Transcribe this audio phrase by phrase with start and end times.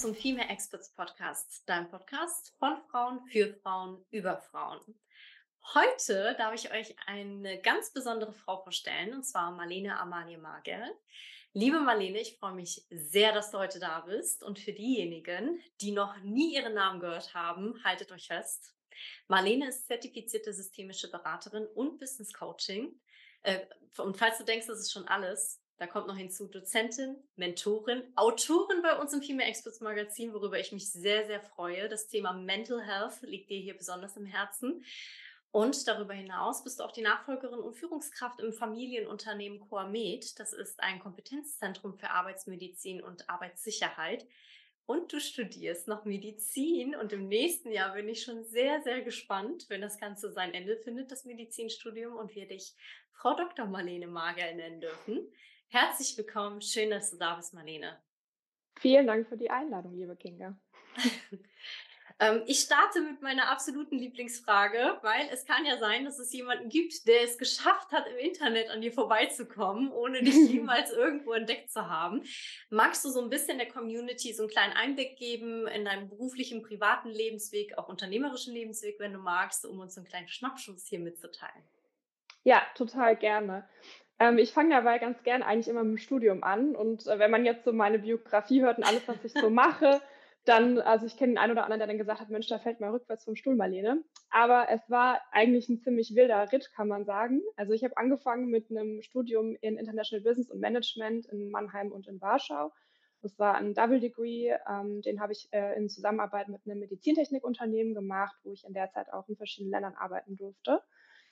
[0.00, 4.80] zum Female Experts Podcast, dein Podcast von Frauen für Frauen über Frauen.
[5.74, 10.82] Heute darf ich euch eine ganz besondere Frau vorstellen, und zwar Marlene Amalie Magel.
[11.52, 14.42] Liebe Marlene, ich freue mich sehr, dass du heute da bist.
[14.42, 18.74] Und für diejenigen, die noch nie ihren Namen gehört haben, haltet euch fest.
[19.28, 22.98] Marlene ist zertifizierte systemische Beraterin und Business Coaching.
[23.42, 23.66] Äh,
[23.98, 28.82] und falls du denkst, das ist schon alles, da kommt noch hinzu Dozentin, Mentorin, Autorin
[28.82, 31.88] bei uns im Female Experts Magazin, worüber ich mich sehr, sehr freue.
[31.88, 34.84] Das Thema Mental Health liegt dir hier besonders im Herzen.
[35.52, 40.38] Und darüber hinaus bist du auch die Nachfolgerin und Führungskraft im Familienunternehmen Coamed.
[40.38, 44.26] Das ist ein Kompetenzzentrum für Arbeitsmedizin und Arbeitssicherheit.
[44.84, 49.64] Und du studierst noch Medizin und im nächsten Jahr bin ich schon sehr, sehr gespannt,
[49.70, 52.74] wenn das Ganze sein Ende findet, das Medizinstudium, und wir dich
[53.12, 53.64] Frau Dr.
[53.64, 55.26] Marlene Mager nennen dürfen.
[55.72, 57.96] Herzlich willkommen, schön, dass du da bist, Marlene.
[58.80, 60.58] Vielen Dank für die Einladung, liebe Kinga.
[62.22, 66.68] Ähm, ich starte mit meiner absoluten Lieblingsfrage, weil es kann ja sein, dass es jemanden
[66.68, 71.70] gibt, der es geschafft hat, im Internet an dir vorbeizukommen, ohne dich jemals irgendwo entdeckt
[71.70, 72.22] zu haben.
[72.68, 76.60] Magst du so ein bisschen der Community so einen kleinen Einblick geben in deinen beruflichen,
[76.60, 81.64] privaten Lebensweg, auch unternehmerischen Lebensweg, wenn du magst, um uns einen kleinen Schnappschuss hier mitzuteilen?
[82.44, 83.66] Ja, total gerne.
[84.20, 86.76] Ähm, ich fange dabei ganz gern eigentlich immer mit dem Studium an.
[86.76, 90.00] Und äh, wenn man jetzt so meine Biografie hört und alles, was ich so mache,
[90.44, 92.80] dann, also ich kenne den einen oder anderen, der dann gesagt hat, Mensch, da fällt
[92.80, 94.04] mal rückwärts vom Stuhl, Marlene.
[94.30, 97.40] Aber es war eigentlich ein ziemlich wilder Ritt, kann man sagen.
[97.56, 102.06] Also ich habe angefangen mit einem Studium in International Business und Management in Mannheim und
[102.06, 102.72] in Warschau.
[103.22, 107.94] Das war ein Double Degree, ähm, den habe ich äh, in Zusammenarbeit mit einem Medizintechnikunternehmen
[107.94, 110.80] gemacht, wo ich in der Zeit auch in verschiedenen Ländern arbeiten durfte.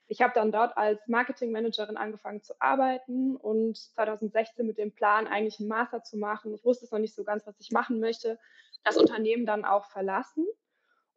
[0.09, 5.61] Ich habe dann dort als Marketingmanagerin angefangen zu arbeiten und 2016 mit dem Plan, eigentlich
[5.61, 6.55] einen Master zu machen.
[6.55, 8.39] Ich wusste es noch nicht so ganz, was ich machen möchte,
[8.85, 10.47] das Unternehmen dann auch verlassen.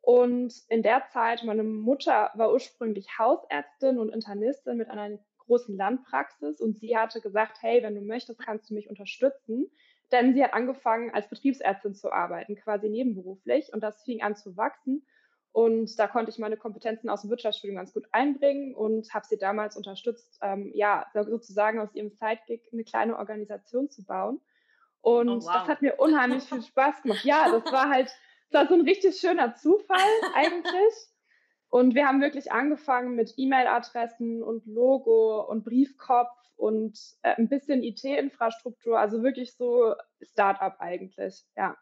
[0.01, 6.59] Und in der Zeit, meine Mutter war ursprünglich Hausärztin und Internistin mit einer großen Landpraxis
[6.59, 9.71] und sie hatte gesagt, hey, wenn du möchtest, kannst du mich unterstützen.
[10.11, 13.71] Denn sie hat angefangen, als Betriebsärztin zu arbeiten, quasi nebenberuflich.
[13.71, 15.05] Und das fing an zu wachsen.
[15.53, 19.37] Und da konnte ich meine Kompetenzen aus dem Wirtschaftsstudium ganz gut einbringen und habe sie
[19.37, 24.39] damals unterstützt, ähm, ja, sozusagen aus ihrem Sidekick eine kleine Organisation zu bauen.
[25.01, 25.53] Und oh, wow.
[25.53, 27.25] das hat mir unheimlich viel Spaß gemacht.
[27.25, 28.07] Ja, das war halt,
[28.49, 29.97] das war so ein richtig schöner Zufall
[30.35, 30.93] eigentlich.
[31.69, 37.81] Und wir haben wirklich angefangen mit E-Mail-Adressen und Logo und Briefkopf und äh, ein bisschen
[37.81, 41.75] IT-Infrastruktur, also wirklich so Startup eigentlich, ja.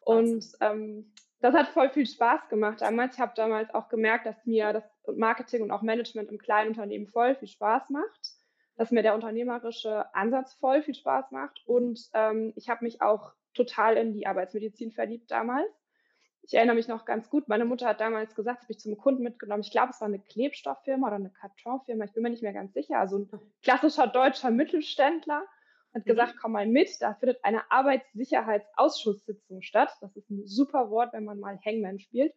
[0.00, 1.12] Und ähm,
[1.44, 3.14] das hat voll viel Spaß gemacht damals.
[3.14, 4.84] Ich habe damals auch gemerkt, dass mir das
[5.16, 8.34] Marketing und auch Management im kleinen Unternehmen voll viel Spaß macht
[8.76, 11.62] dass mir der unternehmerische Ansatz voll viel Spaß macht.
[11.66, 15.70] Und ähm, ich habe mich auch total in die Arbeitsmedizin verliebt damals.
[16.42, 17.48] Ich erinnere mich noch ganz gut.
[17.48, 19.62] Meine Mutter hat damals gesagt, habe ich zum Kunden mitgenommen.
[19.62, 22.04] Ich glaube, es war eine Klebstofffirma oder eine Kartonfirma.
[22.04, 22.98] Ich bin mir nicht mehr ganz sicher.
[22.98, 23.30] Also ein
[23.62, 25.44] klassischer deutscher Mittelständler
[25.94, 26.10] hat mhm.
[26.10, 26.90] gesagt, komm mal mit.
[27.00, 29.90] Da findet eine Arbeitssicherheitsausschusssitzung statt.
[30.00, 32.34] Das ist ein super Wort, wenn man mal Hangman spielt.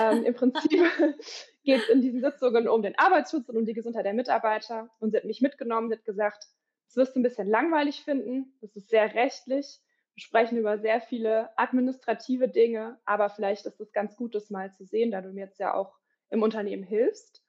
[0.00, 0.70] Ähm, Im Prinzip
[1.64, 4.88] geht es in diesen Sitzungen um den Arbeitsschutz und um die Gesundheit der Mitarbeiter.
[5.00, 6.46] Und sie hat mich mitgenommen, sie hat gesagt,
[6.86, 8.56] das wirst du ein bisschen langweilig finden.
[8.60, 9.80] Das ist sehr rechtlich.
[10.14, 14.72] Wir sprechen über sehr viele administrative Dinge, aber vielleicht ist es ganz gut, das mal
[14.72, 15.98] zu sehen, da du mir jetzt ja auch
[16.30, 17.43] im Unternehmen hilfst.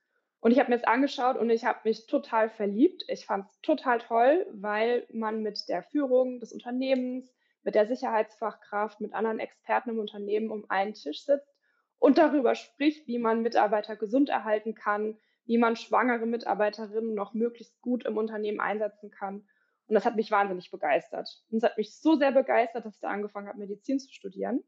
[0.46, 3.04] Und ich habe mir das angeschaut und ich habe mich total verliebt.
[3.08, 7.34] Ich fand es total toll, weil man mit der Führung des Unternehmens,
[7.64, 11.52] mit der Sicherheitsfachkraft, mit anderen Experten im Unternehmen um einen Tisch sitzt
[11.98, 17.82] und darüber spricht, wie man Mitarbeiter gesund erhalten kann, wie man schwangere Mitarbeiterinnen noch möglichst
[17.82, 19.48] gut im Unternehmen einsetzen kann.
[19.88, 21.28] Und das hat mich wahnsinnig begeistert.
[21.50, 24.64] Und es hat mich so sehr begeistert, dass ich da angefangen habe, Medizin zu studieren.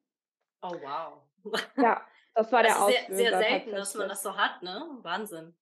[0.63, 1.61] Oh, wow.
[1.75, 2.03] Ja,
[2.33, 3.15] das war das der Auslöser.
[3.15, 4.83] Sehr, sehr selten, dass man das so hat, ne?
[5.03, 5.55] Wahnsinn.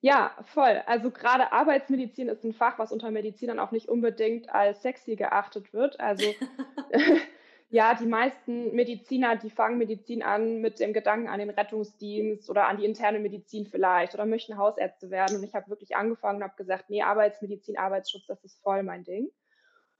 [0.00, 0.82] Ja, voll.
[0.86, 5.72] Also gerade Arbeitsmedizin ist ein Fach, was unter Medizinern auch nicht unbedingt als sexy geachtet
[5.72, 5.98] wird.
[6.00, 6.34] Also
[7.70, 12.68] ja, die meisten Mediziner, die fangen Medizin an mit dem Gedanken an den Rettungsdienst oder
[12.68, 15.38] an die interne Medizin vielleicht oder möchten Hausärzte werden.
[15.38, 19.02] Und ich habe wirklich angefangen und habe gesagt, nee, Arbeitsmedizin, Arbeitsschutz, das ist voll mein
[19.02, 19.30] Ding.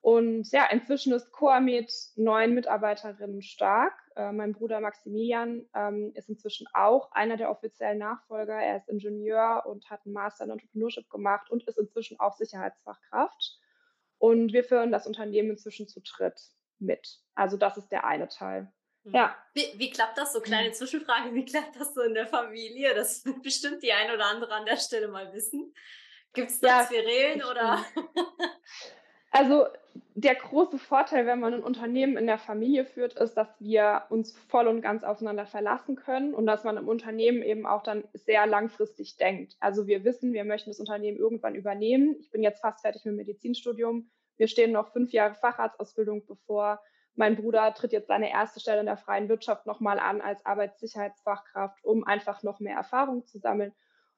[0.00, 3.94] Und ja, inzwischen ist Coamed neun Mitarbeiterinnen stark.
[4.16, 8.54] Äh, mein Bruder Maximilian ähm, ist inzwischen auch einer der offiziellen Nachfolger.
[8.54, 13.60] Er ist Ingenieur und hat einen Master in Entrepreneurship gemacht und ist inzwischen auch Sicherheitsfachkraft.
[14.18, 16.40] Und wir führen das Unternehmen inzwischen zu dritt
[16.78, 17.20] mit.
[17.34, 18.72] Also das ist der eine Teil.
[19.04, 19.14] Mhm.
[19.14, 19.36] Ja.
[19.52, 20.32] Wie, wie, klappt das?
[20.32, 20.74] So kleine mhm.
[20.74, 22.94] Zwischenfrage, wie klappt das so in der Familie?
[22.94, 25.74] Das wird bestimmt die ein oder andere an der Stelle mal wissen.
[26.32, 27.84] Gibt es da ja, Querelen oder?
[29.30, 29.66] Also
[30.14, 34.36] der große Vorteil, wenn man ein Unternehmen in der Familie führt, ist, dass wir uns
[34.48, 38.46] voll und ganz aufeinander verlassen können und dass man im Unternehmen eben auch dann sehr
[38.46, 39.56] langfristig denkt.
[39.60, 42.16] Also wir wissen, wir möchten das Unternehmen irgendwann übernehmen.
[42.20, 44.10] Ich bin jetzt fast fertig mit dem Medizinstudium.
[44.36, 46.80] Wir stehen noch fünf Jahre Facharztausbildung bevor.
[47.14, 51.82] Mein Bruder tritt jetzt seine erste Stelle in der freien Wirtschaft nochmal an als Arbeitssicherheitsfachkraft,
[51.82, 53.72] um einfach noch mehr Erfahrung zu sammeln.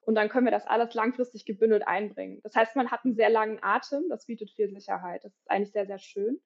[0.08, 2.40] Und dann können wir das alles langfristig gebündelt einbringen.
[2.42, 5.22] Das heißt, man hat einen sehr langen Atem, das bietet viel Sicherheit.
[5.22, 6.40] Das ist eigentlich sehr, sehr schön.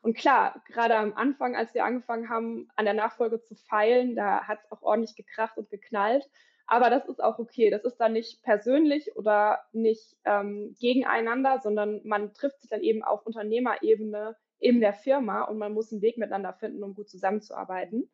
[0.00, 4.46] Und klar, gerade am Anfang, als wir angefangen haben, an der Nachfolge zu feilen, da
[4.46, 6.30] hat es auch ordentlich gekracht und geknallt.
[6.68, 7.70] Aber das ist auch okay.
[7.70, 13.02] Das ist dann nicht persönlich oder nicht ähm, gegeneinander, sondern man trifft sich dann eben
[13.02, 18.08] auf Unternehmerebene in der Firma und man muss einen Weg miteinander finden, um gut zusammenzuarbeiten.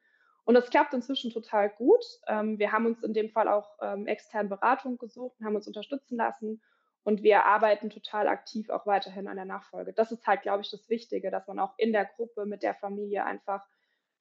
[0.44, 2.04] Und das klappt inzwischen total gut.
[2.26, 5.66] Ähm, wir haben uns in dem Fall auch ähm, externe Beratung gesucht und haben uns
[5.66, 6.62] unterstützen lassen.
[7.02, 9.92] Und wir arbeiten total aktiv auch weiterhin an der Nachfolge.
[9.92, 12.74] Das ist halt, glaube ich, das Wichtige, dass man auch in der Gruppe mit der
[12.74, 13.66] Familie einfach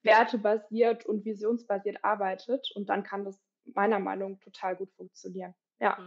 [0.02, 2.72] wertebasiert und visionsbasiert arbeitet.
[2.76, 5.56] Und dann kann das meiner Meinung nach total gut funktionieren.
[5.80, 5.98] Ja.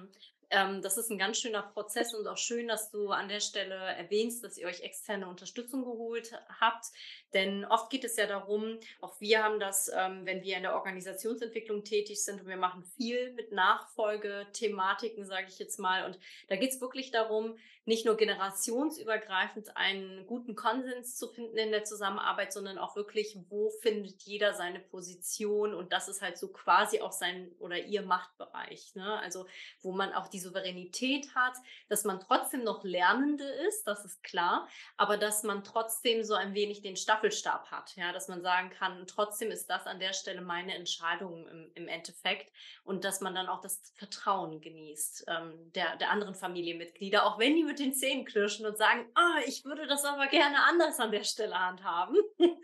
[0.51, 3.75] Ähm, das ist ein ganz schöner Prozess und auch schön, dass du an der Stelle
[3.75, 6.87] erwähnst, dass ihr euch externe Unterstützung geholt habt.
[7.35, 10.75] Denn oft geht es ja darum, auch wir haben das, ähm, wenn wir in der
[10.75, 16.05] Organisationsentwicklung tätig sind und wir machen viel mit Nachfolgethematiken, sage ich jetzt mal.
[16.05, 21.71] Und da geht es wirklich darum, nicht nur generationsübergreifend einen guten Konsens zu finden in
[21.71, 26.49] der Zusammenarbeit, sondern auch wirklich, wo findet jeder seine Position und das ist halt so
[26.49, 28.97] quasi auch sein oder ihr Machtbereich.
[28.97, 29.21] Ne?
[29.21, 29.47] Also
[29.83, 31.55] wo man auch die Souveränität hat,
[31.89, 36.55] dass man trotzdem noch Lernende ist, das ist klar, aber dass man trotzdem so ein
[36.55, 40.41] wenig den Staffelstab hat, ja, dass man sagen kann, trotzdem ist das an der Stelle
[40.41, 42.53] meine Entscheidung im, im Endeffekt
[42.85, 47.57] und dass man dann auch das Vertrauen genießt ähm, der, der anderen Familienmitglieder, auch wenn
[47.57, 51.11] die mit den Zähnen knirschen und sagen, ah, ich würde das aber gerne anders an
[51.11, 52.17] der Stelle handhaben.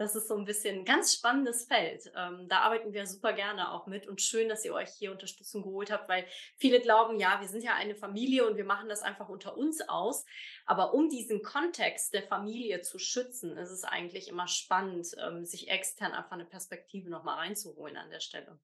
[0.00, 2.10] Das ist so ein bisschen ein ganz spannendes Feld.
[2.16, 5.62] Ähm, da arbeiten wir super gerne auch mit und schön, dass ihr euch hier Unterstützung
[5.62, 6.24] geholt habt, weil
[6.56, 9.86] viele glauben, ja, wir sind ja eine Familie und wir machen das einfach unter uns
[9.90, 10.24] aus.
[10.64, 15.70] Aber um diesen Kontext der Familie zu schützen, ist es eigentlich immer spannend, ähm, sich
[15.70, 18.58] extern einfach eine Perspektive nochmal reinzuholen an der Stelle.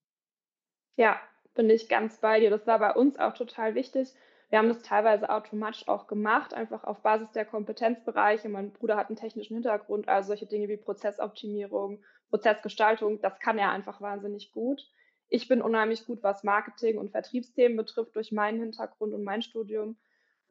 [0.97, 1.21] Ja,
[1.53, 2.49] bin ich ganz bei dir.
[2.49, 4.15] Das war bei uns auch total wichtig
[4.49, 8.49] wir haben das teilweise automatisch auch gemacht, einfach auf Basis der Kompetenzbereiche.
[8.49, 13.73] Mein Bruder hat einen technischen Hintergrund, also solche Dinge wie Prozessoptimierung, Prozessgestaltung, das kann er
[13.73, 14.89] einfach wahnsinnig gut.
[15.29, 19.97] Ich bin unheimlich gut, was Marketing und Vertriebsthemen betrifft, durch meinen Hintergrund und mein Studium.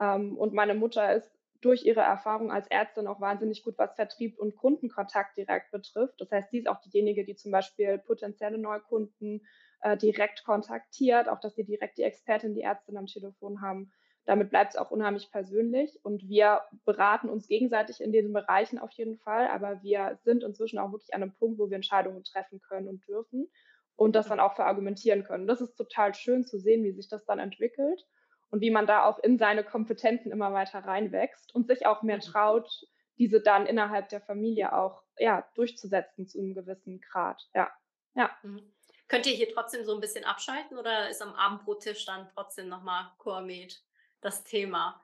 [0.02, 1.32] Ähm, und meine Mutter ist
[1.62, 6.20] durch ihre Erfahrung als Ärztin auch wahnsinnig gut, was Vertrieb und Kundenkontakt direkt betrifft.
[6.20, 9.46] Das heißt, sie ist auch diejenige, die zum Beispiel potenzielle Neukunden
[9.82, 13.92] äh, direkt kontaktiert, auch dass sie direkt die Expertin, die Ärztin am Telefon haben.
[14.26, 18.92] Damit bleibt es auch unheimlich persönlich und wir beraten uns gegenseitig in diesen Bereichen auf
[18.92, 22.60] jeden Fall, aber wir sind inzwischen auch wirklich an einem Punkt, wo wir Entscheidungen treffen
[22.60, 23.48] können und dürfen
[23.96, 25.46] und das dann auch verargumentieren können.
[25.46, 28.08] Das ist total schön zu sehen, wie sich das dann entwickelt
[28.56, 32.16] und wie man da auch in seine Kompetenzen immer weiter reinwächst und sich auch mehr
[32.16, 32.22] mhm.
[32.22, 32.88] traut,
[33.18, 37.46] diese dann innerhalb der Familie auch ja, durchzusetzen zu einem gewissen Grad.
[37.54, 37.70] Ja.
[38.14, 38.32] Ja.
[38.44, 38.62] Mhm.
[39.10, 43.12] Könnt ihr hier trotzdem so ein bisschen abschalten oder ist am Abendbrottisch dann trotzdem nochmal
[43.18, 43.84] Chormet
[44.22, 45.04] das Thema?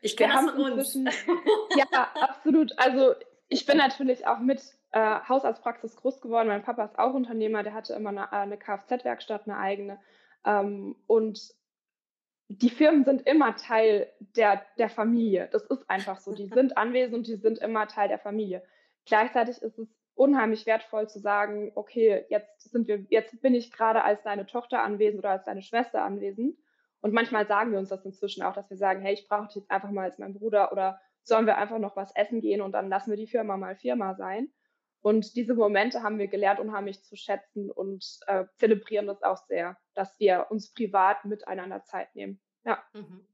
[0.00, 0.94] Ich kenne das von uns.
[1.76, 2.78] ja, absolut.
[2.78, 3.14] Also
[3.48, 6.48] ich bin natürlich auch mit äh, Hausarztpraxis groß geworden.
[6.48, 10.00] Mein Papa ist auch Unternehmer, der hatte immer eine, eine Kfz-Werkstatt, eine eigene.
[10.46, 11.59] Ähm, und
[12.52, 15.48] die Firmen sind immer Teil der, der Familie.
[15.52, 16.34] Das ist einfach so.
[16.34, 18.64] Die sind anwesend und die sind immer Teil der Familie.
[19.06, 24.02] Gleichzeitig ist es unheimlich wertvoll zu sagen, okay, jetzt sind wir, jetzt bin ich gerade
[24.02, 26.56] als deine Tochter anwesend oder als deine Schwester anwesend.
[27.00, 29.56] Und manchmal sagen wir uns das inzwischen auch, dass wir sagen, hey, ich brauche dich
[29.56, 32.72] jetzt einfach mal als mein Bruder oder sollen wir einfach noch was essen gehen und
[32.72, 34.50] dann lassen wir die Firma mal Firma sein.
[35.02, 39.78] Und diese Momente haben wir gelernt, unheimlich zu schätzen und äh, zelebrieren das auch sehr,
[39.94, 42.40] dass wir uns privat miteinander Zeit nehmen.
[42.64, 42.82] Ja.
[42.92, 43.26] Mhm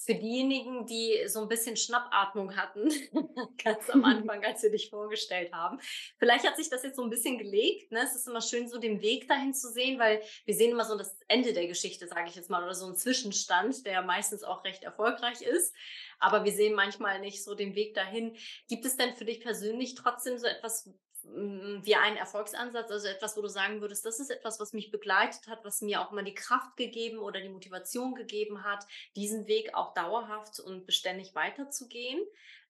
[0.00, 2.88] für diejenigen, die so ein bisschen Schnappatmung hatten,
[3.62, 5.80] ganz am Anfang, als wir dich vorgestellt haben.
[6.18, 7.90] Vielleicht hat sich das jetzt so ein bisschen gelegt.
[7.90, 8.00] Ne?
[8.04, 10.96] Es ist immer schön, so den Weg dahin zu sehen, weil wir sehen immer so
[10.96, 14.64] das Ende der Geschichte, sage ich jetzt mal, oder so ein Zwischenstand, der meistens auch
[14.64, 15.74] recht erfolgreich ist.
[16.20, 18.36] Aber wir sehen manchmal nicht so den Weg dahin.
[18.68, 20.88] Gibt es denn für dich persönlich trotzdem so etwas,
[21.34, 25.46] wie ein Erfolgsansatz, also etwas, wo du sagen würdest, das ist etwas, was mich begleitet
[25.48, 29.74] hat, was mir auch mal die Kraft gegeben oder die Motivation gegeben hat, diesen Weg
[29.74, 32.20] auch dauerhaft und beständig weiterzugehen.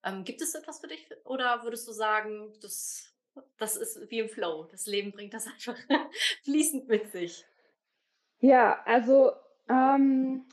[0.05, 3.13] Ähm, gibt es etwas für dich oder würdest du sagen, das,
[3.57, 5.77] das ist wie im Flow, das Leben bringt das einfach
[6.45, 7.45] fließend mit sich?
[8.41, 9.33] Ja, also
[9.69, 10.45] ähm,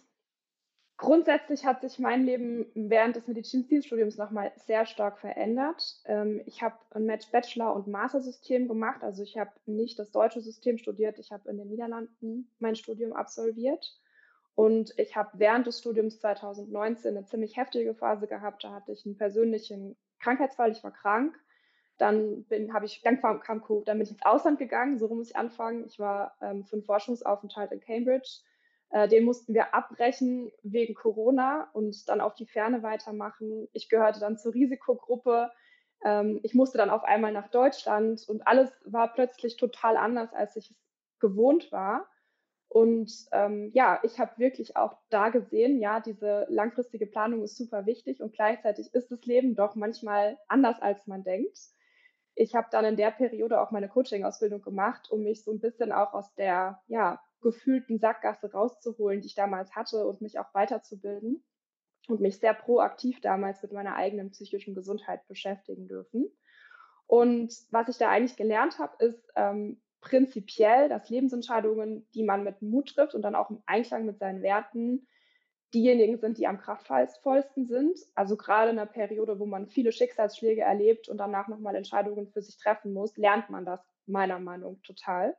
[0.97, 5.99] Grundsätzlich hat sich mein Leben während des Medizinstudiums nochmal sehr stark verändert.
[6.05, 9.03] Ähm, ich habe ein Bachelor- und Master-System gemacht.
[9.03, 13.11] Also ich habe nicht das deutsche System studiert, ich habe in den Niederlanden mein Studium
[13.11, 13.99] absolviert.
[14.55, 18.63] Und ich habe während des Studiums 2019 eine ziemlich heftige Phase gehabt.
[18.63, 21.37] Da hatte ich einen persönlichen Krankheitsfall, ich war krank.
[21.97, 25.29] Dann bin, habe ich, dann kam, kam dann bin ich ins Ausland gegangen, so muss
[25.29, 25.85] ich anfangen.
[25.85, 28.39] Ich war ähm, für einen Forschungsaufenthalt in Cambridge
[28.91, 33.67] äh, den mussten wir abbrechen wegen Corona und dann auf die Ferne weitermachen.
[33.73, 35.51] Ich gehörte dann zur Risikogruppe.
[36.03, 40.55] Ähm, ich musste dann auf einmal nach Deutschland und alles war plötzlich total anders, als
[40.55, 40.77] ich es
[41.19, 42.07] gewohnt war.
[42.67, 47.85] Und ähm, ja, ich habe wirklich auch da gesehen, ja, diese langfristige Planung ist super
[47.85, 51.57] wichtig und gleichzeitig ist das Leben doch manchmal anders, als man denkt.
[52.33, 55.93] Ich habe dann in der Periode auch meine Coaching-Ausbildung gemacht, um mich so ein bisschen
[55.93, 61.45] auch aus der ja, gefühlten Sackgasse rauszuholen, die ich damals hatte und mich auch weiterzubilden
[62.07, 66.27] und mich sehr proaktiv damals mit meiner eigenen psychischen Gesundheit beschäftigen dürfen.
[67.05, 72.63] Und was ich da eigentlich gelernt habe, ist ähm, prinzipiell, dass Lebensentscheidungen, die man mit
[72.63, 75.07] Mut trifft und dann auch im Einklang mit seinen Werten,
[75.71, 77.99] diejenigen sind, die am kraftvollsten sind.
[78.15, 82.41] Also gerade in einer Periode, wo man viele Schicksalsschläge erlebt und danach nochmal Entscheidungen für
[82.41, 85.35] sich treffen muss, lernt man das meiner Meinung nach total.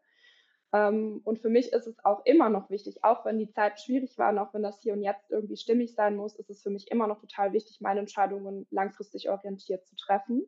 [0.77, 4.19] Ähm, und für mich ist es auch immer noch wichtig, auch wenn die Zeit schwierig
[4.19, 6.71] war und auch wenn das hier und jetzt irgendwie stimmig sein muss, ist es für
[6.71, 10.47] mich immer noch total wichtig, meine Entscheidungen langfristig orientiert zu treffen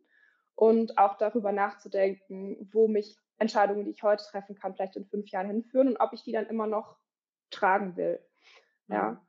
[0.54, 5.30] und auch darüber nachzudenken, wo mich Entscheidungen, die ich heute treffen kann, vielleicht in fünf
[5.30, 6.98] Jahren hinführen und ob ich die dann immer noch
[7.50, 8.20] tragen will.
[8.88, 9.24] Ja.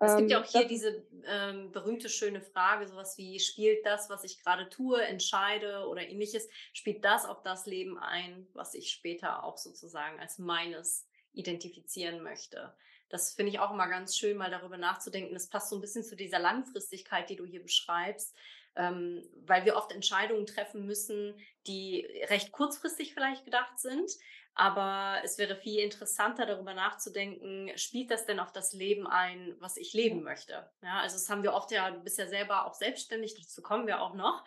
[0.00, 4.08] Es gibt ja ähm, auch hier diese ähm, berühmte schöne Frage, sowas wie, spielt das,
[4.08, 8.90] was ich gerade tue, entscheide oder ähnliches, spielt das auf das Leben ein, was ich
[8.90, 12.74] später auch sozusagen als meines identifizieren möchte?
[13.08, 15.34] Das finde ich auch immer ganz schön, mal darüber nachzudenken.
[15.34, 18.36] Das passt so ein bisschen zu dieser Langfristigkeit, die du hier beschreibst,
[18.76, 21.34] ähm, weil wir oft Entscheidungen treffen müssen,
[21.66, 24.10] die recht kurzfristig vielleicht gedacht sind,
[24.54, 29.76] aber es wäre viel interessanter, darüber nachzudenken, spielt das denn auf das Leben ein, was
[29.76, 30.68] ich leben möchte?
[30.82, 33.86] Ja, also das haben wir oft ja, du bist ja selber auch selbstständig, dazu kommen
[33.86, 34.44] wir auch noch.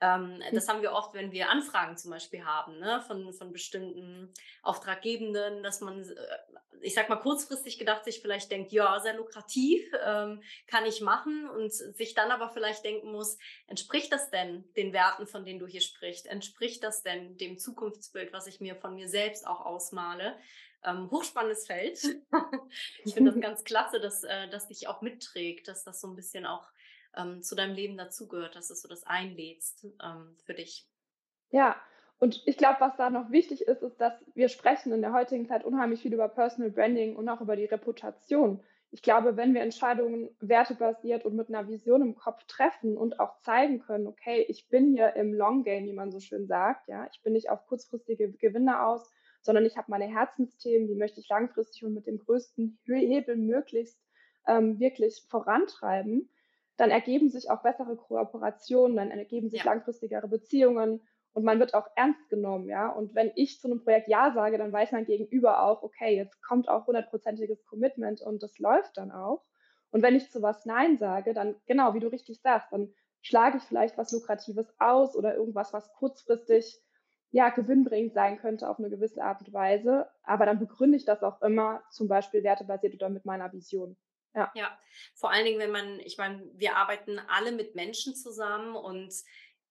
[0.00, 4.32] Ähm, das haben wir oft, wenn wir Anfragen zum Beispiel haben, ne, von, von bestimmten
[4.62, 6.14] Auftraggebenden, dass man, äh,
[6.82, 11.48] ich sag mal, kurzfristig gedacht sich vielleicht denkt, ja, sehr lukrativ, ähm, kann ich machen
[11.48, 15.66] und sich dann aber vielleicht denken muss, entspricht das denn den Werten, von denen du
[15.66, 16.26] hier sprichst?
[16.26, 20.36] Entspricht das denn dem Zukunftsbild, was ich mir von mir selbst auch ausmale?
[20.82, 22.00] Ähm, hochspannendes Feld.
[23.04, 26.16] ich finde das ganz klasse, dass äh, das dich auch mitträgt, dass das so ein
[26.16, 26.66] bisschen auch
[27.16, 30.86] ähm, zu deinem Leben dazugehört, dass du so das einlädst ähm, für dich.
[31.50, 31.80] Ja,
[32.20, 35.46] und ich glaube, was da noch wichtig ist, ist, dass wir sprechen in der heutigen
[35.46, 38.62] Zeit unheimlich viel über Personal Branding und auch über die Reputation.
[38.90, 43.38] Ich glaube, wenn wir Entscheidungen wertebasiert und mit einer Vision im Kopf treffen und auch
[43.38, 47.08] zeigen können, okay, ich bin hier im Long Game, wie man so schön sagt, ja,
[47.10, 49.10] ich bin nicht auf kurzfristige Gewinne aus,
[49.40, 53.98] sondern ich habe meine Herzensthemen, die möchte ich langfristig und mit dem größten Hebel möglichst
[54.46, 56.28] ähm, wirklich vorantreiben,
[56.76, 59.72] dann ergeben sich auch bessere Kooperationen, dann ergeben sich ja.
[59.72, 61.00] langfristigere Beziehungen
[61.32, 62.88] und man wird auch ernst genommen, ja.
[62.88, 66.42] Und wenn ich zu einem Projekt Ja sage, dann weiß mein Gegenüber auch, okay, jetzt
[66.42, 69.44] kommt auch hundertprozentiges Commitment und das läuft dann auch.
[69.90, 73.58] Und wenn ich zu was Nein sage, dann genau, wie du richtig sagst, dann schlage
[73.58, 76.80] ich vielleicht was Lukratives aus oder irgendwas, was kurzfristig
[77.32, 80.08] ja gewinnbringend sein könnte auf eine gewisse Art und Weise.
[80.22, 83.96] Aber dann begründe ich das auch immer, zum Beispiel wertebasiert oder mit meiner Vision.
[84.34, 84.50] Ja.
[84.54, 84.78] ja,
[85.16, 89.12] vor allen Dingen, wenn man, ich meine, wir arbeiten alle mit Menschen zusammen und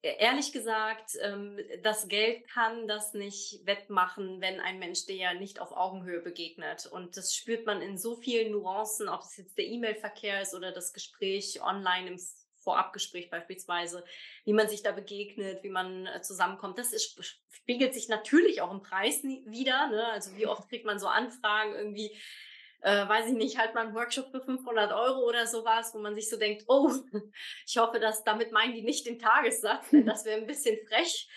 [0.01, 5.59] ehrlich gesagt, ähm, das Geld kann das nicht wettmachen, wenn ein Mensch dir ja nicht
[5.59, 6.85] auf Augenhöhe begegnet.
[6.85, 10.71] Und das spürt man in so vielen Nuancen, ob es jetzt der E-Mail-Verkehr ist oder
[10.71, 12.19] das Gespräch online im
[12.55, 14.03] Vorabgespräch beispielsweise,
[14.45, 16.77] wie man sich da begegnet, wie man äh, zusammenkommt.
[16.77, 17.17] Das ist,
[17.49, 19.87] spiegelt sich natürlich auch im Preis wieder.
[19.89, 20.05] Ne?
[20.07, 22.15] Also wie oft kriegt man so Anfragen irgendwie,
[22.81, 26.15] äh, weiß ich nicht, halt mal einen Workshop für 500 Euro oder sowas, wo man
[26.15, 26.91] sich so denkt, oh,
[27.67, 31.29] ich hoffe, dass damit meinen die nicht den Tagessatz, denn das wäre ein bisschen frech.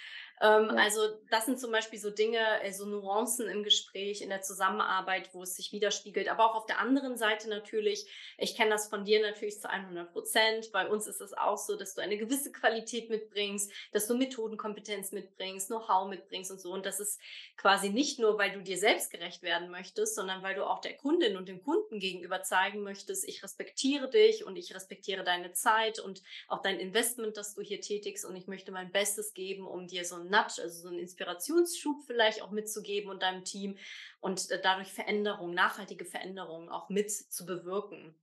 [0.43, 0.83] Ähm, ja.
[0.83, 2.41] Also das sind zum Beispiel so Dinge,
[2.73, 6.29] so Nuancen im Gespräch, in der Zusammenarbeit, wo es sich widerspiegelt.
[6.29, 10.13] Aber auch auf der anderen Seite natürlich, ich kenne das von dir natürlich zu 100
[10.13, 10.73] Prozent.
[10.73, 15.13] Bei uns ist es auch so, dass du eine gewisse Qualität mitbringst, dass du Methodenkompetenz
[15.13, 16.73] mitbringst, Know-how mitbringst und so.
[16.73, 17.21] Und das ist
[17.57, 20.97] quasi nicht nur, weil du dir selbst gerecht werden möchtest, sondern weil du auch der
[20.97, 26.01] Kundin und dem Kunden gegenüber zeigen möchtest, ich respektiere dich und ich respektiere deine Zeit
[26.01, 29.87] und auch dein Investment, das du hier tätigst und ich möchte mein Bestes geben, um
[29.87, 33.77] dir so ein Nudge, also so einen Inspirationsschub vielleicht auch mitzugeben und deinem Team
[34.21, 38.17] und äh, dadurch Veränderungen, nachhaltige Veränderungen auch mit zu bewirken.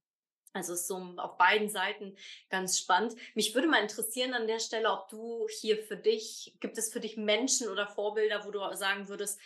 [0.52, 2.18] Also ist so auf beiden Seiten
[2.50, 3.16] ganz spannend.
[3.36, 7.00] Mich würde mal interessieren an der Stelle, ob du hier für dich, gibt es für
[7.00, 9.40] dich Menschen oder Vorbilder, wo du sagen würdest,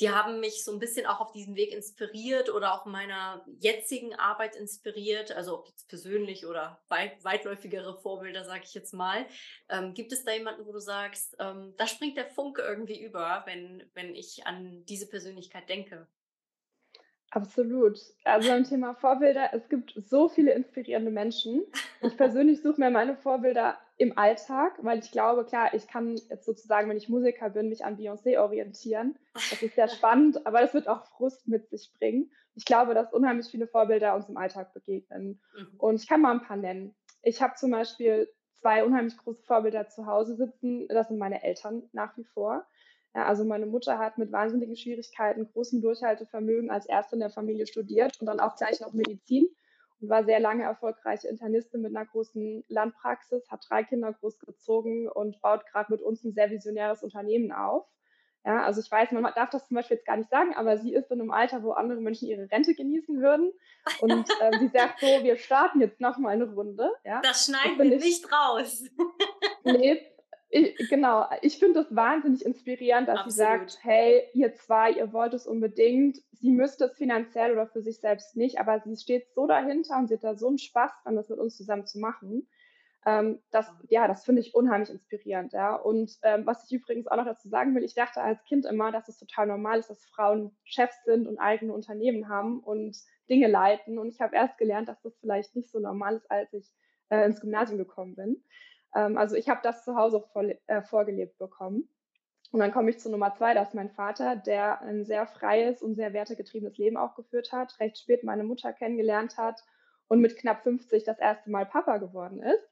[0.00, 4.14] die haben mich so ein bisschen auch auf diesem Weg inspiriert oder auch meiner jetzigen
[4.14, 9.26] Arbeit inspiriert, also ob jetzt persönlich oder weit, weitläufigere Vorbilder, sage ich jetzt mal.
[9.68, 13.42] Ähm, gibt es da jemanden, wo du sagst, ähm, da springt der Funke irgendwie über,
[13.46, 16.08] wenn, wenn ich an diese Persönlichkeit denke?
[17.30, 17.98] Absolut.
[18.24, 21.62] Also beim Thema Vorbilder, es gibt so viele inspirierende Menschen.
[22.02, 26.44] Ich persönlich suche mir meine Vorbilder im Alltag, weil ich glaube, klar, ich kann jetzt
[26.44, 29.16] sozusagen, wenn ich Musiker bin, mich an Beyoncé orientieren.
[29.34, 32.32] Das ist sehr spannend, aber das wird auch Frust mit sich bringen.
[32.56, 35.40] Ich glaube, dass unheimlich viele Vorbilder uns im Alltag begegnen.
[35.54, 35.74] Mhm.
[35.78, 36.96] Und ich kann mal ein paar nennen.
[37.22, 38.28] Ich habe zum Beispiel
[38.60, 40.88] zwei unheimlich große Vorbilder zu Hause sitzen.
[40.88, 42.66] Das sind meine Eltern nach wie vor.
[43.14, 47.66] Ja, also meine Mutter hat mit wahnsinnigen Schwierigkeiten, großem Durchhaltevermögen als erste in der Familie
[47.66, 49.48] studiert und dann auch gleich noch Medizin
[50.00, 55.40] und war sehr lange erfolgreiche Internistin mit einer großen Landpraxis, hat drei Kinder großgezogen und
[55.40, 57.86] baut gerade mit uns ein sehr visionäres Unternehmen auf.
[58.44, 60.94] Ja, also ich weiß, man darf das zum Beispiel jetzt gar nicht sagen, aber sie
[60.94, 63.52] ist in einem Alter, wo andere Menschen ihre Rente genießen würden.
[64.00, 66.90] Und äh, sie sagt so, wir starten jetzt noch mal eine Runde.
[67.04, 68.84] Ja, das schneiden wir nicht raus.
[69.64, 70.09] nee,
[70.50, 73.32] ich, genau, ich finde das wahnsinnig inspirierend, dass Absolut.
[73.32, 76.18] sie sagt, hey, ihr zwei, ihr wollt es unbedingt.
[76.32, 80.08] Sie müsste es finanziell oder für sich selbst nicht, aber sie steht so dahinter und
[80.08, 82.48] sie hat da so einen Spaß dran, das mit uns zusammen zu machen.
[83.06, 85.74] Ähm, das, ja, das finde ich unheimlich inspirierend, ja.
[85.74, 88.92] Und ähm, was ich übrigens auch noch dazu sagen will, ich dachte als Kind immer,
[88.92, 92.96] dass es total normal ist, dass Frauen Chefs sind und eigene Unternehmen haben und
[93.30, 93.98] Dinge leiten.
[93.98, 96.66] Und ich habe erst gelernt, dass das vielleicht nicht so normal ist, als ich
[97.08, 98.42] äh, ins Gymnasium gekommen bin.
[98.94, 101.88] Ähm, also ich habe das zu Hause voll, äh, vorgelebt bekommen.
[102.52, 105.82] Und dann komme ich zu Nummer zwei, das ist mein Vater, der ein sehr freies
[105.82, 109.62] und sehr wertegetriebenes Leben auch geführt hat, recht spät meine Mutter kennengelernt hat
[110.08, 112.68] und mit knapp 50 das erste Mal Papa geworden ist.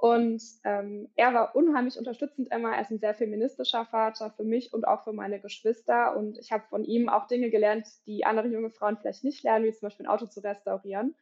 [0.00, 2.72] Und ähm, er war unheimlich unterstützend immer.
[2.72, 6.16] Er ist ein sehr feministischer Vater für mich und auch für meine Geschwister.
[6.16, 9.64] Und ich habe von ihm auch Dinge gelernt, die andere junge Frauen vielleicht nicht lernen,
[9.64, 11.16] wie zum Beispiel ein Auto zu restaurieren,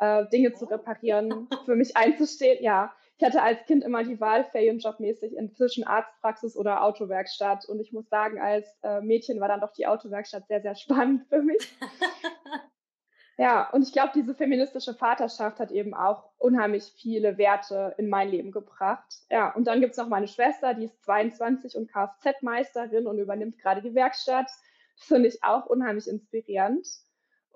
[0.00, 2.60] äh, Dinge zu reparieren, für mich einzustehen.
[2.64, 7.64] Ja, ich hatte als Kind immer die Wahl, ferienjobmäßig inzwischen Arztpraxis oder Autowerkstatt.
[7.64, 11.26] Und ich muss sagen, als äh, Mädchen war dann doch die Autowerkstatt sehr, sehr spannend
[11.28, 11.74] für mich.
[13.38, 18.28] ja, und ich glaube, diese feministische Vaterschaft hat eben auch unheimlich viele Werte in mein
[18.28, 19.22] Leben gebracht.
[19.30, 23.58] Ja, und dann gibt es noch meine Schwester, die ist 22 und Kfz-Meisterin und übernimmt
[23.58, 24.50] gerade die Werkstatt.
[24.98, 26.86] Das finde ich auch unheimlich inspirierend.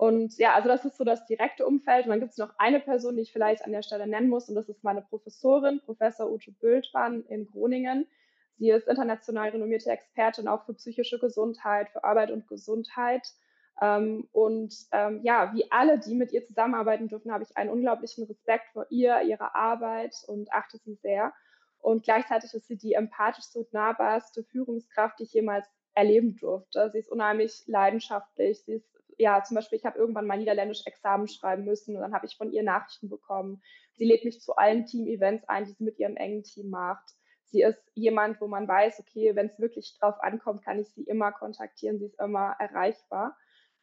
[0.01, 2.07] Und ja, also das ist so das direkte Umfeld.
[2.07, 4.49] Und dann gibt es noch eine Person, die ich vielleicht an der Stelle nennen muss,
[4.49, 8.07] und das ist meine Professorin, Professor Ute Bültmann in Groningen.
[8.57, 13.29] Sie ist international renommierte Expertin auch für psychische Gesundheit, für Arbeit und Gesundheit.
[13.83, 18.25] Ähm, und ähm, ja, wie alle, die mit ihr zusammenarbeiten dürfen, habe ich einen unglaublichen
[18.25, 21.35] Respekt vor ihr, ihrer Arbeit und achte sie sehr.
[21.79, 26.89] Und gleichzeitig ist sie die empathischste und nahbarste Führungskraft, die ich jemals erleben durfte.
[26.91, 31.29] Sie ist unheimlich leidenschaftlich, sie ist ja, zum Beispiel, ich habe irgendwann mal Niederländisch Examen
[31.29, 33.63] schreiben müssen und dann habe ich von ihr Nachrichten bekommen.
[33.93, 37.15] Sie lädt mich zu allen Team-Events ein, die sie mit ihrem engen Team macht.
[37.45, 41.03] Sie ist jemand, wo man weiß, okay, wenn es wirklich drauf ankommt, kann ich sie
[41.03, 43.37] immer kontaktieren, sie ist immer erreichbar.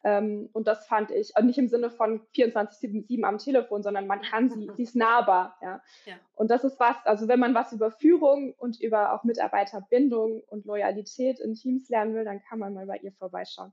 [0.04, 4.22] Ähm, und das fand ich, und nicht im Sinne von 24-7 am Telefon, sondern man
[4.22, 5.56] kann sie, sie ist nahbar.
[5.60, 5.82] Ja?
[6.06, 6.14] ja.
[6.34, 10.66] Und das ist was, also wenn man was über Führung und über auch Mitarbeiterbindung und
[10.66, 13.72] Loyalität in Teams lernen will, dann kann man mal bei ihr vorbeischauen.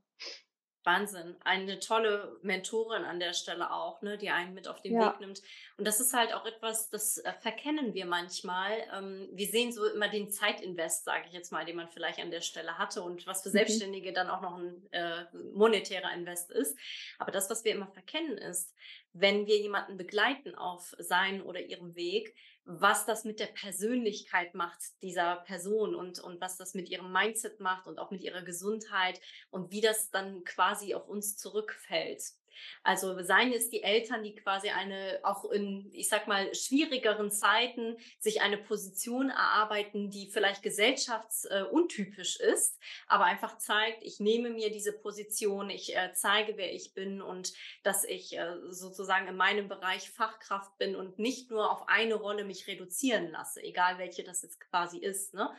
[0.86, 1.36] Wahnsinn.
[1.44, 5.10] Eine tolle Mentorin an der Stelle auch, ne, die einen mit auf den ja.
[5.10, 5.42] Weg nimmt.
[5.76, 8.70] Und das ist halt auch etwas, das äh, verkennen wir manchmal.
[8.96, 12.30] Ähm, wir sehen so immer den Zeitinvest, sage ich jetzt mal, den man vielleicht an
[12.30, 13.54] der Stelle hatte und was für mhm.
[13.54, 14.14] Selbstständige mhm.
[14.14, 16.78] dann auch noch ein äh, monetärer Invest ist.
[17.18, 18.74] Aber das, was wir immer verkennen, ist,
[19.12, 22.34] wenn wir jemanden begleiten auf seinen oder ihrem Weg,
[22.66, 27.60] was das mit der Persönlichkeit macht dieser Person und, und was das mit ihrem Mindset
[27.60, 32.22] macht und auch mit ihrer Gesundheit und wie das dann quasi auf uns zurückfällt.
[32.82, 37.96] Also seien es die Eltern, die quasi eine, auch in, ich sag mal, schwierigeren Zeiten
[38.18, 44.70] sich eine Position erarbeiten, die vielleicht gesellschaftsuntypisch äh, ist, aber einfach zeigt, ich nehme mir
[44.70, 49.68] diese Position, ich äh, zeige, wer ich bin und dass ich äh, sozusagen in meinem
[49.68, 54.42] Bereich Fachkraft bin und nicht nur auf eine Rolle mich reduzieren lasse, egal welche das
[54.42, 55.34] jetzt quasi ist.
[55.34, 55.50] Ne?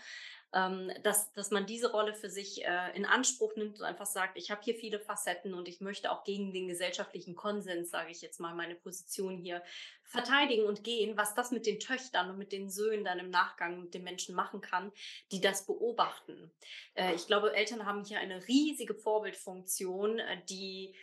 [0.54, 4.38] Ähm, dass, dass man diese Rolle für sich äh, in Anspruch nimmt und einfach sagt,
[4.38, 8.22] ich habe hier viele Facetten und ich möchte auch gegen den gesellschaftlichen Konsens, sage ich
[8.22, 9.62] jetzt mal, meine Position hier
[10.04, 13.82] verteidigen und gehen, was das mit den Töchtern und mit den Söhnen dann im Nachgang
[13.82, 14.94] mit den Menschen machen kann,
[15.32, 16.50] die das beobachten.
[16.96, 20.96] Äh, ich glaube, Eltern haben hier eine riesige Vorbildfunktion, äh, die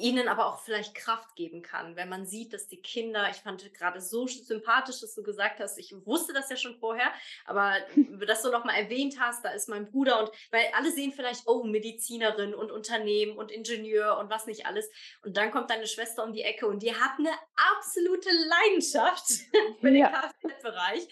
[0.00, 3.72] ihnen aber auch vielleicht Kraft geben kann, wenn man sieht, dass die Kinder, ich fand
[3.74, 7.12] gerade so sympathisch, dass du gesagt hast, ich wusste das ja schon vorher,
[7.44, 7.74] aber
[8.26, 11.64] dass du nochmal erwähnt hast, da ist mein Bruder und weil alle sehen vielleicht, oh,
[11.64, 14.88] Medizinerin und Unternehmen und Ingenieur und was nicht alles
[15.22, 17.32] und dann kommt deine Schwester um die Ecke und die hat eine
[17.76, 19.26] absolute Leidenschaft
[19.80, 21.08] für den Kfz-Bereich.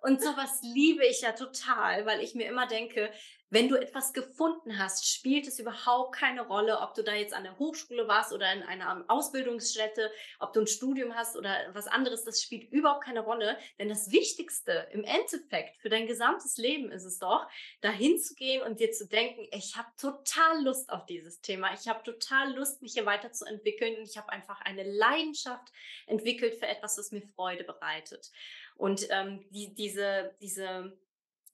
[0.00, 3.10] Und sowas liebe ich ja total, weil ich mir immer denke,
[3.50, 7.44] wenn du etwas gefunden hast, spielt es überhaupt keine Rolle, ob du da jetzt an
[7.44, 12.24] der Hochschule warst oder in einer Ausbildungsstätte, ob du ein Studium hast oder was anderes,
[12.24, 13.58] das spielt überhaupt keine Rolle.
[13.78, 17.46] Denn das Wichtigste im Endeffekt für dein gesamtes Leben ist es doch,
[17.80, 21.88] dahin zu gehen und dir zu denken, ich habe total Lust auf dieses Thema, ich
[21.88, 25.72] habe total Lust, mich hier weiterzuentwickeln und ich habe einfach eine Leidenschaft
[26.06, 28.30] entwickelt für etwas, was mir Freude bereitet.
[28.76, 30.96] Und ähm, die, diese, diese,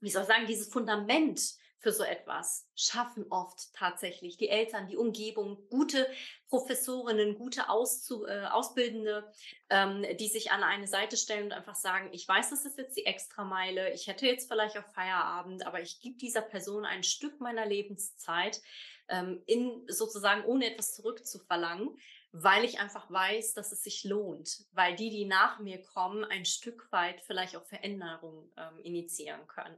[0.00, 1.40] wie soll ich sagen, dieses Fundament,
[1.84, 6.10] für so etwas schaffen oft tatsächlich die Eltern, die Umgebung, gute
[6.48, 9.30] Professorinnen, gute Auszu äh, Ausbildende,
[9.68, 12.96] ähm, die sich an eine Seite stellen und einfach sagen, ich weiß, das ist jetzt
[12.96, 17.38] die Extrameile, ich hätte jetzt vielleicht auch Feierabend, aber ich gebe dieser Person ein Stück
[17.38, 18.62] meiner Lebenszeit,
[19.08, 21.98] ähm, in sozusagen ohne etwas zurückzuverlangen,
[22.32, 26.46] weil ich einfach weiß, dass es sich lohnt, weil die, die nach mir kommen, ein
[26.46, 29.76] Stück weit vielleicht auch Veränderungen ähm, initiieren können.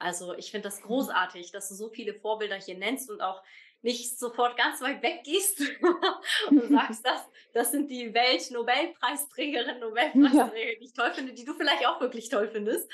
[0.00, 3.42] Also ich finde das großartig, dass du so viele Vorbilder hier nennst und auch
[3.82, 5.60] nicht sofort ganz weit weg gehst
[6.50, 11.86] und sagst, das, das sind die Welt-Nobelpreisträgerinnen, Nobelpreisträger, die ich toll finde, die du vielleicht
[11.86, 12.90] auch wirklich toll findest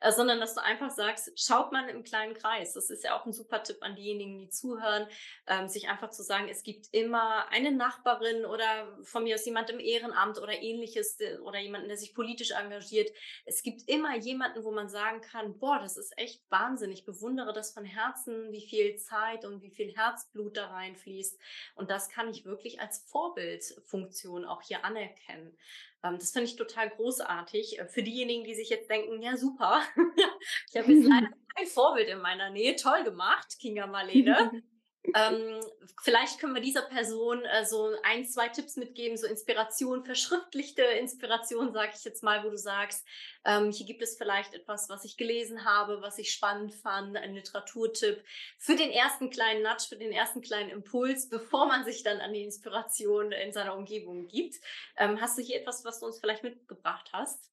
[0.00, 2.72] äh, sondern dass du einfach sagst, schaut man im kleinen Kreis.
[2.72, 5.06] Das ist ja auch ein super Tipp an diejenigen, die zuhören,
[5.46, 9.70] ähm, sich einfach zu sagen, es gibt immer eine Nachbarin oder von mir aus jemand
[9.70, 13.10] im Ehrenamt oder ähnliches oder jemanden, der sich politisch engagiert.
[13.44, 16.92] Es gibt immer jemanden, wo man sagen kann, boah, das ist echt Wahnsinn.
[16.92, 21.38] Ich bewundere das von Herzen, wie viel Zeit und wie viel Herzblut da reinfließt.
[21.74, 25.56] Und das kann ich wirklich als Vorbildfunktion auch hier anerkennen.
[26.02, 27.78] Ähm, das finde ich total großartig.
[27.78, 29.82] Äh, für diejenigen, die sich jetzt denken, ja super,
[30.70, 34.62] ich habe jetzt leider kein Vorbild in meiner Nähe, toll gemacht, Kinga Marlene.
[35.14, 35.60] Ähm,
[36.02, 41.72] vielleicht können wir dieser Person äh, so ein, zwei Tipps mitgeben, so Inspiration, verschriftlichte Inspiration,
[41.72, 43.06] sage ich jetzt mal, wo du sagst,
[43.44, 47.34] ähm, hier gibt es vielleicht etwas, was ich gelesen habe, was ich spannend fand, ein
[47.34, 48.22] Literaturtipp
[48.58, 52.34] für den ersten kleinen Nudge, für den ersten kleinen Impuls, bevor man sich dann an
[52.34, 54.56] die Inspiration in seiner Umgebung gibt.
[54.96, 57.50] Ähm, hast du hier etwas, was du uns vielleicht mitgebracht hast?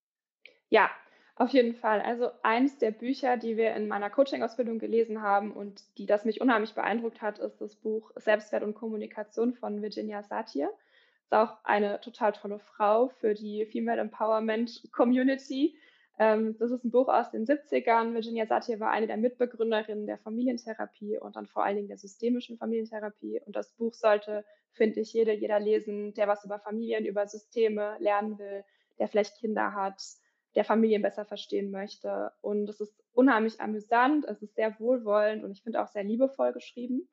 [0.70, 0.92] Ja,
[1.40, 2.02] auf jeden Fall.
[2.02, 6.42] Also eins der Bücher, die wir in meiner Coaching-Ausbildung gelesen haben und die das mich
[6.42, 10.72] unheimlich beeindruckt hat, ist das Buch Selbstwert und Kommunikation von Virginia Satir.
[11.24, 15.78] Ist auch eine total tolle Frau für die Female Empowerment Community.
[16.18, 18.14] Ähm, das ist ein Buch aus den 70ern.
[18.14, 22.58] Virginia Satir war eine der Mitbegründerinnen der Familientherapie und dann vor allen Dingen der systemischen
[22.58, 23.42] Familientherapie.
[23.46, 27.96] Und das Buch sollte, finde ich, jede, jeder lesen, der was über Familien, über Systeme
[28.00, 28.64] lernen will,
[28.98, 30.02] der vielleicht Kinder hat,
[30.56, 32.32] der Familien besser verstehen möchte.
[32.42, 36.54] Und es ist unheimlich amüsant, es ist sehr wohlwollend und ich finde auch sehr liebevoll
[36.54, 37.08] geschrieben.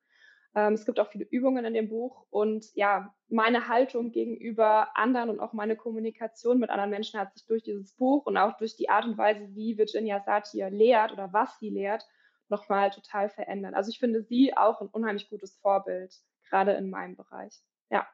[0.55, 5.29] Ähm, es gibt auch viele Übungen in dem Buch und ja, meine Haltung gegenüber anderen
[5.29, 8.77] und auch meine Kommunikation mit anderen Menschen hat sich durch dieses Buch und auch durch
[8.77, 12.07] die Art und Weise, wie Virginia Satir lehrt oder was sie lehrt,
[12.47, 13.73] nochmal total verändert.
[13.75, 16.15] Also ich finde sie auch ein unheimlich gutes Vorbild,
[16.49, 17.59] gerade in meinem Bereich.
[17.89, 18.07] Ja.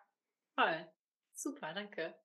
[0.55, 0.87] Toll.
[1.33, 2.15] Super, danke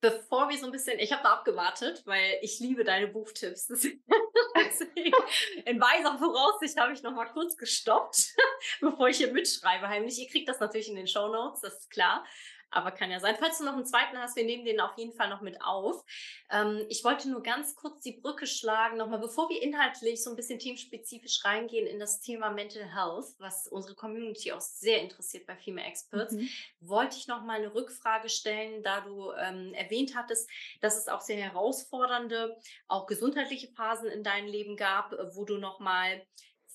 [0.00, 3.66] bevor wir so ein bisschen, ich habe da abgewartet, weil ich liebe deine Buchtipps.
[4.56, 5.16] Deswegen,
[5.64, 8.34] in weiser Voraussicht habe ich noch mal kurz gestoppt,
[8.80, 10.18] bevor ich hier mitschreibe heimlich.
[10.18, 12.24] Ihr kriegt das natürlich in den Show Notes, das ist klar
[12.70, 13.36] aber kann ja sein.
[13.38, 16.04] Falls du noch einen zweiten hast, wir nehmen den auf jeden Fall noch mit auf.
[16.50, 20.36] Ähm, ich wollte nur ganz kurz die Brücke schlagen, nochmal, bevor wir inhaltlich so ein
[20.36, 25.56] bisschen themenspezifisch reingehen in das Thema Mental Health, was unsere Community auch sehr interessiert bei
[25.56, 26.48] Female Experts, mhm.
[26.80, 30.50] wollte ich nochmal eine Rückfrage stellen, da du ähm, erwähnt hattest,
[30.80, 36.22] dass es auch sehr herausfordernde, auch gesundheitliche Phasen in deinem Leben gab, wo du nochmal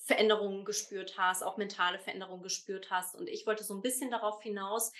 [0.04, 3.14] Veränderungen gespürt hast, auch mentale Veränderungen gespürt hast.
[3.14, 4.92] Und ich wollte so ein bisschen darauf hinaus,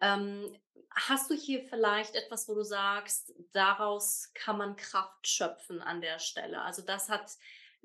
[0.00, 0.56] ähm,
[0.94, 6.18] hast du hier vielleicht etwas, wo du sagst, daraus kann man Kraft schöpfen an der
[6.18, 6.62] Stelle?
[6.62, 7.36] Also das hat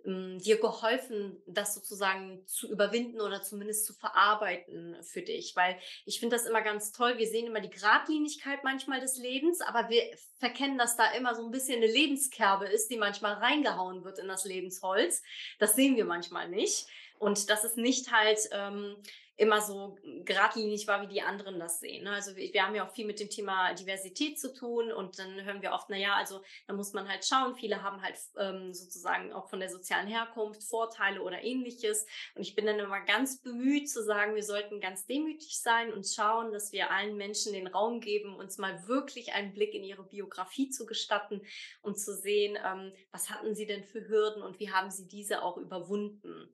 [0.06, 5.56] ähm, dir geholfen, das sozusagen zu überwinden oder zumindest zu verarbeiten für dich?
[5.56, 7.18] Weil ich finde das immer ganz toll.
[7.18, 10.04] Wir sehen immer die Gradlinigkeit manchmal des Lebens, aber wir
[10.40, 14.28] verkennen, dass da immer so ein bisschen eine Lebenskerbe ist, die manchmal reingehauen wird in
[14.28, 15.24] das Lebensholz.
[15.60, 16.88] Das sehen wir manchmal nicht.
[17.18, 18.98] Und dass es nicht halt ähm,
[19.38, 22.06] immer so geradlinig war, wie die anderen das sehen.
[22.06, 22.12] Ne?
[22.12, 25.62] Also wir, haben ja auch viel mit dem Thema Diversität zu tun und dann hören
[25.62, 27.56] wir oft, na ja, also da muss man halt schauen.
[27.56, 32.06] Viele haben halt ähm, sozusagen auch von der sozialen Herkunft Vorteile oder ähnliches.
[32.36, 36.08] Und ich bin dann immer ganz bemüht zu sagen, wir sollten ganz demütig sein und
[36.08, 40.04] schauen, dass wir allen Menschen den Raum geben, uns mal wirklich einen Blick in ihre
[40.04, 41.42] Biografie zu gestatten
[41.82, 45.44] und zu sehen, ähm, was hatten sie denn für Hürden und wie haben sie diese
[45.44, 46.50] auch überwunden.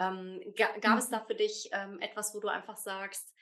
[0.00, 0.98] Ähm, gab mhm.
[0.98, 3.32] es da für dich ähm, etwas, wo du einfach sagst,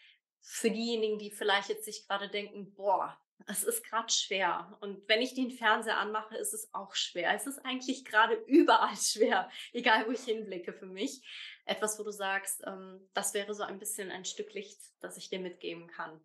[0.41, 3.17] für diejenigen, die vielleicht jetzt sich gerade denken, boah,
[3.47, 4.77] es ist gerade schwer.
[4.81, 7.33] Und wenn ich den Fernseher anmache, ist es auch schwer.
[7.35, 11.23] Es ist eigentlich gerade überall schwer, egal wo ich hinblicke für mich.
[11.65, 15.31] Etwas, wo du sagst, ähm, das wäre so ein bisschen ein Stück Licht, das ich
[15.31, 16.21] dir mitgeben kann.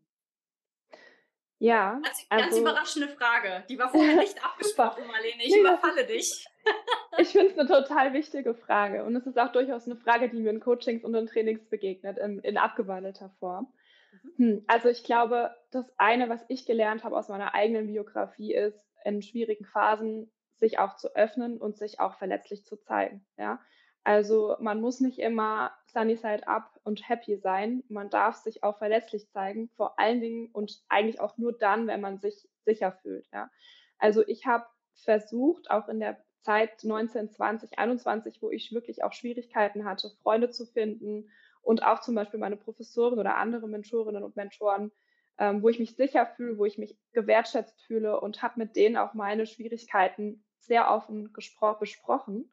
[1.64, 2.02] Ja.
[2.04, 3.64] Ganz, also, ganz überraschende Frage.
[3.70, 5.44] Die war vorher nicht abgesprochen, Marlene.
[5.44, 6.46] Ich überfalle dich.
[7.18, 9.06] ich finde es eine total wichtige Frage.
[9.06, 12.18] Und es ist auch durchaus eine Frage, die mir in Coachings und in Trainings begegnet,
[12.18, 13.74] in, in abgewandelter Form.
[14.38, 14.46] Mhm.
[14.46, 18.84] Hm, also ich glaube, das eine, was ich gelernt habe aus meiner eigenen Biografie, ist,
[19.06, 23.26] in schwierigen Phasen sich auch zu öffnen und sich auch verletzlich zu zeigen.
[23.38, 23.62] Ja?
[24.04, 27.84] Also man muss nicht immer sunny side up und happy sein.
[27.88, 32.02] Man darf sich auch verletzlich zeigen, vor allen Dingen und eigentlich auch nur dann, wenn
[32.02, 33.28] man sich sicher fühlt.
[33.32, 33.50] Ja.
[33.98, 39.14] Also ich habe versucht, auch in der Zeit 19, 20, 21, wo ich wirklich auch
[39.14, 41.30] Schwierigkeiten hatte, Freunde zu finden
[41.62, 44.92] und auch zum Beispiel meine Professoren oder andere Mentorinnen und Mentoren,
[45.38, 48.98] ähm, wo ich mich sicher fühle, wo ich mich gewertschätzt fühle und habe mit denen
[48.98, 51.32] auch meine Schwierigkeiten sehr offen
[51.80, 52.52] besprochen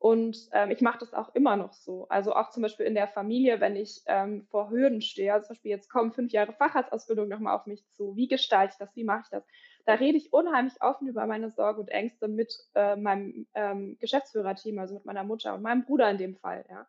[0.00, 2.08] und ähm, ich mache das auch immer noch so.
[2.08, 5.54] Also auch zum Beispiel in der Familie, wenn ich ähm, vor Hürden stehe, also zum
[5.56, 8.16] Beispiel jetzt kommen fünf Jahre Facharztausbildung nochmal auf mich zu.
[8.16, 8.96] Wie gestalte ich das?
[8.96, 9.44] Wie mache ich das?
[9.84, 14.78] Da rede ich unheimlich offen über meine Sorgen und Ängste mit äh, meinem ähm, Geschäftsführerteam,
[14.78, 16.64] also mit meiner Mutter und meinem Bruder in dem Fall.
[16.70, 16.86] Ja.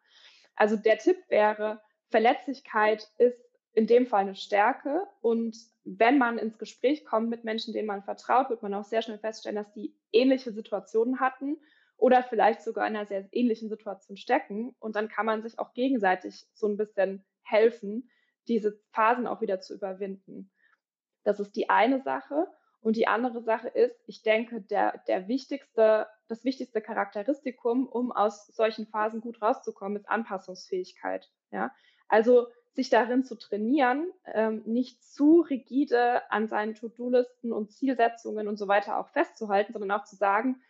[0.56, 3.44] Also der Tipp wäre, Verletzlichkeit ist
[3.74, 5.06] in dem Fall eine Stärke.
[5.20, 9.02] Und wenn man ins Gespräch kommt mit Menschen, denen man vertraut, wird man auch sehr
[9.02, 11.58] schnell feststellen, dass die ähnliche Situationen hatten
[12.02, 14.76] oder vielleicht sogar in einer sehr ähnlichen Situation stecken.
[14.80, 18.10] Und dann kann man sich auch gegenseitig so ein bisschen helfen,
[18.48, 20.52] diese Phasen auch wieder zu überwinden.
[21.24, 22.48] Das ist die eine Sache.
[22.80, 28.48] Und die andere Sache ist, ich denke, der, der wichtigste, das wichtigste Charakteristikum, um aus
[28.48, 31.30] solchen Phasen gut rauszukommen, ist Anpassungsfähigkeit.
[31.52, 31.72] Ja?
[32.08, 38.58] Also sich darin zu trainieren, ähm, nicht zu rigide an seinen To-Do-Listen und Zielsetzungen und
[38.58, 40.64] so weiter auch festzuhalten, sondern auch zu sagen,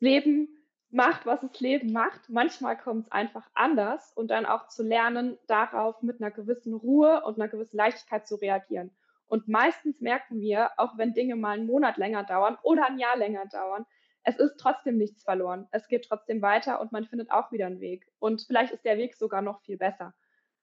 [0.00, 0.57] Leben
[0.90, 2.28] macht, was das Leben macht.
[2.28, 7.22] Manchmal kommt es einfach anders und dann auch zu lernen, darauf mit einer gewissen Ruhe
[7.24, 8.90] und einer gewissen Leichtigkeit zu reagieren.
[9.26, 13.16] Und meistens merken wir, auch wenn Dinge mal einen Monat länger dauern oder ein Jahr
[13.16, 13.84] länger dauern,
[14.24, 15.68] es ist trotzdem nichts verloren.
[15.70, 18.10] Es geht trotzdem weiter und man findet auch wieder einen Weg.
[18.18, 20.14] Und vielleicht ist der Weg sogar noch viel besser.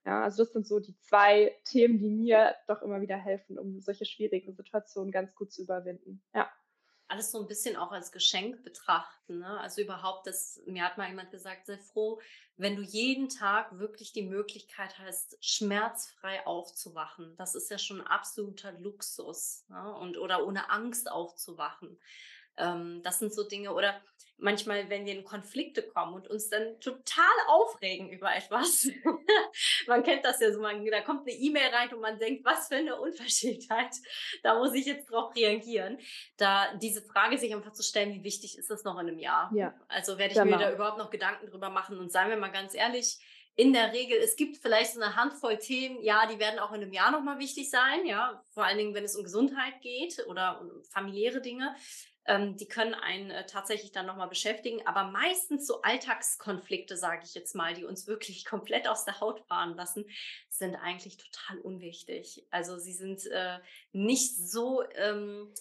[0.05, 3.79] Ja, also das sind so die zwei Themen, die mir doch immer wieder helfen, um
[3.81, 6.21] solche schwierigen Situationen ganz gut zu überwinden.
[6.33, 6.47] Ja
[7.07, 9.39] alles so ein bisschen auch als Geschenk betrachten.
[9.39, 9.59] Ne?
[9.59, 12.19] Also überhaupt, das, mir hat mal jemand gesagt, sei froh,
[12.57, 17.35] wenn du jeden Tag wirklich die Möglichkeit hast, schmerzfrei aufzuwachen.
[17.37, 19.65] Das ist ja schon absoluter Luxus.
[19.67, 19.95] Ne?
[19.95, 21.99] Und oder ohne Angst aufzuwachen.
[22.57, 24.01] Ähm, das sind so Dinge oder
[24.37, 28.89] manchmal, wenn wir in Konflikte kommen und uns dann total aufregen über etwas.
[29.87, 32.67] man kennt das ja so, man, da kommt eine E-Mail rein und man denkt, was
[32.67, 33.95] für eine Unverschämtheit.
[34.43, 35.99] Da muss ich jetzt drauf reagieren.
[36.37, 39.51] Da diese Frage sich einfach zu stellen, wie wichtig ist das noch in einem Jahr?
[39.53, 39.73] Ja.
[39.87, 40.57] Also werde ich genau.
[40.57, 43.19] mir da überhaupt noch Gedanken drüber machen und seien wir mal ganz ehrlich,
[43.57, 46.81] in der Regel, es gibt vielleicht so eine Handvoll Themen, ja, die werden auch in
[46.81, 50.59] einem Jahr nochmal wichtig sein, ja, vor allen Dingen, wenn es um Gesundheit geht oder
[50.59, 51.73] um familiäre Dinge
[52.27, 54.85] ähm, die können einen äh, tatsächlich dann nochmal beschäftigen.
[54.85, 59.41] Aber meistens so Alltagskonflikte, sage ich jetzt mal, die uns wirklich komplett aus der Haut
[59.47, 60.05] fahren lassen,
[60.49, 62.45] sind eigentlich total unwichtig.
[62.49, 63.59] Also sie sind äh,
[63.91, 65.53] nicht so, ähm,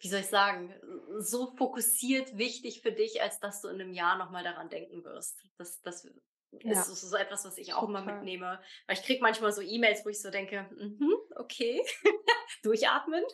[0.00, 0.74] wie soll ich sagen,
[1.18, 5.44] so fokussiert wichtig für dich, als dass du in einem Jahr nochmal daran denken wirst.
[5.56, 6.06] Das, das
[6.52, 6.72] ja.
[6.72, 8.02] ist so, so, etwas, was ich auch Total.
[8.02, 8.60] immer mitnehme.
[8.86, 11.84] Weil ich kriege manchmal so E-Mails, wo ich so denke, mm -hmm, okay,
[12.62, 13.24] durchatmen.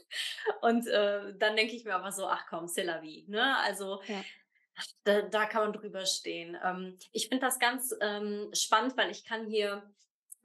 [0.61, 3.25] Und äh, dann denke ich mir aber so, ach komm, c'est la vie.
[3.29, 3.57] Ne?
[3.59, 4.25] Also ja.
[5.05, 6.57] da, da, kann man drüber stehen.
[6.63, 9.83] Ähm, ich finde das ganz ähm, spannend, weil ich kann hier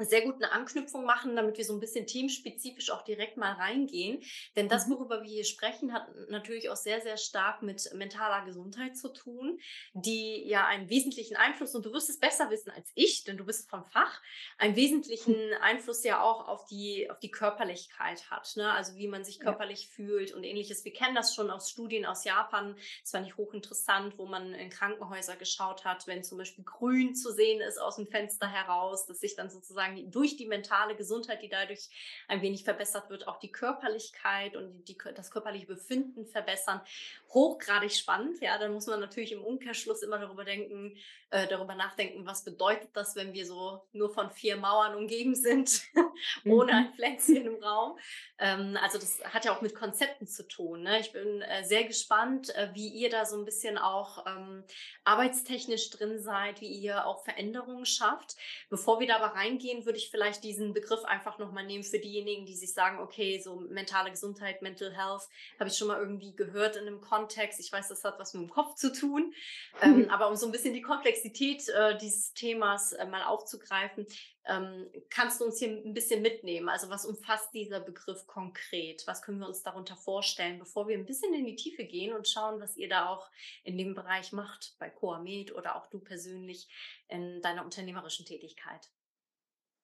[0.05, 4.21] sehr gut eine Anknüpfung machen, damit wir so ein bisschen teamspezifisch auch direkt mal reingehen.
[4.55, 4.93] Denn das, mhm.
[4.93, 9.59] worüber wir hier sprechen, hat natürlich auch sehr, sehr stark mit mentaler Gesundheit zu tun,
[9.93, 13.45] die ja einen wesentlichen Einfluss, und du wirst es besser wissen als ich, denn du
[13.45, 14.21] bist vom Fach,
[14.57, 18.55] einen wesentlichen Einfluss ja auch auf die, auf die Körperlichkeit hat.
[18.55, 18.71] Ne?
[18.71, 19.89] Also wie man sich körperlich ja.
[19.91, 20.85] fühlt und ähnliches.
[20.85, 22.75] Wir kennen das schon aus Studien aus Japan.
[23.01, 27.31] Das fand ich hochinteressant, wo man in Krankenhäuser geschaut hat, wenn zum Beispiel grün zu
[27.31, 31.41] sehen ist aus dem Fenster heraus, dass sich dann sozusagen sozusagen durch die mentale Gesundheit,
[31.41, 31.89] die dadurch
[32.28, 36.82] ein wenig verbessert wird, auch die Körperlichkeit und die, das körperliche Befinden verbessern.
[37.30, 38.41] Hochgradig spannend.
[38.41, 40.97] Ja, dann muss man natürlich im Umkehrschluss immer darüber denken,
[41.32, 45.84] äh, darüber nachdenken, was bedeutet das, wenn wir so nur von vier Mauern umgeben sind,
[46.45, 46.93] ohne ein mhm.
[46.95, 47.99] Pflänzchen im Raum.
[48.39, 50.82] Ähm, also das hat ja auch mit Konzepten zu tun.
[50.82, 50.99] Ne?
[50.99, 54.63] Ich bin äh, sehr gespannt, äh, wie ihr da so ein bisschen auch ähm,
[55.04, 58.36] arbeitstechnisch drin seid, wie ihr auch Veränderungen schafft.
[58.69, 62.46] Bevor wir da aber reingehen, würde ich vielleicht diesen Begriff einfach nochmal nehmen für diejenigen,
[62.46, 65.28] die sich sagen, okay, so mentale Gesundheit, Mental Health,
[65.60, 67.60] habe ich schon mal irgendwie gehört in einem Kontext.
[67.60, 69.34] Ich weiß, das hat was mit dem Kopf zu tun.
[69.82, 74.06] Ähm, aber um so ein bisschen die Komplexität äh, dieses Themas äh, mal aufzugreifen,
[74.50, 76.70] ähm, kannst du uns hier ein bisschen mitnehmen?
[76.70, 79.06] Also was umfasst dieser Begriff konkret?
[79.06, 82.28] Was können wir uns darunter vorstellen, bevor wir ein bisschen in die Tiefe gehen und
[82.28, 83.30] schauen, was ihr da auch
[83.63, 86.68] in dem Bereich macht, bei Coamed oder auch du persönlich
[87.08, 88.89] in deiner unternehmerischen Tätigkeit?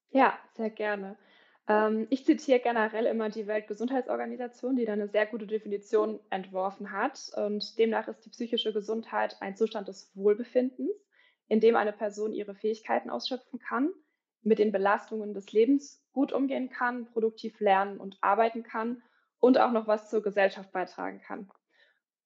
[0.10, 1.18] Ja, sehr gerne.
[1.68, 7.32] Ähm, ich zitiere generell immer die Weltgesundheitsorganisation, die da eine sehr gute Definition entworfen hat.
[7.36, 10.92] Und demnach ist die psychische Gesundheit ein Zustand des Wohlbefindens,
[11.48, 13.92] in dem eine Person ihre Fähigkeiten ausschöpfen kann,
[14.42, 19.02] mit den Belastungen des Lebens gut umgehen kann, produktiv lernen und arbeiten kann
[19.40, 21.50] und auch noch was zur Gesellschaft beitragen kann.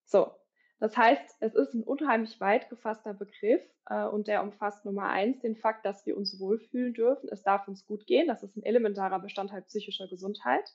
[0.05, 0.31] So,
[0.79, 5.39] das heißt, es ist ein unheimlich weit gefasster Begriff äh, und der umfasst Nummer eins
[5.41, 7.27] den Fakt, dass wir uns wohlfühlen dürfen.
[7.29, 8.27] Es darf uns gut gehen.
[8.27, 10.73] Das ist ein elementarer Bestandteil psychischer Gesundheit.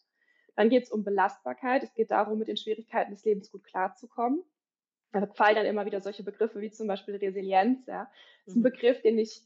[0.57, 1.83] Dann geht es um Belastbarkeit.
[1.83, 4.43] Es geht darum, mit den Schwierigkeiten des Lebens gut klarzukommen.
[5.13, 7.87] Da fallen dann immer wieder solche Begriffe wie zum Beispiel Resilienz.
[7.87, 8.11] Ja.
[8.45, 8.65] Das ist ein mhm.
[8.65, 9.43] Begriff, den ich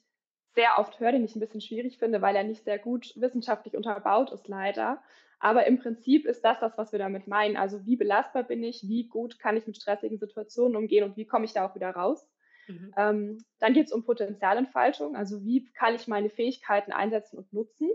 [0.54, 3.76] sehr oft höre, den ich ein bisschen schwierig finde, weil er nicht sehr gut wissenschaftlich
[3.76, 5.00] unterbaut ist, leider.
[5.40, 7.56] Aber im Prinzip ist das das, was wir damit meinen.
[7.56, 11.26] Also wie belastbar bin ich, wie gut kann ich mit stressigen Situationen umgehen und wie
[11.26, 12.28] komme ich da auch wieder raus.
[12.66, 12.94] Mhm.
[12.96, 17.88] Ähm, dann geht es um Potenzialentfaltung, also wie kann ich meine Fähigkeiten einsetzen und nutzen.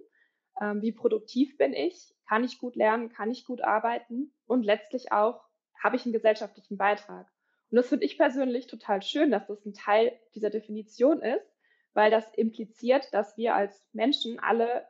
[0.62, 5.12] Ähm, wie produktiv bin ich, kann ich gut lernen, kann ich gut arbeiten und letztlich
[5.12, 5.42] auch
[5.82, 7.28] habe ich einen gesellschaftlichen Beitrag.
[7.72, 11.46] Und das finde ich persönlich total schön, dass das ein Teil dieser Definition ist,
[11.94, 14.86] weil das impliziert, dass wir als Menschen alle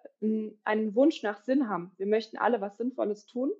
[0.64, 1.92] einen Wunsch nach Sinn haben.
[1.98, 3.52] Wir möchten alle was Sinnvolles tun.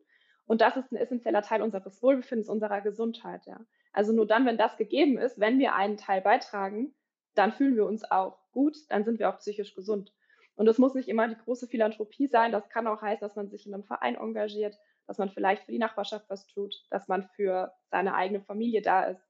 [0.46, 3.46] Und das ist ein essentieller Teil unseres Wohlbefindens, unserer Gesundheit.
[3.46, 3.60] Ja.
[3.92, 6.94] Also nur dann, wenn das gegeben ist, wenn wir einen Teil beitragen,
[7.36, 10.12] dann fühlen wir uns auch gut, dann sind wir auch psychisch gesund.
[10.56, 12.52] Und es muss nicht immer die große Philanthropie sein.
[12.52, 15.72] Das kann auch heißen, dass man sich in einem Verein engagiert, dass man vielleicht für
[15.72, 19.22] die Nachbarschaft was tut, dass man für seine eigene Familie da ist.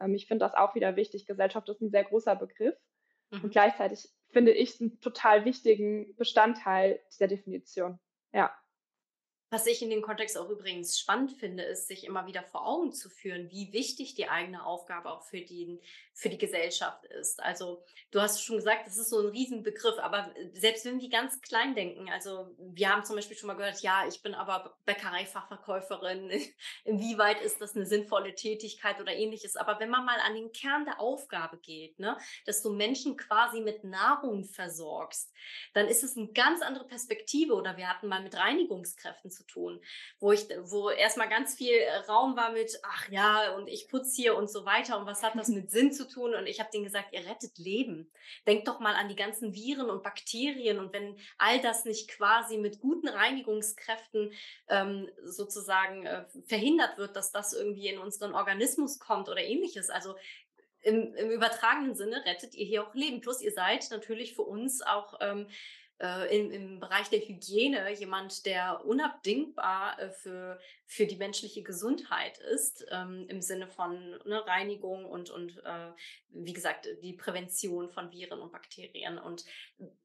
[0.00, 1.26] Ähm, ich finde das auch wieder wichtig.
[1.26, 2.76] Gesellschaft ist ein sehr großer Begriff.
[3.30, 3.44] Mhm.
[3.44, 7.98] Und gleichzeitig finde ich einen total wichtigen Bestandteil dieser Definition.
[8.32, 8.52] Ja.
[9.50, 12.92] Was ich in dem Kontext auch übrigens spannend finde, ist, sich immer wieder vor Augen
[12.92, 15.80] zu führen, wie wichtig die eigene Aufgabe auch für die,
[16.12, 17.42] für die Gesellschaft ist.
[17.42, 21.40] Also du hast schon gesagt, das ist so ein Riesenbegriff, aber selbst wenn wir ganz
[21.40, 26.30] klein denken, also wir haben zum Beispiel schon mal gehört, ja, ich bin aber Bäckereifachverkäuferin,
[26.84, 29.56] inwieweit ist das eine sinnvolle Tätigkeit oder ähnliches.
[29.56, 33.60] Aber wenn man mal an den Kern der Aufgabe geht, ne, dass du Menschen quasi
[33.60, 35.32] mit Nahrung versorgst,
[35.72, 37.54] dann ist es eine ganz andere Perspektive.
[37.54, 39.80] Oder wir hatten mal mit Reinigungskräften zu tun,
[40.18, 44.14] wo ich, wo erstmal ganz viel äh, Raum war mit, ach ja, und ich putze
[44.14, 46.34] hier und so weiter und was hat das mit Sinn zu tun?
[46.34, 48.10] Und ich habe denen gesagt, ihr rettet Leben.
[48.46, 52.58] Denkt doch mal an die ganzen Viren und Bakterien und wenn all das nicht quasi
[52.58, 54.32] mit guten Reinigungskräften
[54.68, 59.90] ähm, sozusagen äh, verhindert wird, dass das irgendwie in unseren Organismus kommt oder ähnliches.
[59.90, 60.16] Also
[60.82, 63.20] im, im übertragenen Sinne rettet ihr hier auch Leben.
[63.20, 65.48] Plus ihr seid natürlich für uns auch ähm,
[66.00, 72.38] äh, im, im Bereich der Hygiene jemand, der unabdingbar äh, für, für die menschliche Gesundheit
[72.38, 75.90] ist, ähm, im Sinne von ne, Reinigung und, und äh,
[76.30, 79.18] wie gesagt, die Prävention von Viren und Bakterien.
[79.18, 79.44] Und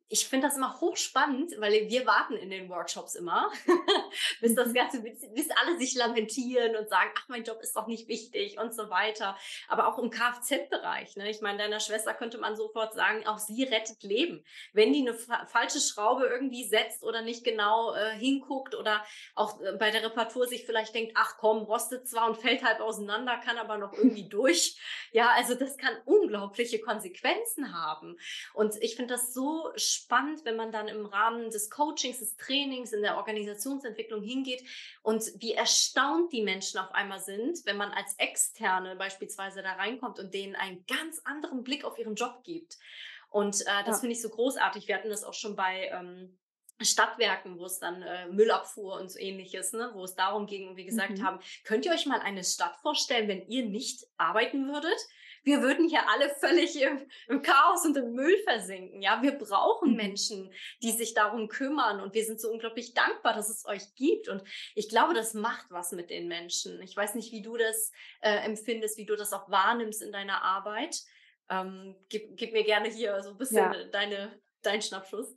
[0.10, 3.52] ich finde das immer hochspannend, weil wir warten in den Workshops immer,
[4.42, 4.74] bis das mhm.
[4.74, 8.76] Ganze, bis, alle sich lamentieren und sagen, ach, mein Job ist doch nicht wichtig und
[8.76, 9.38] so weiter.
[9.68, 11.30] Aber auch im Kfz-Bereich, ne?
[11.30, 14.44] ich meine, deiner Schwester könnte man sofort sagen, auch sie rettet Leben.
[14.74, 19.04] Wenn die eine fa falsche Schraube irgendwie setzt oder nicht genau äh, hinguckt oder
[19.36, 22.82] auch äh, bei der Reparatur sich vielleicht denkt, ach komm, rostet zwar und fällt halb
[22.82, 24.78] auseinander, kann aber noch irgendwie durch.
[25.12, 28.18] Ja, also das kann unglaubliche Konsequenzen haben.
[28.54, 32.94] Und ich finde das so spannend, wenn man dann im Rahmen des Coachings, des Trainings,
[32.94, 34.64] in der Organisationsentwicklung hingeht
[35.02, 40.20] und wie erstaunt die Menschen auf einmal sind, wenn man als Externe beispielsweise da reinkommt
[40.20, 42.78] und denen einen ganz anderen Blick auf ihren Job gibt.
[43.30, 44.00] Und äh, das ja.
[44.00, 44.88] finde ich so großartig.
[44.88, 46.38] Wir hatten das auch schon bei ähm,
[46.82, 50.76] Stadtwerken, wo es dann äh, Müllabfuhr und so ähnliches, ne, wo es darum ging und
[50.76, 51.24] wir gesagt mhm.
[51.24, 54.98] haben, könnt ihr euch mal eine Stadt vorstellen, wenn ihr nicht arbeiten würdet?
[55.44, 59.02] Wir würden hier alle völlig im, im Chaos und im Müll versinken.
[59.02, 59.98] Ja, wir brauchen mhm.
[59.98, 64.30] Menschen, die sich darum kümmern und wir sind so unglaublich dankbar, dass es euch gibt.
[64.30, 64.44] Und
[64.76, 66.82] ich glaube, das macht was mit den Menschen.
[66.82, 67.92] Ich weiß nicht, wie du das
[68.22, 71.02] äh, empfindest, wie du das auch wahrnimmst in deiner Arbeit.
[71.50, 73.84] Ähm, gib, gib, mir gerne hier so ein bisschen ja.
[73.92, 75.36] deine, deinen Schnappschuss.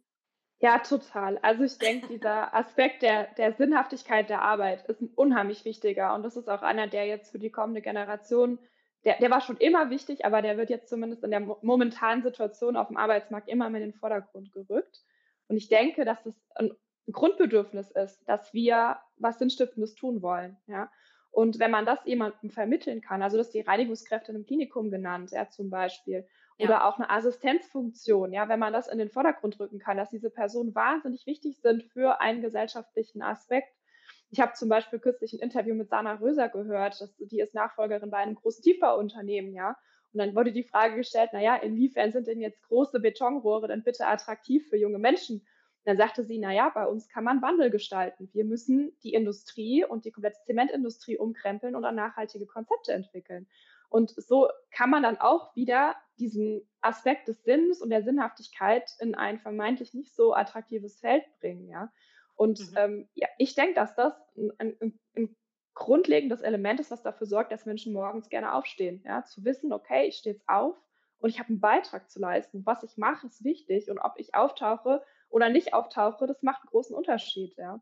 [0.59, 1.39] Ja, total.
[1.39, 6.15] Also ich denke, dieser Aspekt der, der Sinnhaftigkeit der Arbeit ist ein unheimlich wichtiger.
[6.15, 8.59] Und das ist auch einer, der jetzt für die kommende Generation,
[9.07, 12.77] der, der war schon immer wichtig, aber der wird jetzt zumindest in der momentanen Situation
[12.77, 15.01] auf dem Arbeitsmarkt immer mehr in den Vordergrund gerückt.
[15.49, 16.73] Und ich denke, dass es ein
[17.11, 20.57] Grundbedürfnis ist, dass wir was Sinnstiftendes tun wollen.
[20.67, 20.91] Ja?
[21.31, 24.91] Und wenn man das jemandem vermitteln kann, also das ist die Reinigungskräfte in einem Klinikum
[24.91, 26.27] genannt, ja, zum Beispiel,
[26.59, 26.89] oder ja.
[26.89, 30.75] auch eine Assistenzfunktion, ja, wenn man das in den Vordergrund rücken kann, dass diese Personen
[30.75, 33.69] wahnsinnig wichtig sind für einen gesellschaftlichen Aspekt.
[34.31, 38.11] Ich habe zum Beispiel kürzlich ein Interview mit Sana Röser gehört, das, die ist Nachfolgerin
[38.11, 39.77] bei einem großen Tiefbauunternehmen, ja.
[40.13, 44.07] Und dann wurde die Frage gestellt, naja, inwiefern sind denn jetzt große Betonrohre denn bitte
[44.07, 45.47] attraktiv für junge Menschen?
[45.87, 48.29] dann sagte sie, na ja, bei uns kann man Wandel gestalten.
[48.33, 53.47] Wir müssen die Industrie und die komplette Zementindustrie umkrempeln und dann nachhaltige Konzepte entwickeln.
[53.89, 59.15] Und so kann man dann auch wieder diesen Aspekt des Sinns und der Sinnhaftigkeit in
[59.15, 61.93] ein vermeintlich nicht so attraktives Feld bringen, ja.
[62.37, 62.77] Und mhm.
[62.77, 65.37] ähm, ja, ich denke, dass das ein, ein, ein,
[65.75, 69.03] grundlegendes Element ist, was dafür sorgt, dass Menschen morgens gerne aufstehen.
[69.05, 69.25] Ja?
[69.25, 70.75] Zu wissen, okay, ich stehe jetzt auf
[71.19, 72.65] und ich habe einen Beitrag zu leisten.
[72.65, 73.91] Was ich mache, ist wichtig.
[73.91, 77.81] Und ob ich auftauche oder nicht auftauche, das macht einen großen Unterschied, ja.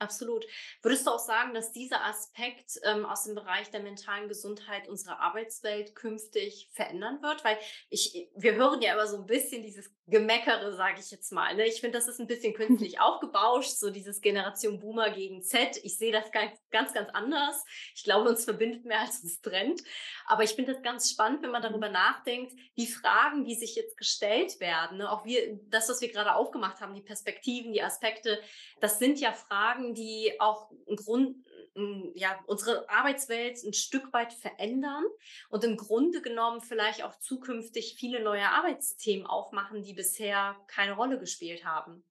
[0.00, 0.46] Absolut.
[0.82, 5.18] Würdest du auch sagen, dass dieser Aspekt ähm, aus dem Bereich der mentalen Gesundheit unsere
[5.18, 7.44] Arbeitswelt künftig verändern wird?
[7.44, 7.58] Weil
[7.90, 11.54] ich, wir hören ja immer so ein bisschen dieses Gemeckere, sage ich jetzt mal.
[11.56, 11.66] Ne?
[11.66, 15.80] Ich finde, das ist ein bisschen künstlich aufgebauscht, so dieses Generation Boomer gegen Z.
[15.82, 17.64] Ich sehe das ganz, ganz, ganz anders.
[17.96, 19.82] Ich glaube, uns verbindet mehr als uns trennt.
[20.26, 21.68] Aber ich finde das ganz spannend, wenn man mhm.
[21.68, 25.10] darüber nachdenkt, die Fragen, die sich jetzt gestellt werden, ne?
[25.10, 28.40] auch wir, das, was wir gerade aufgemacht haben, die Perspektiven, die Aspekte,
[28.80, 31.36] das sind ja Fragen, die auch im Grund,
[32.14, 35.04] ja, unsere Arbeitswelt ein Stück weit verändern
[35.48, 41.18] und im Grunde genommen vielleicht auch zukünftig viele neue Arbeitsthemen aufmachen, die bisher keine Rolle
[41.18, 42.04] gespielt haben.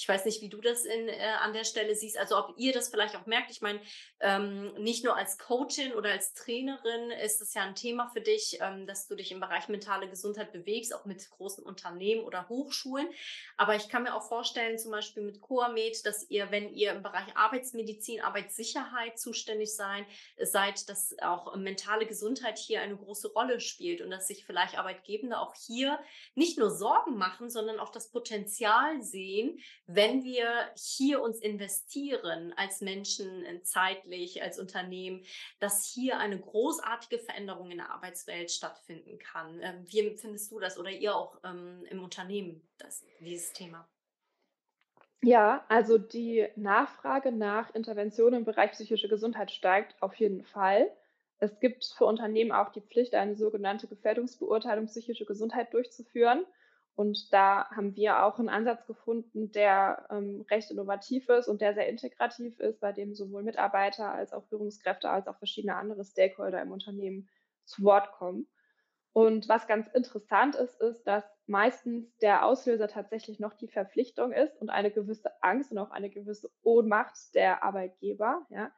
[0.00, 2.72] Ich weiß nicht, wie du das in, äh, an der Stelle siehst, also ob ihr
[2.72, 3.50] das vielleicht auch merkt.
[3.50, 3.80] Ich meine,
[4.20, 8.58] ähm, nicht nur als Coachin oder als Trainerin ist es ja ein Thema für dich,
[8.62, 13.08] ähm, dass du dich im Bereich mentale Gesundheit bewegst, auch mit großen Unternehmen oder Hochschulen.
[13.58, 17.02] Aber ich kann mir auch vorstellen, zum Beispiel mit Coamed, dass ihr, wenn ihr im
[17.02, 20.06] Bereich Arbeitsmedizin, Arbeitssicherheit zuständig sein,
[20.38, 25.38] seid, dass auch mentale Gesundheit hier eine große Rolle spielt und dass sich vielleicht Arbeitgebende
[25.38, 25.98] auch hier
[26.34, 29.60] nicht nur Sorgen machen, sondern auch das Potenzial sehen,
[29.94, 35.24] wenn wir hier uns investieren als Menschen äh, zeitlich, als Unternehmen,
[35.58, 39.60] dass hier eine großartige Veränderung in der Arbeitswelt stattfinden kann.
[39.62, 43.88] Ähm, wie empfindest du das oder ihr auch ähm, im Unternehmen, das, dieses Thema?
[45.22, 50.90] Ja, also die Nachfrage nach Interventionen im Bereich psychische Gesundheit steigt auf jeden Fall.
[51.38, 56.46] Es gibt für Unternehmen auch die Pflicht, eine sogenannte Gefährdungsbeurteilung psychische Gesundheit durchzuführen.
[57.00, 61.72] Und da haben wir auch einen Ansatz gefunden, der ähm, recht innovativ ist und der
[61.72, 66.60] sehr integrativ ist, bei dem sowohl Mitarbeiter als auch Führungskräfte als auch verschiedene andere Stakeholder
[66.60, 67.30] im Unternehmen
[67.64, 68.48] zu Wort kommen.
[69.14, 74.60] Und was ganz interessant ist, ist, dass meistens der Auslöser tatsächlich noch die Verpflichtung ist
[74.60, 78.46] und eine gewisse Angst und auch eine gewisse Ohnmacht der Arbeitgeber.
[78.50, 78.70] Ja.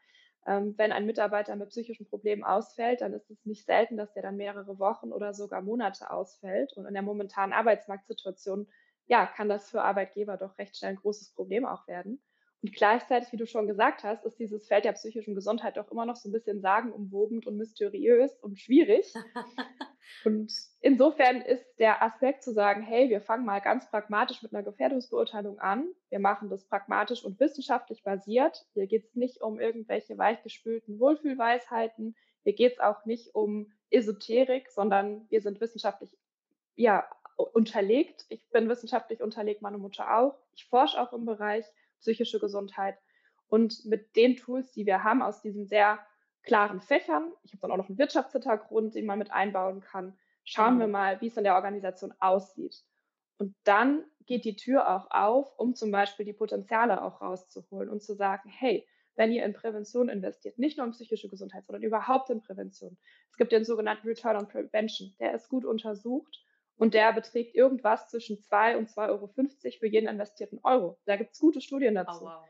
[0.47, 4.23] Ähm, wenn ein Mitarbeiter mit psychischen Problemen ausfällt, dann ist es nicht selten, dass der
[4.23, 6.73] dann mehrere Wochen oder sogar Monate ausfällt.
[6.77, 8.69] Und in der momentanen Arbeitsmarktsituation,
[9.07, 12.23] ja, kann das für Arbeitgeber doch recht schnell ein großes Problem auch werden.
[12.63, 16.07] Und gleichzeitig, wie du schon gesagt hast, ist dieses Feld der psychischen Gesundheit doch immer
[16.07, 19.13] noch so ein bisschen sagenumwobend und mysteriös und schwierig.
[20.25, 24.63] und insofern ist der Aspekt zu sagen, hey, wir fangen mal ganz pragmatisch mit einer
[24.63, 25.89] Gefährdungsbeurteilung an.
[26.09, 28.65] Wir machen das pragmatisch und wissenschaftlich basiert.
[28.75, 32.15] Hier geht es nicht um irgendwelche weichgespülten Wohlfühlweisheiten.
[32.45, 36.17] Hier geht es auch nicht um Esoterik, sondern wir sind wissenschaftlich
[36.77, 37.05] ja,
[37.37, 38.25] unterlegt.
[38.29, 40.39] Ich bin wissenschaftlich unterlegt, meine Mutter auch.
[40.55, 41.65] Ich forsche auch im Bereich
[42.03, 42.99] psychische Gesundheit.
[43.49, 45.99] Und mit den Tools, die wir haben aus diesen sehr
[46.43, 50.79] klaren Fächern, ich habe dann auch noch einen Wirtschaftshintergrund, den man mit einbauen kann, schauen
[50.79, 50.93] wir mhm.
[50.93, 52.83] mal, wie es in der Organisation aussieht.
[53.39, 58.03] Und dann geht die Tür auch auf, um zum Beispiel die Potenziale auch rauszuholen und
[58.03, 62.31] zu sagen, hey, wenn ihr in Prävention investiert, nicht nur in psychische Gesundheit, sondern überhaupt
[62.31, 62.97] in Prävention.
[63.31, 66.43] Es gibt den sogenannten Return on Prevention, der ist gut untersucht
[66.77, 69.29] und der beträgt irgendwas zwischen 2 und 2,50 Euro
[69.79, 70.99] für jeden investierten Euro.
[71.05, 72.25] Da gibt es gute Studien dazu.
[72.25, 72.45] Oh, wow.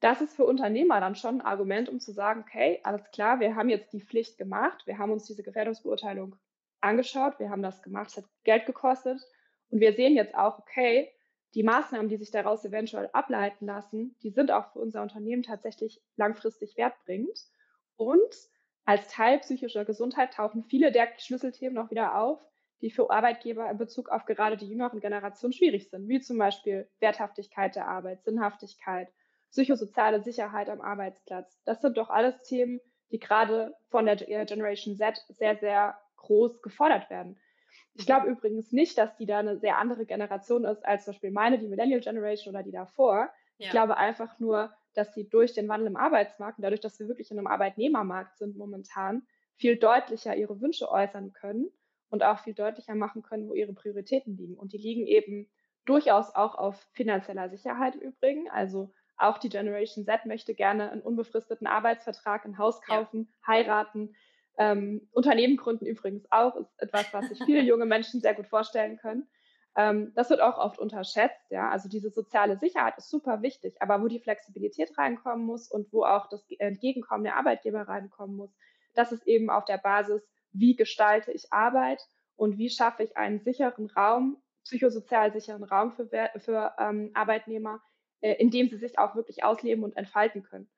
[0.00, 3.54] Das ist für Unternehmer dann schon ein Argument, um zu sagen, okay, alles klar, wir
[3.54, 6.36] haben jetzt die Pflicht gemacht, wir haben uns diese Gefährdungsbeurteilung
[6.80, 9.20] angeschaut, wir haben das gemacht, es hat Geld gekostet
[9.68, 11.12] und wir sehen jetzt auch, okay,
[11.54, 16.00] die Maßnahmen, die sich daraus eventuell ableiten lassen, die sind auch für unser Unternehmen tatsächlich
[16.16, 17.38] langfristig wertbringend.
[17.96, 18.34] Und
[18.84, 22.40] als Teil psychischer Gesundheit tauchen viele der Schlüsselthemen noch wieder auf,
[22.82, 26.88] die für Arbeitgeber in Bezug auf gerade die jüngeren Generationen schwierig sind, wie zum Beispiel
[27.00, 29.08] Werthaftigkeit der Arbeit, Sinnhaftigkeit,
[29.50, 31.60] psychosoziale Sicherheit am Arbeitsplatz.
[31.64, 37.10] Das sind doch alles Themen, die gerade von der Generation Z sehr, sehr groß gefordert
[37.10, 37.38] werden.
[37.94, 41.32] Ich glaube übrigens nicht, dass die da eine sehr andere Generation ist als zum Beispiel
[41.32, 43.30] meine, die Millennial Generation oder die davor.
[43.58, 43.66] Ja.
[43.66, 47.08] Ich glaube einfach nur, dass sie durch den Wandel im Arbeitsmarkt und dadurch, dass wir
[47.08, 49.26] wirklich in einem Arbeitnehmermarkt sind momentan,
[49.56, 51.70] viel deutlicher ihre Wünsche äußern können
[52.10, 54.54] und auch viel deutlicher machen können, wo ihre Prioritäten liegen.
[54.54, 55.48] Und die liegen eben
[55.86, 58.50] durchaus auch auf finanzieller Sicherheit im Übrigen.
[58.50, 63.46] Also auch die Generation Z möchte gerne einen unbefristeten Arbeitsvertrag, ein Haus kaufen, ja.
[63.46, 64.14] heiraten.
[64.58, 68.98] Ähm, Unternehmen gründen übrigens auch, ist etwas, was sich viele junge Menschen sehr gut vorstellen
[68.98, 69.28] können.
[69.76, 71.50] Ähm, das wird auch oft unterschätzt.
[71.50, 71.70] Ja?
[71.70, 76.04] Also diese soziale Sicherheit ist super wichtig, aber wo die Flexibilität reinkommen muss und wo
[76.04, 78.50] auch das Entgegenkommen der Arbeitgeber reinkommen muss,
[78.94, 82.02] das ist eben auf der Basis, wie gestalte ich Arbeit
[82.36, 87.80] und wie schaffe ich einen sicheren Raum, psychosozial sicheren Raum für, für ähm, Arbeitnehmer,
[88.20, 90.70] äh, in dem sie sich auch wirklich ausleben und entfalten können.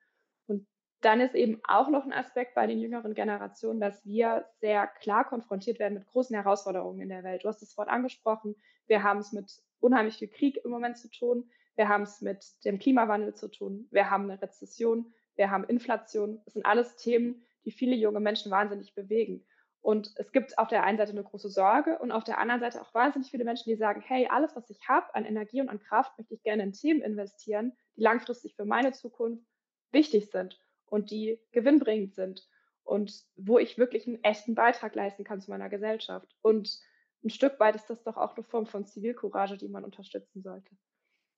[0.47, 0.67] Und
[1.01, 5.25] dann ist eben auch noch ein Aspekt bei den jüngeren Generationen, dass wir sehr klar
[5.27, 7.43] konfrontiert werden mit großen Herausforderungen in der Welt.
[7.43, 8.55] Du hast das Wort angesprochen.
[8.87, 11.49] Wir haben es mit unheimlich viel Krieg im Moment zu tun.
[11.75, 13.87] Wir haben es mit dem Klimawandel zu tun.
[13.91, 15.13] Wir haben eine Rezession.
[15.35, 16.41] Wir haben Inflation.
[16.45, 19.45] Das sind alles Themen, die viele junge Menschen wahnsinnig bewegen.
[19.83, 22.81] Und es gibt auf der einen Seite eine große Sorge und auf der anderen Seite
[22.81, 25.81] auch wahnsinnig viele Menschen, die sagen, hey, alles, was ich habe an Energie und an
[25.81, 29.45] Kraft, möchte ich gerne in Themen investieren, die langfristig für meine Zukunft
[29.91, 32.47] wichtig sind und die gewinnbringend sind
[32.83, 36.33] und wo ich wirklich einen echten Beitrag leisten kann zu meiner Gesellschaft.
[36.41, 36.79] Und
[37.25, 40.71] ein Stück weit ist das doch auch eine Form von Zivilcourage, die man unterstützen sollte.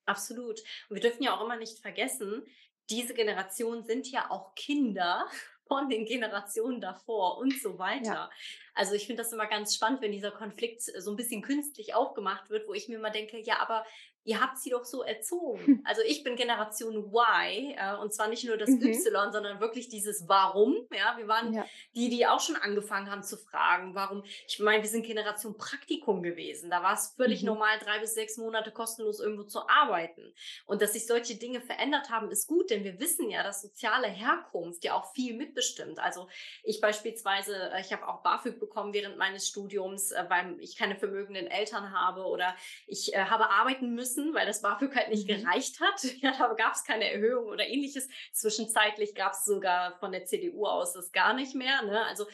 [0.05, 0.59] Absolut.
[0.89, 2.45] Und wir dürfen ja auch immer nicht vergessen,
[2.91, 5.27] diese Generation sind ja auch Kinder
[5.68, 8.13] von den Generationen davor und so weiter.
[8.13, 8.30] Ja.
[8.74, 12.49] Also ich finde das immer ganz spannend, wenn dieser Konflikt so ein bisschen künstlich aufgemacht
[12.49, 13.86] wird, wo ich mir immer denke, ja, aber
[14.26, 15.65] ihr habt sie doch so erzogen.
[15.65, 15.82] Hm.
[15.86, 18.82] Also ich bin Generation Y äh, und zwar nicht nur das mhm.
[18.82, 20.76] Y, sondern wirklich dieses Warum.
[20.91, 21.65] Ja, wir waren ja.
[21.95, 24.23] die, die auch schon angefangen haben zu fragen, warum.
[24.47, 26.71] Ich meine, wir sind Generation Praktikum gewesen.
[26.71, 27.49] Da war es völlig mhm.
[27.49, 30.34] normal, drei bis sechs Monate kostenlos irgendwo zu arbeiten.
[30.65, 34.07] Und dass sich solche Dinge verändert haben, ist gut, denn wir wissen ja, dass soziale
[34.07, 35.99] Herkunft ja auch viel mitbestimmt.
[35.99, 36.28] Also
[36.63, 40.95] ich beispielsweise, äh, ich habe auch BAföG bekommen während meines Studiums, äh, weil ich keine
[40.95, 42.55] vermögenden Eltern habe oder
[42.88, 45.41] ich äh, habe arbeiten müssen müssen, weil das BAföG halt nicht mhm.
[45.41, 46.05] gereicht hat.
[46.26, 48.07] Ja, da gab es keine Erhöhung oder ähnliches.
[48.32, 51.84] Zwischenzeitlich gab es sogar von der CDU aus das gar nicht mehr.
[51.84, 52.03] Ne?
[52.05, 52.26] Also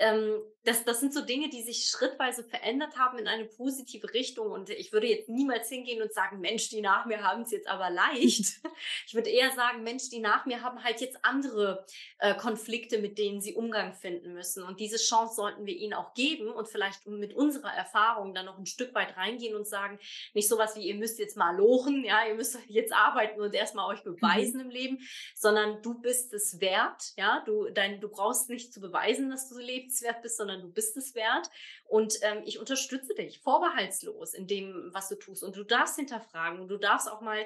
[0.00, 4.50] ähm, das, das sind so Dinge, die sich schrittweise verändert haben in eine positive Richtung.
[4.50, 7.68] Und ich würde jetzt niemals hingehen und sagen, Mensch, die nach mir haben es jetzt
[7.68, 8.60] aber leicht.
[9.06, 11.84] Ich würde eher sagen, Mensch, die nach mir haben halt jetzt andere
[12.18, 14.64] äh, Konflikte, mit denen sie Umgang finden müssen.
[14.64, 18.58] Und diese Chance sollten wir ihnen auch geben und vielleicht mit unserer Erfahrung dann noch
[18.58, 19.98] ein Stück weit reingehen und sagen,
[20.32, 23.94] nicht sowas wie, ihr müsst jetzt mal lochen, ja, ihr müsst jetzt arbeiten und erstmal
[23.94, 24.16] euch mhm.
[24.16, 24.64] beweisen mhm.
[24.64, 24.98] im Leben,
[25.34, 29.58] sondern du bist es wert, ja, du, dein, du brauchst nicht zu beweisen, dass du
[29.58, 31.50] lebst lebenswert bist, sondern du bist es wert.
[31.84, 35.42] Und ähm, ich unterstütze dich vorbehaltslos in dem, was du tust.
[35.42, 37.44] Und du darfst hinterfragen und du darfst auch mal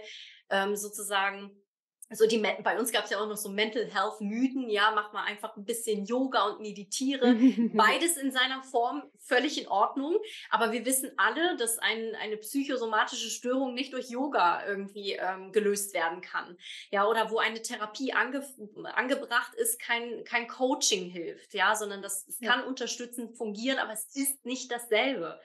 [0.50, 1.50] ähm, sozusagen
[2.10, 5.12] so die bei uns gab es ja auch noch so Mental Health Mythen, ja, mach
[5.12, 7.34] mal einfach ein bisschen Yoga und meditiere.
[7.74, 10.16] Beides in seiner Form völlig in Ordnung.
[10.50, 15.92] Aber wir wissen alle, dass ein, eine psychosomatische Störung nicht durch Yoga irgendwie ähm, gelöst
[15.92, 16.56] werden kann.
[16.90, 18.42] Ja, oder wo eine Therapie ange,
[18.94, 24.14] angebracht ist, kein, kein Coaching hilft, ja, sondern das es kann unterstützend fungieren, aber es
[24.14, 25.40] ist nicht dasselbe.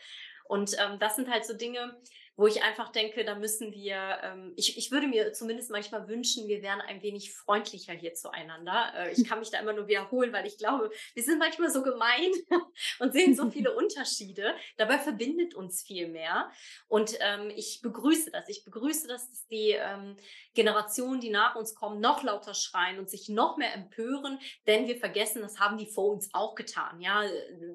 [0.46, 1.96] Und ähm, das sind halt so Dinge,
[2.36, 6.48] wo ich einfach denke, da müssen wir, ähm, ich, ich würde mir zumindest manchmal wünschen,
[6.48, 8.92] wir wären ein wenig freundlicher hier zueinander.
[8.98, 11.84] Äh, ich kann mich da immer nur wiederholen, weil ich glaube, wir sind manchmal so
[11.84, 12.32] gemein
[13.00, 14.56] und sehen so viele Unterschiede.
[14.78, 16.52] Dabei verbindet uns viel mehr.
[16.88, 18.50] Und ähm, ich begrüße das.
[18.50, 20.18] Ich begrüße, dass die ähm,
[20.56, 24.98] Generationen, die nach uns kommen, noch lauter schreien und sich noch mehr empören, denn wir
[24.98, 27.00] vergessen, das haben die vor uns auch getan.
[27.00, 27.24] Ja,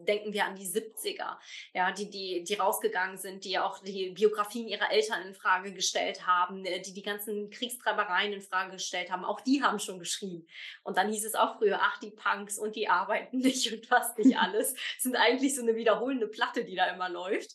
[0.06, 1.36] denken wir an die 70er,
[1.74, 4.14] ja, die, die, die rausgegangen sind, die auch die
[4.48, 9.10] Biografien ihrer Eltern in Frage gestellt haben, äh, die die ganzen Kriegstreibereien in Frage gestellt
[9.10, 9.24] haben.
[9.24, 10.46] Auch die haben schon geschrien.
[10.82, 14.16] Und dann hieß es auch früher, ach, die Punks und die arbeiten nicht und was
[14.16, 17.54] nicht alles, sind eigentlich so eine wiederholende Platte, die da immer läuft.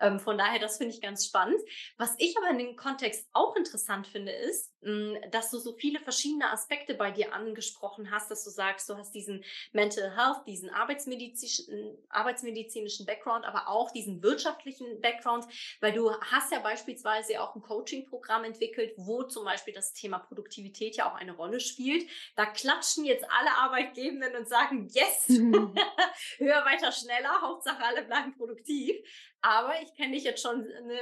[0.00, 1.60] Ähm, von daher, das finde ich ganz spannend.
[1.98, 5.72] Was ich aber in dem Kontext auch interessant finde, ist, mh, hm, dass du so
[5.74, 10.46] viele verschiedene Aspekte bei dir angesprochen hast, dass du sagst, du hast diesen Mental Health,
[10.46, 15.46] diesen arbeitsmedizinischen, arbeitsmedizinischen Background, aber auch diesen wirtschaftlichen Background,
[15.80, 20.96] weil du hast ja beispielsweise auch ein Coaching-Programm entwickelt, wo zum Beispiel das Thema Produktivität
[20.96, 22.08] ja auch eine Rolle spielt.
[22.36, 25.74] Da klatschen jetzt alle Arbeitgebenden und sagen, yes, mhm.
[26.38, 28.96] höher, weiter, schneller, Hauptsache alle bleiben produktiv.
[29.44, 30.98] Aber ich kenne dich jetzt schon eine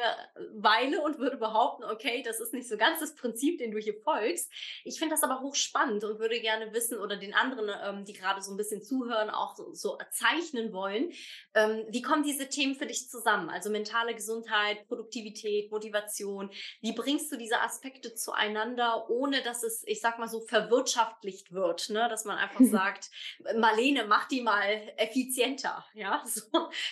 [0.54, 3.94] Weile und würde behaupten, okay, das ist nicht so ganz das Prinzip, den du hier
[4.02, 4.50] folgst.
[4.82, 8.42] Ich finde das aber hochspannend und würde gerne wissen oder den anderen, ähm, die gerade
[8.42, 11.12] so ein bisschen zuhören, auch so, so zeichnen wollen.
[11.54, 13.48] Ähm, wie kommen diese Themen für dich zusammen?
[13.48, 16.50] Also mentale Gesundheit, Produktivität, Motivation.
[16.80, 21.90] Wie bringst du diese Aspekte zueinander, ohne dass es, ich sag mal so, verwirtschaftlicht wird,
[21.90, 22.08] ne?
[22.08, 23.08] Dass man einfach sagt,
[23.56, 25.84] Marlene, mach die mal effizienter.
[25.94, 26.42] Ja, so.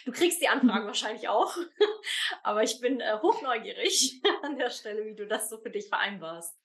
[0.04, 1.56] du kriegst die Anfragen wahrscheinlich auch auch.
[2.42, 6.56] Aber ich bin äh, hochneugierig an der Stelle, wie du das so für dich vereinbarst.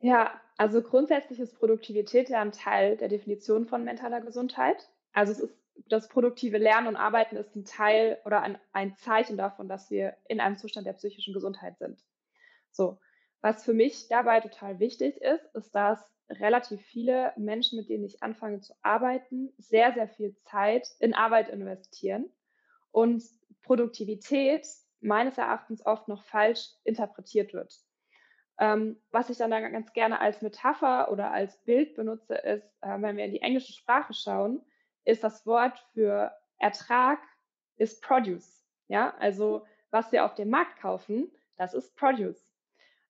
[0.00, 4.90] Ja, also grundsätzlich ist Produktivität ja ein Teil der Definition von mentaler Gesundheit.
[5.12, 5.54] Also es ist
[5.88, 10.16] das produktive Lernen und Arbeiten ist ein Teil oder ein, ein Zeichen davon, dass wir
[10.28, 11.98] in einem Zustand der psychischen Gesundheit sind.
[12.70, 12.98] So,
[13.40, 15.98] was für mich dabei total wichtig ist, ist, dass
[16.28, 21.48] relativ viele Menschen, mit denen ich anfange zu arbeiten, sehr, sehr viel Zeit in Arbeit
[21.48, 22.30] investieren
[22.92, 23.24] und
[23.62, 24.66] Produktivität
[25.00, 27.74] meines Erachtens oft noch falsch interpretiert wird.
[28.58, 33.02] Ähm, was ich dann da ganz gerne als Metapher oder als Bild benutze, ist, äh,
[33.02, 34.64] wenn wir in die englische Sprache schauen,
[35.04, 37.18] ist das Wort für Ertrag
[37.76, 38.64] ist Produce.
[38.88, 42.54] Ja, also was wir auf dem Markt kaufen, das ist Produce.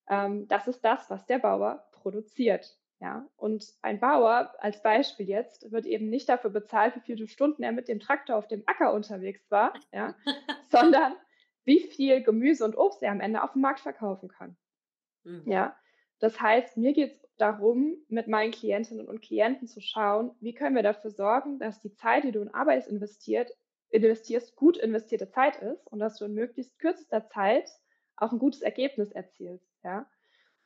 [0.08, 2.78] Ähm, das ist das, was der Bauer produziert.
[3.02, 7.64] Ja, und ein Bauer als Beispiel jetzt wird eben nicht dafür bezahlt, wie viele Stunden
[7.64, 10.14] er mit dem Traktor auf dem Acker unterwegs war, ja,
[10.70, 11.16] sondern
[11.64, 14.56] wie viel Gemüse und Obst er am Ende auf dem Markt verkaufen kann.
[15.24, 15.42] Mhm.
[15.46, 15.76] Ja,
[16.20, 20.76] das heißt, mir geht es darum, mit meinen Klientinnen und Klienten zu schauen, wie können
[20.76, 23.50] wir dafür sorgen, dass die Zeit, die du in Arbeit investiert,
[23.90, 27.68] investierst, gut investierte Zeit ist und dass du in möglichst kürzester Zeit
[28.14, 29.66] auch ein gutes Ergebnis erzielst.
[29.82, 30.08] Ja,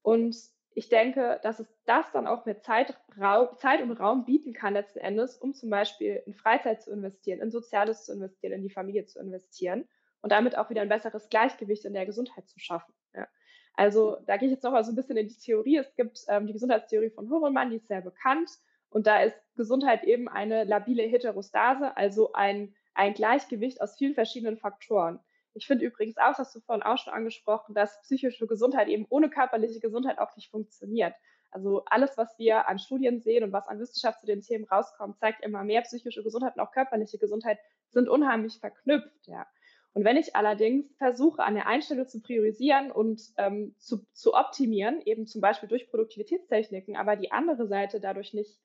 [0.02, 0.36] und
[0.76, 4.74] ich denke, dass es das dann auch mit Zeit, Raum, Zeit und Raum bieten kann
[4.74, 8.68] letzten Endes, um zum Beispiel in Freizeit zu investieren, in Soziales zu investieren, in die
[8.68, 9.88] Familie zu investieren
[10.20, 12.92] und damit auch wieder ein besseres Gleichgewicht in der Gesundheit zu schaffen.
[13.14, 13.26] Ja.
[13.72, 15.78] Also da gehe ich jetzt noch mal so ein bisschen in die Theorie.
[15.78, 18.50] Es gibt ähm, die Gesundheitstheorie von Horelmann, die ist sehr bekannt.
[18.90, 24.58] Und da ist Gesundheit eben eine labile Heterostase, also ein, ein Gleichgewicht aus vielen verschiedenen
[24.58, 25.20] Faktoren.
[25.56, 29.30] Ich finde übrigens auch, hast du vorhin auch schon angesprochen, dass psychische Gesundheit eben ohne
[29.30, 31.14] körperliche Gesundheit auch nicht funktioniert.
[31.50, 35.18] Also alles, was wir an Studien sehen und was an Wissenschaft zu den Themen rauskommt,
[35.18, 39.26] zeigt immer mehr psychische Gesundheit und auch körperliche Gesundheit sind unheimlich verknüpft.
[39.26, 39.46] Ja.
[39.94, 44.34] Und wenn ich allerdings versuche, an der einen Stelle zu priorisieren und ähm, zu, zu
[44.34, 48.60] optimieren, eben zum Beispiel durch Produktivitätstechniken, aber die andere Seite dadurch nicht,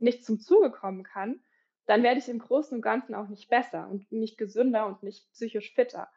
[0.00, 1.40] nicht zum Zuge kommen kann,
[1.86, 5.30] dann werde ich im Großen und Ganzen auch nicht besser und nicht gesünder und nicht
[5.32, 6.08] psychisch fitter.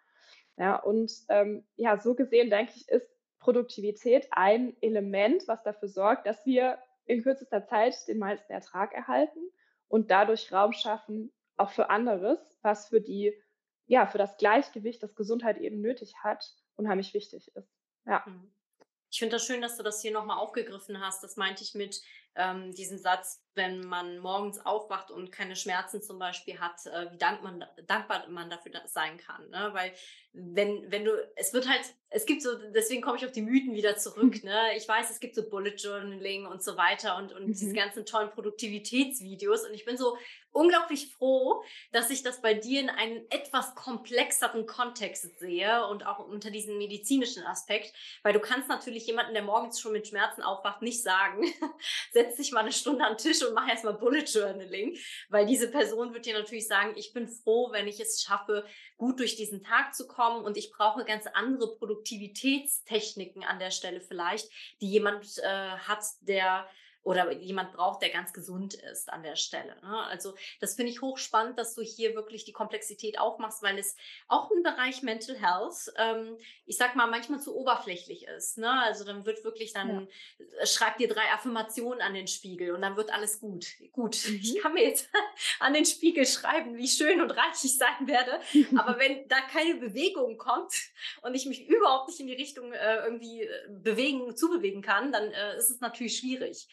[0.58, 3.08] Ja, und ähm, ja, so gesehen denke ich, ist
[3.40, 9.40] Produktivität ein Element, was dafür sorgt, dass wir in kürzester Zeit den meisten Ertrag erhalten
[9.88, 13.34] und dadurch Raum schaffen, auch für anderes, was für die,
[13.86, 16.44] ja, für das Gleichgewicht, das Gesundheit eben nötig hat,
[16.76, 17.70] unheimlich wichtig ist.
[18.06, 18.24] Ja.
[18.26, 18.52] Mhm.
[19.16, 21.24] Ich finde das schön, dass du das hier nochmal aufgegriffen hast.
[21.24, 22.02] Das meinte ich mit
[22.36, 27.18] ähm, diesem Satz, wenn man morgens aufwacht und keine Schmerzen zum Beispiel hat, äh, wie
[27.18, 29.50] dank man, dankbar man dafür sein kann.
[29.52, 29.70] Ne?
[29.72, 29.94] Weil
[30.34, 33.74] wenn, wenn du, es wird halt, es gibt so, deswegen komme ich auf die Mythen
[33.74, 34.36] wieder zurück.
[34.44, 34.76] Ne?
[34.76, 37.54] Ich weiß, es gibt so Bullet Journaling und so weiter und, und mhm.
[37.54, 40.18] diese ganzen tollen Produktivitätsvideos und ich bin so
[40.56, 46.20] unglaublich froh, dass ich das bei dir in einem etwas komplexeren Kontext sehe und auch
[46.20, 47.94] unter diesem medizinischen Aspekt,
[48.24, 51.44] weil du kannst natürlich jemanden, der morgens schon mit Schmerzen aufwacht, nicht sagen,
[52.14, 54.98] setz dich mal eine Stunde an den Tisch und mach erstmal Bullet Journaling,
[55.30, 58.66] weil diese Person wird dir natürlich sagen, ich bin froh, wenn ich es schaffe,
[58.98, 64.00] gut durch diesen Tag zu kommen und ich brauche ganz andere Produktivitätstechniken an der Stelle
[64.00, 64.50] vielleicht,
[64.80, 66.66] die jemand äh, hat, der
[67.06, 69.76] oder jemand braucht, der ganz gesund ist an der Stelle.
[69.84, 70.04] Ne?
[70.08, 73.96] Also das finde ich hochspannend, dass du hier wirklich die Komplexität aufmachst, weil es
[74.28, 76.36] auch im Bereich Mental Health, ähm,
[76.66, 78.58] ich sag mal, manchmal zu oberflächlich ist.
[78.58, 78.72] Ne?
[78.82, 80.08] Also dann wird wirklich dann,
[80.40, 80.62] ja.
[80.62, 83.68] Äh, schreib dir drei Affirmationen an den Spiegel und dann wird alles gut.
[83.92, 84.40] Gut, mhm.
[84.42, 85.08] ich kann mir jetzt
[85.60, 88.40] an den Spiegel schreiben, wie schön und reich ich sein werde.
[88.78, 90.74] Aber wenn da keine Bewegung kommt
[91.22, 95.32] und ich mich überhaupt nicht in die Richtung äh, irgendwie äh, bewegen, zubewegen kann, dann
[95.32, 96.68] äh, ist es natürlich schwierig.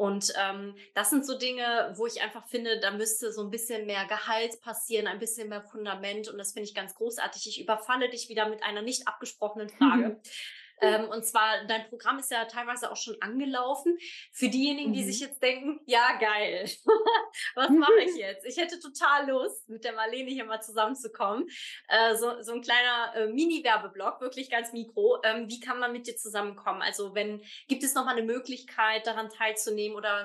[0.00, 3.84] Und ähm, das sind so Dinge, wo ich einfach finde, da müsste so ein bisschen
[3.84, 6.26] mehr Gehalt passieren, ein bisschen mehr Fundament.
[6.26, 7.46] Und das finde ich ganz großartig.
[7.46, 10.18] Ich überfalle dich wieder mit einer nicht abgesprochenen Frage.
[10.80, 13.98] Ähm, und zwar, dein Programm ist ja teilweise auch schon angelaufen.
[14.32, 15.06] Für diejenigen, die mhm.
[15.06, 16.68] sich jetzt denken, ja, geil,
[17.54, 18.46] was mache ich jetzt?
[18.46, 21.48] Ich hätte total Lust, mit der Marlene hier mal zusammenzukommen.
[21.88, 25.20] Äh, so, so ein kleiner äh, Mini-Werbeblock, wirklich ganz mikro.
[25.24, 26.82] Ähm, wie kann man mit dir zusammenkommen?
[26.82, 30.24] Also, wenn, gibt es nochmal eine Möglichkeit, daran teilzunehmen oder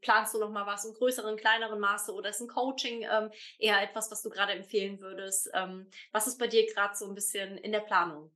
[0.00, 4.10] planst du nochmal was im größeren, kleineren Maße oder ist ein Coaching ähm, eher etwas,
[4.10, 5.50] was du gerade empfehlen würdest?
[5.54, 8.30] Ähm, was ist bei dir gerade so ein bisschen in der Planung?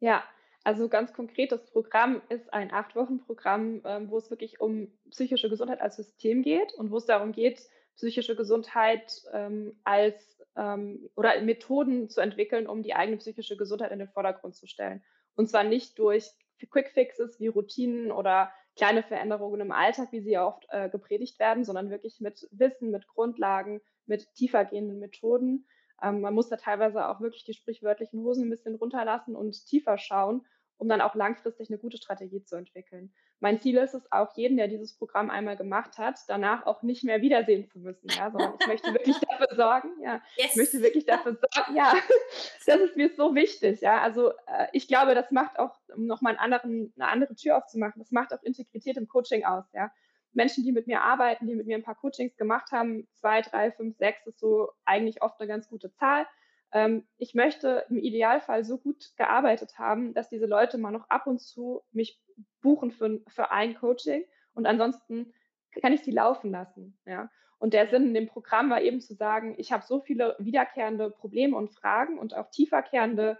[0.00, 0.24] Ja,
[0.64, 5.80] also ganz konkret, das Programm ist ein Acht-Wochen-Programm, ähm, wo es wirklich um psychische Gesundheit
[5.80, 7.60] als System geht und wo es darum geht,
[7.96, 13.98] psychische Gesundheit ähm, als ähm, oder Methoden zu entwickeln, um die eigene psychische Gesundheit in
[13.98, 15.02] den Vordergrund zu stellen.
[15.34, 16.30] Und zwar nicht durch
[16.70, 21.38] Quick Fixes wie Routinen oder kleine Veränderungen im Alltag, wie sie ja oft äh, gepredigt
[21.38, 25.66] werden, sondern wirklich mit Wissen, mit Grundlagen, mit tiefergehenden Methoden.
[26.02, 29.98] Ähm, man muss da teilweise auch wirklich die sprichwörtlichen Hosen ein bisschen runterlassen und tiefer
[29.98, 30.46] schauen,
[30.78, 33.12] um dann auch langfristig eine gute Strategie zu entwickeln.
[33.38, 37.02] Mein Ziel ist es auch, jeden, der dieses Programm einmal gemacht hat, danach auch nicht
[37.02, 40.50] mehr wiedersehen zu müssen, ja, sondern ich möchte wirklich dafür sorgen, ja, yes.
[40.50, 41.92] ich möchte wirklich dafür sorgen, ja,
[42.66, 46.36] das ist mir so wichtig, ja, also äh, ich glaube, das macht auch, um nochmal
[46.36, 49.90] einen anderen, eine andere Tür aufzumachen, das macht auch Integrität im Coaching aus, ja.
[50.32, 53.70] Menschen, die mit mir arbeiten, die mit mir ein paar Coachings gemacht haben, zwei, drei,
[53.72, 56.26] fünf, sechs ist so eigentlich oft eine ganz gute Zahl.
[56.72, 61.26] Ähm, ich möchte im Idealfall so gut gearbeitet haben, dass diese Leute mal noch ab
[61.26, 62.20] und zu mich
[62.60, 64.24] buchen für, für ein Coaching
[64.54, 65.32] und ansonsten
[65.80, 66.98] kann ich sie laufen lassen.
[67.06, 67.30] Ja.
[67.58, 71.10] Und der Sinn in dem Programm war eben zu sagen, ich habe so viele wiederkehrende
[71.10, 73.38] Probleme und Fragen und auch tieferkehrende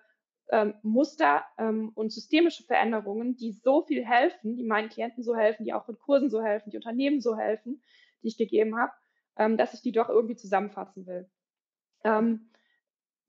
[0.50, 5.64] ähm, Muster ähm, und systemische Veränderungen, die so viel helfen, die meinen Klienten so helfen,
[5.64, 7.82] die auch in Kursen so helfen, die Unternehmen so helfen,
[8.22, 8.92] die ich gegeben habe,
[9.36, 11.28] ähm, dass ich die doch irgendwie zusammenfassen will.
[12.04, 12.52] Ähm,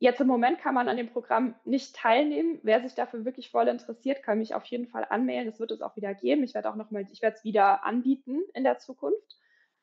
[0.03, 2.59] Jetzt im Moment kann man an dem Programm nicht teilnehmen.
[2.61, 5.49] Wer sich dafür wirklich voll interessiert, kann mich auf jeden Fall anmelden.
[5.49, 6.43] Das wird es auch wieder geben.
[6.43, 9.37] Ich werde auch noch mal, ich werde es wieder anbieten in der Zukunft.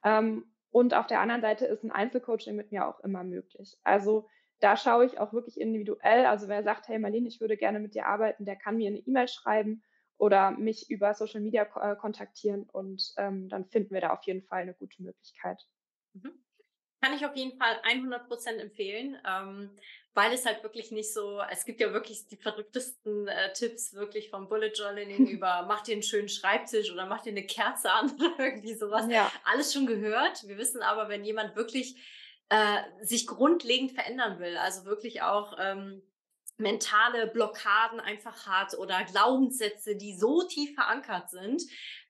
[0.04, 3.78] Ähm, und auf der anderen Seite ist ein Einzelcoaching mit mir auch immer möglich.
[3.82, 4.28] Also
[4.60, 6.26] da schaue ich auch wirklich individuell.
[6.26, 8.98] Also wer sagt, hey Marlene, ich würde gerne mit dir arbeiten, der kann mir eine
[8.98, 9.82] E-Mail schreiben
[10.18, 14.42] oder mich über Social Media äh, kontaktieren und ähm, dann finden wir da auf jeden
[14.42, 15.66] Fall eine gute Möglichkeit.
[16.12, 16.44] Mhm.
[17.02, 19.70] Kann ich auf jeden Fall 100% empfehlen, ähm,
[20.12, 24.28] weil es halt wirklich nicht so, es gibt ja wirklich die verrücktesten äh, Tipps, wirklich
[24.28, 28.10] vom Bullet Journaling über mach dir einen schönen Schreibtisch oder mach dir eine Kerze an
[28.18, 29.06] oder irgendwie sowas.
[29.08, 29.32] Ja.
[29.44, 30.46] Alles schon gehört.
[30.46, 31.96] Wir wissen aber, wenn jemand wirklich
[32.50, 36.02] äh, sich grundlegend verändern will, also wirklich auch ähm,
[36.58, 41.62] mentale Blockaden einfach hat oder Glaubenssätze, die so tief verankert sind,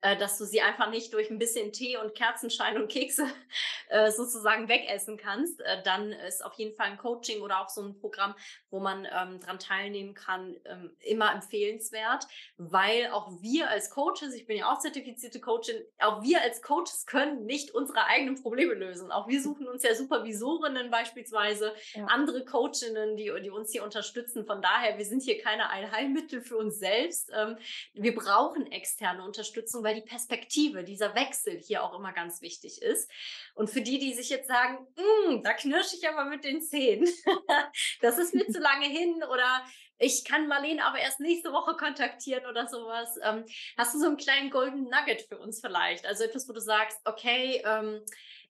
[0.03, 3.27] äh, dass du sie einfach nicht durch ein bisschen Tee und Kerzenschein und Kekse
[3.89, 7.83] äh, sozusagen wegessen kannst, äh, dann ist auf jeden Fall ein Coaching oder auch so
[7.83, 8.35] ein Programm,
[8.71, 12.27] wo man ähm, dran teilnehmen kann, ähm, immer empfehlenswert,
[12.57, 17.05] weil auch wir als Coaches, ich bin ja auch zertifizierte Coachin, auch wir als Coaches
[17.07, 19.11] können nicht unsere eigenen Probleme lösen.
[19.11, 22.07] Auch wir suchen uns ja Supervisorinnen beispielsweise, ja.
[22.07, 24.47] andere Coachinnen, die, die uns hier unterstützen.
[24.47, 27.31] Von daher, wir sind hier keine Allheilmittel für uns selbst.
[27.35, 27.59] Ähm,
[27.95, 33.11] wir brauchen externe Unterstützung, weil die Perspektive, dieser Wechsel hier auch immer ganz wichtig ist.
[33.55, 37.09] Und für die, die sich jetzt sagen, mm, da knirsche ich aber mit den Zähnen,
[38.01, 39.65] das ist mir zu lange hin oder
[39.99, 43.19] ich kann Marlene aber erst nächste Woche kontaktieren oder sowas.
[43.23, 43.45] Ähm,
[43.77, 46.07] hast du so einen kleinen Golden Nugget für uns vielleicht?
[46.07, 48.01] Also etwas, wo du sagst, okay, ähm,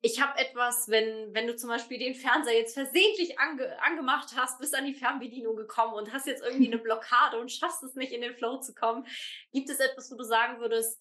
[0.03, 4.61] ich habe etwas, wenn, wenn du zum Beispiel den Fernseher jetzt versehentlich ange, angemacht hast,
[4.61, 8.13] bist an die Fernbedienung gekommen und hast jetzt irgendwie eine Blockade und schaffst es nicht
[8.13, 9.07] in den Flow zu kommen.
[9.53, 11.01] Gibt es etwas, wo du sagen würdest,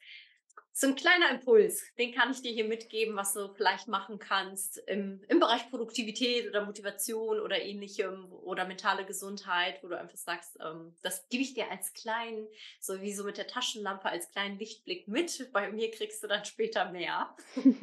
[0.72, 4.78] so ein kleiner Impuls, den kann ich dir hier mitgeben, was du vielleicht machen kannst
[4.88, 10.57] im, im Bereich Produktivität oder Motivation oder ähnlichem oder mentale Gesundheit, wo du einfach sagst,
[10.63, 12.47] ähm, das gebe ich dir als kleinen,
[12.80, 15.51] so wie so mit der Taschenlampe als kleinen Lichtblick mit.
[15.51, 17.36] Bei mir kriegst du dann später mehr.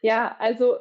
[0.00, 0.78] ja, also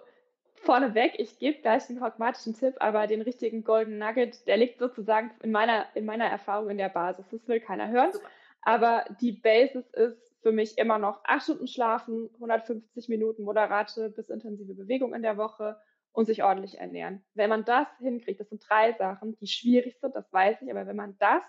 [0.56, 5.32] vorneweg, ich gebe gleich den pragmatischen Tipp, aber den richtigen Golden Nugget, der liegt sozusagen
[5.44, 7.26] in meiner, in meiner Erfahrung in der Basis.
[7.32, 8.14] Das will keiner hören.
[8.14, 8.30] Super.
[8.64, 14.30] Aber die Basis ist, für mich immer noch acht Stunden schlafen, 150 Minuten moderate bis
[14.30, 15.80] intensive Bewegung in der Woche
[16.12, 17.24] und sich ordentlich ernähren.
[17.34, 20.88] Wenn man das hinkriegt, das sind drei Sachen, die schwierig sind, das weiß ich, aber
[20.88, 21.44] wenn man das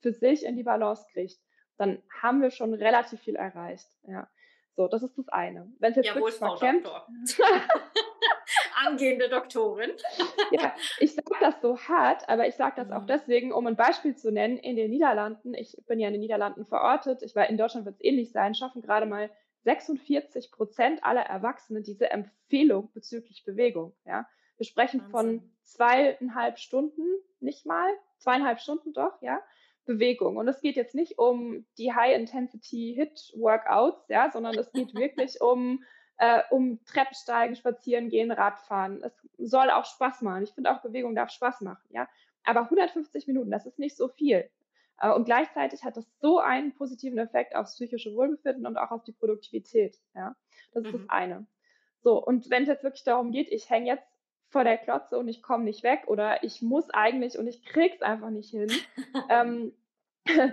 [0.00, 1.38] für sich in die Balance kriegt,
[1.76, 3.88] dann haben wir schon relativ viel erreicht.
[4.04, 4.28] Ja.
[4.74, 5.72] So, das ist das eine.
[5.78, 6.88] Wenn es jetzt Jawohl, wirklich Frau kämpft,
[8.76, 9.90] angehende Doktorin.
[10.52, 13.08] ja, ich sage das so hart, aber ich sage das auch mhm.
[13.08, 14.58] deswegen, um ein Beispiel zu nennen.
[14.58, 17.96] In den Niederlanden, ich bin ja in den Niederlanden verortet, ich war in Deutschland wird
[17.96, 19.30] es ähnlich sein, schaffen gerade mal
[19.64, 23.94] 46 Prozent aller Erwachsenen diese Empfehlung bezüglich Bewegung.
[24.04, 25.40] Ja, wir sprechen Wahnsinn.
[25.40, 27.02] von zweieinhalb Stunden,
[27.40, 29.40] nicht mal zweieinhalb Stunden doch, ja.
[29.86, 30.36] Bewegung.
[30.36, 35.82] Und es geht jetzt nicht um die High-Intensity-Hit-Workouts, ja, sondern es geht wirklich um
[36.18, 39.02] äh, um Treppensteigen, spazieren gehen, Radfahren.
[39.02, 40.44] Es soll auch Spaß machen.
[40.44, 42.08] Ich finde auch Bewegung darf Spaß machen, ja.
[42.44, 44.48] Aber 150 Minuten, das ist nicht so viel.
[45.00, 49.04] Äh, und gleichzeitig hat das so einen positiven Effekt aufs psychische Wohlbefinden und auch auf
[49.04, 50.34] die Produktivität, ja.
[50.72, 50.98] Das ist mhm.
[50.98, 51.46] das eine.
[52.02, 54.06] So, und wenn es jetzt wirklich darum geht, ich hänge jetzt
[54.48, 58.00] vor der Klotze und ich komme nicht weg oder ich muss eigentlich und ich krieg's
[58.00, 58.70] einfach nicht hin.
[59.28, 59.72] ähm,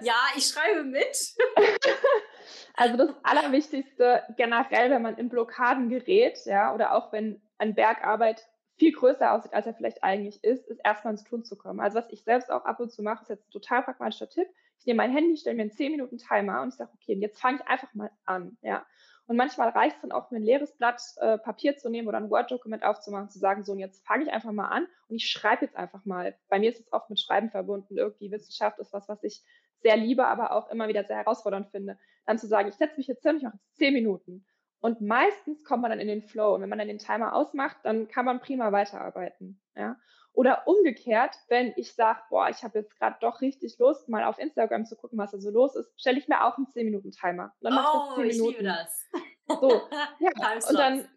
[0.01, 1.35] ja, ich schreibe mit.
[2.75, 8.47] Also das Allerwichtigste generell, wenn man in Blockaden gerät, ja, oder auch wenn ein Bergarbeit
[8.77, 11.79] viel größer aussieht, als er vielleicht eigentlich ist, ist erstmal ins Tun zu kommen.
[11.79, 14.47] Also was ich selbst auch ab und zu mache, ist jetzt ein total pragmatischer Tipp.
[14.79, 17.39] Ich nehme mein Handy, stelle mir einen 10 Minuten Timer und ich sage, okay, jetzt
[17.39, 18.85] fange ich einfach mal an, ja.
[19.25, 22.17] Und manchmal reicht es dann auch, mir ein leeres Blatt äh, Papier zu nehmen oder
[22.17, 25.29] ein Word-Dokument aufzumachen, zu sagen, so, und jetzt fange ich einfach mal an und ich
[25.29, 26.37] schreibe jetzt einfach mal.
[26.49, 27.97] Bei mir ist es oft mit Schreiben verbunden.
[27.97, 29.41] Irgendwie Wissenschaft ist was, was ich
[29.81, 31.97] sehr liebe, aber auch immer wieder sehr herausfordernd finde.
[32.25, 34.45] Dann zu sagen, ich setze mich jetzt hin, ich mache jetzt zehn Minuten.
[34.79, 36.55] Und meistens kommt man dann in den Flow.
[36.55, 39.61] Und wenn man dann den Timer ausmacht, dann kann man prima weiterarbeiten.
[39.75, 39.97] Ja?
[40.33, 44.39] Oder umgekehrt, wenn ich sage, boah, ich habe jetzt gerade doch richtig Lust, mal auf
[44.39, 47.53] Instagram zu gucken, was da so los ist, stelle ich mir auch einen 10-Minuten-Timer.
[47.61, 49.07] Dann oh, ich, ich liebe das.
[49.47, 49.69] So,
[50.19, 50.31] ja.
[50.69, 51.07] und dann,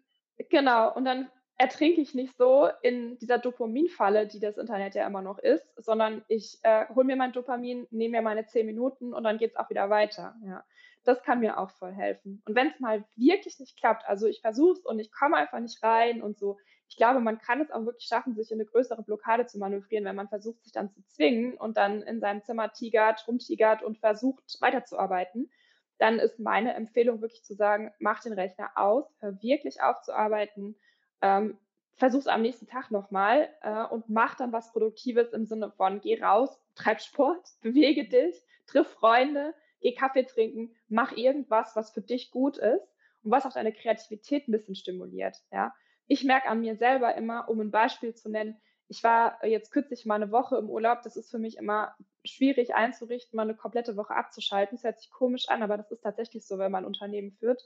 [0.49, 5.23] genau, und dann ertrinke ich nicht so in dieser Dopaminfalle, die das Internet ja immer
[5.23, 9.23] noch ist, sondern ich äh, hole mir mein Dopamin, nehme mir meine zehn Minuten und
[9.23, 10.35] dann geht es auch wieder weiter.
[10.45, 10.63] Ja.
[11.03, 12.43] Das kann mir auch voll helfen.
[12.45, 15.59] Und wenn es mal wirklich nicht klappt, also ich versuche es und ich komme einfach
[15.59, 16.57] nicht rein und so,
[16.89, 20.05] ich glaube, man kann es auch wirklich schaffen, sich in eine größere Blockade zu manövrieren,
[20.05, 23.97] wenn man versucht, sich dann zu zwingen und dann in seinem Zimmer tigert, rumtigert und
[23.97, 25.51] versucht, weiterzuarbeiten.
[25.97, 30.13] Dann ist meine Empfehlung wirklich zu sagen, mach den Rechner aus, hör wirklich auf zu
[30.13, 30.75] arbeiten,
[31.21, 31.57] ähm,
[31.95, 35.99] versuch es am nächsten Tag nochmal äh, und mach dann was Produktives im Sinne von
[35.99, 42.01] geh raus, treib Sport, bewege dich, triff Freunde, geh Kaffee trinken, mach irgendwas, was für
[42.01, 42.87] dich gut ist
[43.23, 45.37] und was auch deine Kreativität ein bisschen stimuliert.
[45.51, 45.73] Ja,
[46.07, 50.05] ich merke an mir selber immer, um ein Beispiel zu nennen, ich war jetzt kürzlich
[50.05, 51.01] mal eine Woche im Urlaub.
[51.01, 51.93] Das ist für mich immer
[52.23, 54.77] schwierig einzurichten, mal eine komplette Woche abzuschalten.
[54.77, 57.61] Das hört sich komisch an, aber das ist tatsächlich so, wenn man ein Unternehmen führt.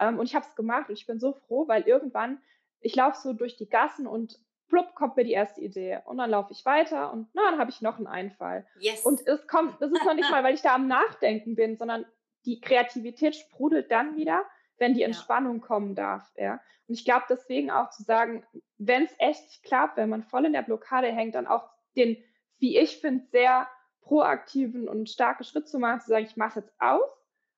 [0.00, 2.40] Ähm, und ich habe es gemacht und ich bin so froh, weil irgendwann
[2.84, 4.38] ich laufe so durch die Gassen und
[4.68, 6.00] plupp kommt mir die erste Idee.
[6.04, 8.66] Und dann laufe ich weiter und na, dann habe ich noch einen Einfall.
[8.78, 9.02] Yes.
[9.02, 12.04] Und es kommt, das ist noch nicht mal, weil ich da am Nachdenken bin, sondern
[12.44, 14.44] die Kreativität sprudelt dann wieder,
[14.78, 15.66] wenn die Entspannung ja.
[15.66, 16.32] kommen darf.
[16.36, 16.60] Ja.
[16.86, 18.44] Und ich glaube deswegen auch zu sagen,
[18.78, 22.16] wenn es echt nicht klappt, wenn man voll in der Blockade hängt, dann auch den,
[22.58, 23.68] wie ich finde, sehr
[24.02, 27.10] proaktiven und starken Schritt zu machen, zu sagen, ich mache es jetzt aus,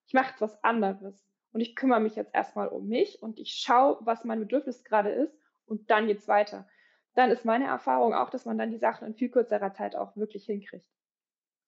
[0.07, 3.55] ich mache jetzt was anderes und ich kümmere mich jetzt erstmal um mich und ich
[3.55, 5.37] schaue, was mein Bedürfnis gerade ist
[5.67, 6.69] und dann geht's weiter.
[7.15, 10.15] Dann ist meine Erfahrung auch, dass man dann die Sachen in viel kürzerer Zeit auch
[10.17, 10.87] wirklich hinkriegt.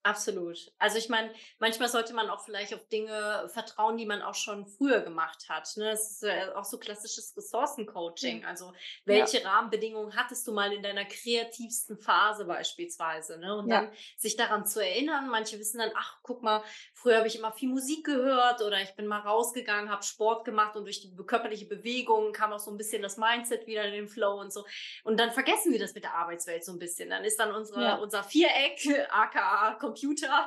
[0.08, 0.72] Absolut.
[0.78, 4.66] Also ich meine, manchmal sollte man auch vielleicht auf Dinge vertrauen, die man auch schon
[4.66, 5.70] früher gemacht hat.
[5.76, 5.90] Ne?
[5.90, 8.46] Das ist ja auch so klassisches Ressourcencoaching.
[8.46, 8.72] Also
[9.04, 9.50] welche ja.
[9.50, 13.38] Rahmenbedingungen hattest du mal in deiner kreativsten Phase beispielsweise?
[13.38, 13.54] Ne?
[13.54, 13.82] Und ja.
[13.82, 15.28] dann sich daran zu erinnern.
[15.28, 16.62] Manche wissen dann, ach, guck mal,
[16.94, 20.74] früher habe ich immer viel Musik gehört oder ich bin mal rausgegangen, habe Sport gemacht
[20.74, 24.08] und durch die körperliche Bewegung kam auch so ein bisschen das Mindset wieder in den
[24.08, 24.64] Flow und so.
[25.04, 27.10] Und dann vergessen wir das mit der Arbeitswelt so ein bisschen.
[27.10, 27.96] Dann ist dann unsere, ja.
[27.96, 28.80] unser Viereck,
[29.10, 29.97] aka Computer.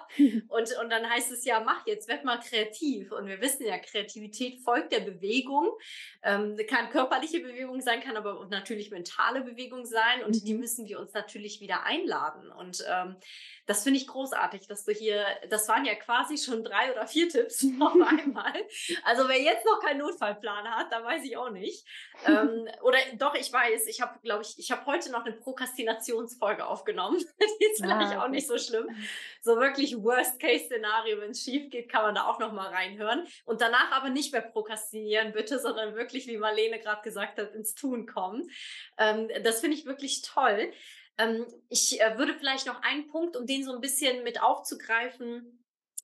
[0.18, 3.12] und, und dann heißt es ja, mach jetzt, werd mal kreativ.
[3.12, 5.72] Und wir wissen ja, Kreativität folgt der Bewegung.
[6.24, 10.24] Ähm, kann körperliche Bewegung sein, kann aber natürlich mentale Bewegung sein.
[10.24, 10.60] Und die mhm.
[10.60, 12.52] müssen wir uns natürlich wieder einladen.
[12.52, 13.16] Und ähm,
[13.72, 17.30] das finde ich großartig, dass du hier, das waren ja quasi schon drei oder vier
[17.30, 18.54] Tipps auf einmal.
[19.04, 21.86] Also wer jetzt noch keinen Notfallplan hat, da weiß ich auch nicht.
[22.26, 26.66] ähm, oder doch, ich weiß, ich habe, glaube ich, ich habe heute noch eine Prokrastinationsfolge
[26.66, 27.18] aufgenommen.
[27.62, 28.89] Die ist vielleicht ah, auch nicht so schlimm.
[29.42, 33.28] So wirklich Worst-Case-Szenario, wenn es schief geht, kann man da auch noch mal reinhören.
[33.46, 37.74] Und danach aber nicht mehr prokrastinieren, bitte, sondern wirklich, wie Marlene gerade gesagt hat, ins
[37.74, 38.50] Tun kommen.
[38.98, 40.72] Ähm, das finde ich wirklich toll.
[41.18, 45.58] Ähm, ich äh, würde vielleicht noch einen Punkt, um den so ein bisschen mit aufzugreifen,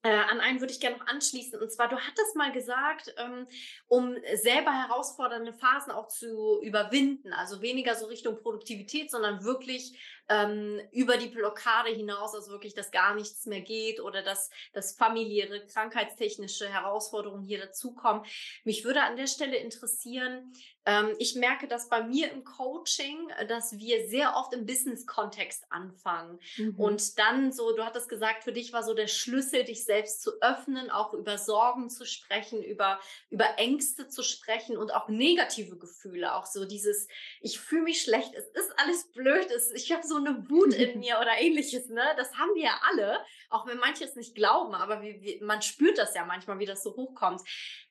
[0.03, 1.59] äh, an einen würde ich gerne noch anschließen.
[1.59, 3.47] Und zwar, du hattest mal gesagt, ähm,
[3.87, 9.97] um selber herausfordernde Phasen auch zu überwinden, also weniger so Richtung Produktivität, sondern wirklich
[10.29, 14.95] ähm, über die Blockade hinaus, also wirklich, dass gar nichts mehr geht oder dass, dass
[14.95, 18.23] familiäre, krankheitstechnische Herausforderungen hier dazukommen.
[18.63, 20.53] Mich würde an der Stelle interessieren,
[20.87, 25.65] ähm, ich merke das bei mir im Coaching, äh, dass wir sehr oft im Business-Kontext
[25.69, 26.75] anfangen mhm.
[26.79, 30.31] und dann so, du hattest gesagt, für dich war so der Schlüssel, dich selbst zu
[30.41, 32.99] öffnen, auch über Sorgen zu sprechen, über,
[33.29, 37.07] über Ängste zu sprechen und auch negative Gefühle, auch so dieses,
[37.41, 40.99] ich fühle mich schlecht, es ist alles blöd, es, ich habe so eine Wut in
[40.99, 42.03] mir oder ähnliches, ne?
[42.17, 45.61] Das haben wir ja alle, auch wenn manche es nicht glauben, aber wie, wie, man
[45.61, 47.41] spürt das ja manchmal, wie das so hochkommt.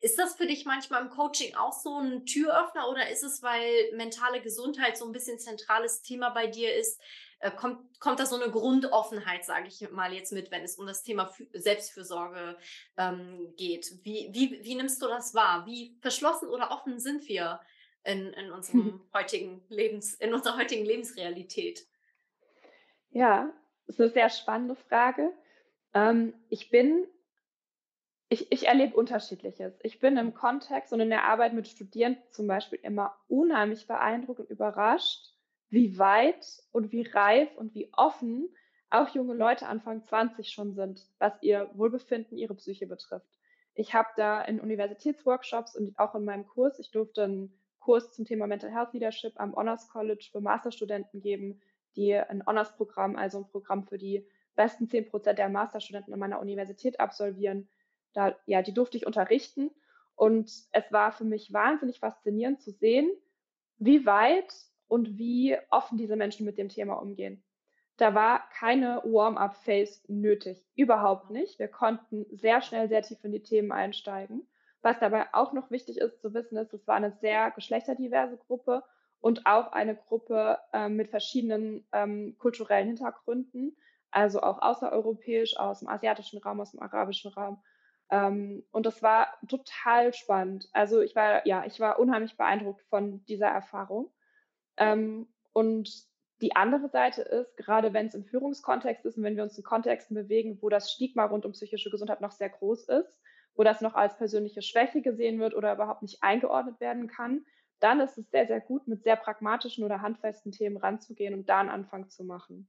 [0.01, 3.93] Ist das für dich manchmal im Coaching auch so ein Türöffner oder ist es, weil
[3.95, 7.01] mentale Gesundheit so ein bisschen zentrales Thema bei dir ist,
[7.39, 10.87] äh, kommt, kommt da so eine Grundoffenheit, sage ich mal jetzt mit, wenn es um
[10.87, 12.57] das Thema Selbstfürsorge
[12.97, 13.93] ähm, geht?
[14.03, 15.67] Wie, wie, wie nimmst du das wahr?
[15.67, 17.61] Wie verschlossen oder offen sind wir
[18.05, 21.87] in, in unserem heutigen Lebens, in unserer heutigen Lebensrealität?
[23.17, 23.51] Ja,
[23.87, 25.33] das ist eine sehr spannende Frage.
[25.95, 27.07] Ähm, ich bin,
[28.29, 29.73] ich, ich erlebe Unterschiedliches.
[29.83, 34.41] Ich bin im Kontext und in der Arbeit mit Studierenden zum Beispiel immer unheimlich beeindruckt
[34.41, 35.33] und überrascht,
[35.71, 38.55] wie weit und wie reif und wie offen
[38.91, 43.39] auch junge Leute Anfang 20 schon sind, was ihr Wohlbefinden, ihre Psyche betrifft.
[43.73, 48.27] Ich habe da in Universitätsworkshops und auch in meinem Kurs, ich durfte einen Kurs zum
[48.27, 51.63] Thema Mental Health Leadership am Honors College für Masterstudenten geben,
[51.97, 56.41] die ein Honors-Programm, also ein Programm für die besten 10 Prozent der Masterstudenten an meiner
[56.41, 57.69] Universität absolvieren.
[58.13, 59.71] Da, ja, die durfte ich unterrichten.
[60.15, 63.11] Und es war für mich wahnsinnig faszinierend zu sehen,
[63.79, 64.55] wie weit
[64.89, 67.43] und wie offen diese Menschen mit dem Thema umgehen.
[67.99, 70.65] Da war keine Warm-up-Phase nötig.
[70.75, 71.59] Überhaupt nicht.
[71.59, 74.47] Wir konnten sehr schnell sehr tief in die Themen einsteigen.
[74.83, 78.85] Was dabei auch noch wichtig ist zu wissen, ist, es war eine sehr geschlechterdiverse Gruppe
[79.21, 83.77] und auch eine Gruppe ähm, mit verschiedenen ähm, kulturellen Hintergründen,
[84.11, 87.63] also auch außereuropäisch, aus dem asiatischen Raum, aus dem arabischen Raum.
[88.11, 90.69] Ähm, und das war total spannend.
[90.73, 94.13] Also ich war, ja, ich war unheimlich beeindruckt von dieser Erfahrung.
[94.77, 96.07] Ähm, und
[96.43, 99.65] die andere Seite ist, gerade wenn es im Führungskontext ist und wenn wir uns in
[99.65, 103.21] Kontexten bewegen, wo das Stigma rund um psychische Gesundheit noch sehr groß ist,
[103.55, 107.47] wo das noch als persönliche Schwäche gesehen wird oder überhaupt nicht eingeordnet werden kann,
[107.81, 111.61] dann ist es sehr, sehr gut, mit sehr pragmatischen oder handfesten Themen ranzugehen und da
[111.61, 112.69] einen Anfang zu machen.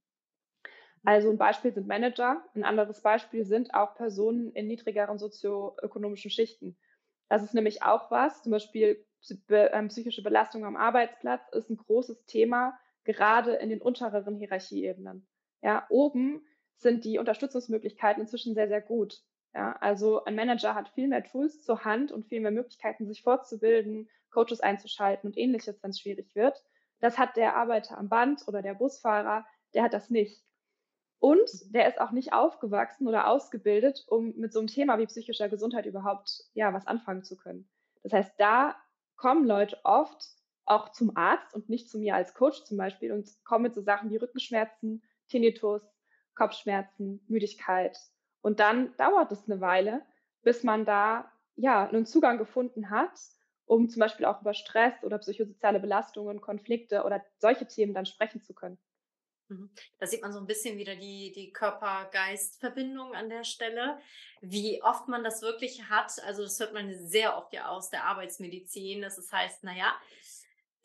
[1.04, 6.78] Also ein Beispiel sind Manager, ein anderes Beispiel sind auch Personen in niedrigeren sozioökonomischen Schichten.
[7.30, 9.06] Das ist nämlich auch was, zum Beispiel
[9.50, 15.28] ähm, psychische Belastung am Arbeitsplatz ist ein großes Thema, gerade in den untereren Hierarchieebenen.
[15.62, 16.46] Ja, oben
[16.76, 19.22] sind die Unterstützungsmöglichkeiten inzwischen sehr, sehr gut.
[19.58, 23.24] Ja, also ein Manager hat viel mehr Tools zur Hand und viel mehr Möglichkeiten, sich
[23.24, 26.64] fortzubilden, Coaches einzuschalten und ähnliches, wenn es schwierig wird.
[27.00, 30.44] Das hat der Arbeiter am Band oder der Busfahrer, der hat das nicht.
[31.18, 35.50] Und der ist auch nicht aufgewachsen oder ausgebildet, um mit so einem Thema wie psychischer
[35.50, 37.68] Gesundheit überhaupt ja was anfangen zu können.
[38.04, 38.76] Das heißt, da
[39.16, 40.24] kommen Leute oft
[40.66, 43.82] auch zum Arzt und nicht zu mir als Coach zum Beispiel und kommen mit so
[43.82, 45.82] Sachen wie Rückenschmerzen, Tinnitus,
[46.36, 47.98] Kopfschmerzen, Müdigkeit.
[48.48, 50.02] Und dann dauert es eine Weile,
[50.42, 53.12] bis man da ja einen Zugang gefunden hat
[53.68, 58.42] um zum Beispiel auch über Stress oder psychosoziale Belastungen, Konflikte oder solche Themen dann sprechen
[58.42, 58.78] zu können.
[59.50, 59.70] Mhm.
[60.00, 64.00] Da sieht man so ein bisschen wieder die, die Körper-Geist-Verbindung an der Stelle.
[64.42, 68.06] Wie oft man das wirklich hat, also das hört man sehr oft ja aus der
[68.06, 69.94] Arbeitsmedizin, dass es heißt, naja,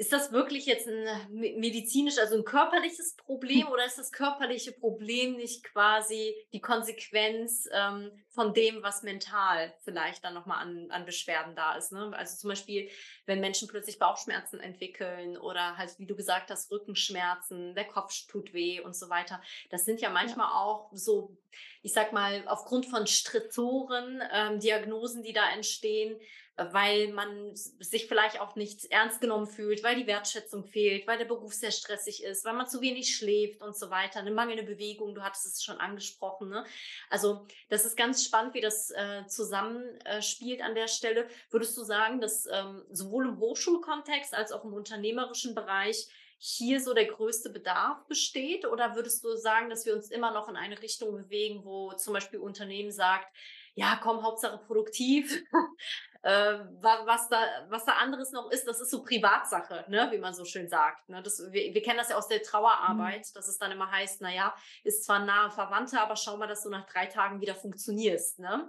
[0.03, 5.37] ist das wirklich jetzt ein medizinisch, also ein körperliches Problem oder ist das körperliche Problem
[5.37, 11.55] nicht quasi die Konsequenz ähm, von dem, was mental vielleicht dann nochmal an, an Beschwerden
[11.55, 11.93] da ist?
[11.93, 12.11] Ne?
[12.17, 12.91] Also zum Beispiel,
[13.27, 18.53] wenn Menschen plötzlich Bauchschmerzen entwickeln oder halt, wie du gesagt hast, Rückenschmerzen, der Kopf tut
[18.53, 19.41] weh und so weiter.
[19.71, 20.61] Das sind ja manchmal ja.
[20.61, 21.37] auch so
[21.83, 26.19] ich sag mal, aufgrund von Stressoren, ähm, Diagnosen, die da entstehen,
[26.57, 31.25] weil man sich vielleicht auch nicht ernst genommen fühlt, weil die Wertschätzung fehlt, weil der
[31.25, 35.15] Beruf sehr stressig ist, weil man zu wenig schläft und so weiter, eine mangelnde Bewegung,
[35.15, 36.51] du hattest es schon angesprochen.
[36.51, 36.65] Ne?
[37.09, 41.27] Also das ist ganz spannend, wie das äh, zusammenspielt äh, an der Stelle.
[41.51, 46.09] Würdest du sagen, dass ähm, sowohl im Hochschulkontext als auch im unternehmerischen Bereich
[46.45, 48.67] hier so der größte Bedarf besteht?
[48.67, 52.15] Oder würdest du sagen, dass wir uns immer noch in eine Richtung bewegen, wo zum
[52.15, 53.33] Beispiel Unternehmen sagt,
[53.75, 55.45] ja, komm, Hauptsache produktiv.
[56.23, 60.35] äh, was, da, was da anderes noch ist, das ist so Privatsache, ne, wie man
[60.35, 61.09] so schön sagt.
[61.09, 61.23] Ne?
[61.23, 62.45] Das, wir, wir kennen das ja aus der mhm.
[62.45, 63.35] Trauerarbeit, mhm.
[63.35, 66.71] dass es dann immer heißt, naja, ist zwar nahe Verwandte, aber schau mal, dass du
[66.71, 68.41] nach drei Tagen wieder funktionierst.
[68.41, 68.69] Ne?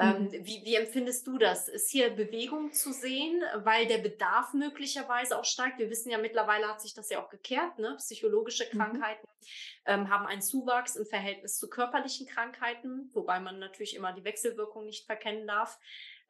[0.00, 0.32] Ähm, mhm.
[0.32, 1.68] wie, wie empfindest du das?
[1.68, 5.78] Ist hier Bewegung zu sehen, weil der Bedarf möglicherweise auch steigt?
[5.78, 7.78] Wir wissen ja mittlerweile hat sich das ja auch gekehrt.
[7.78, 7.96] Ne?
[7.98, 8.78] Psychologische mhm.
[8.78, 9.46] Krankheiten mhm.
[9.84, 14.86] ähm, haben einen Zuwachs im Verhältnis zu körperlichen Krankheiten, wobei man natürlich immer die Wechselwirkung
[14.86, 15.78] nicht verkennen darf.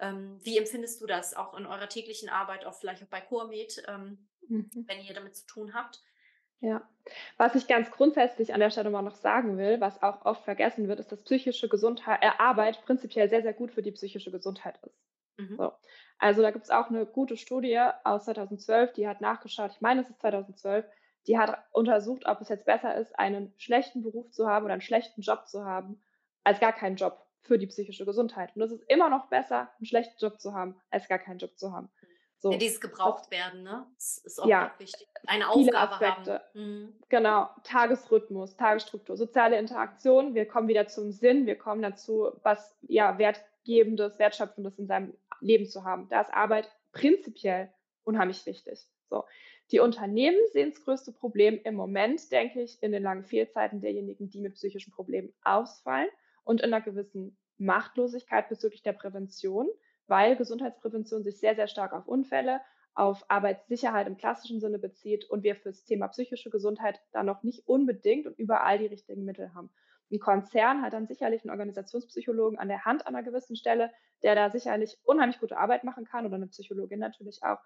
[0.01, 3.85] Ähm, wie empfindest du das auch in eurer täglichen Arbeit, auch vielleicht auch bei Coamed,
[3.87, 4.69] ähm, mhm.
[4.89, 6.03] wenn ihr damit zu tun habt?
[6.61, 6.83] Ja,
[7.39, 10.89] was ich ganz grundsätzlich an der Stelle mal noch sagen will, was auch oft vergessen
[10.89, 14.79] wird, ist, dass psychische Gesundheit, äh, Arbeit prinzipiell sehr, sehr gut für die psychische Gesundheit
[14.83, 15.01] ist.
[15.39, 15.57] Mhm.
[15.57, 15.73] So.
[16.19, 20.03] Also da gibt es auch eine gute Studie aus 2012, die hat nachgeschaut, ich meine,
[20.03, 20.85] es ist 2012,
[21.27, 24.83] die hat untersucht, ob es jetzt besser ist, einen schlechten Beruf zu haben oder einen
[24.83, 26.01] schlechten Job zu haben,
[26.45, 28.55] als gar keinen Job für die psychische Gesundheit.
[28.55, 31.59] Und es ist immer noch besser, einen schlechten Job zu haben, als gar keinen Job
[31.59, 31.91] zu haben.
[32.41, 32.53] So.
[32.53, 33.87] Ja, dieses gebraucht werden, ne?
[33.97, 35.07] Das ist auch ja, wichtig.
[35.27, 36.33] Eine Aufgabe Aspekte.
[36.55, 36.85] haben.
[36.85, 36.95] Mhm.
[37.11, 40.35] Genau, Tagesrhythmus, Tagesstruktur, soziale Interaktion.
[40.35, 45.67] Wir kommen wieder zum Sinn, wir kommen dazu, was ja wertgebendes, wertschöpfendes in seinem Leben
[45.67, 46.09] zu haben.
[46.09, 47.71] Da ist Arbeit prinzipiell
[48.05, 48.89] unheimlich wichtig.
[49.11, 49.25] So.
[49.71, 54.31] Die Unternehmen sehen das größte Problem im Moment, denke ich, in den langen Fehlzeiten derjenigen,
[54.31, 56.09] die mit psychischen Problemen ausfallen
[56.45, 59.69] und in einer gewissen Machtlosigkeit bezüglich der Prävention
[60.11, 62.61] weil Gesundheitsprävention sich sehr, sehr stark auf Unfälle,
[62.95, 67.67] auf Arbeitssicherheit im klassischen Sinne bezieht und wir fürs Thema psychische Gesundheit da noch nicht
[67.69, 69.71] unbedingt und überall die richtigen Mittel haben.
[70.11, 73.93] Ein Konzern hat dann sicherlich einen Organisationspsychologen an der Hand an einer gewissen Stelle,
[74.25, 77.59] der da sicherlich unheimlich gute Arbeit machen kann oder eine Psychologin natürlich auch.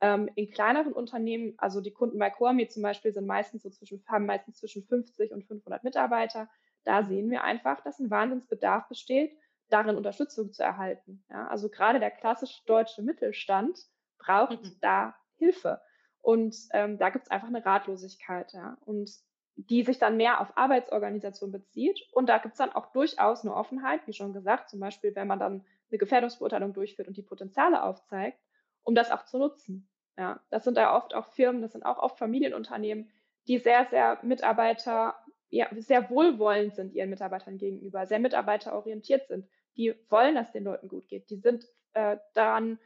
[0.00, 4.04] Ähm, in kleineren Unternehmen, also die Kunden bei Coami zum Beispiel sind meistens so zwischen,
[4.06, 6.48] haben meistens zwischen 50 und 500 Mitarbeiter.
[6.84, 9.36] Da sehen wir einfach, dass ein Wahnsinnsbedarf besteht
[9.68, 11.24] darin Unterstützung zu erhalten.
[11.30, 13.78] Ja, also gerade der klassische deutsche Mittelstand
[14.18, 14.76] braucht mhm.
[14.80, 15.80] da Hilfe.
[16.20, 19.10] Und ähm, da gibt es einfach eine Ratlosigkeit, ja, und
[19.56, 22.00] die sich dann mehr auf Arbeitsorganisation bezieht.
[22.12, 25.26] Und da gibt es dann auch durchaus eine Offenheit, wie schon gesagt, zum Beispiel, wenn
[25.26, 28.38] man dann eine Gefährdungsbeurteilung durchführt und die Potenziale aufzeigt,
[28.82, 29.88] um das auch zu nutzen.
[30.16, 33.10] Ja, das sind da oft auch Firmen, das sind auch oft Familienunternehmen,
[33.46, 35.16] die sehr, sehr Mitarbeiter,
[35.48, 39.48] ja, sehr wohlwollend sind ihren Mitarbeitern gegenüber, sehr mitarbeiterorientiert sind
[39.78, 41.30] die wollen, dass den Leuten gut geht.
[41.30, 42.78] Die sind äh, daran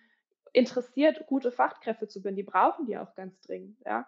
[0.53, 2.37] interessiert, gute Fachkräfte zu binden.
[2.37, 3.81] Die brauchen die auch ganz dringend.
[3.85, 4.07] Ja.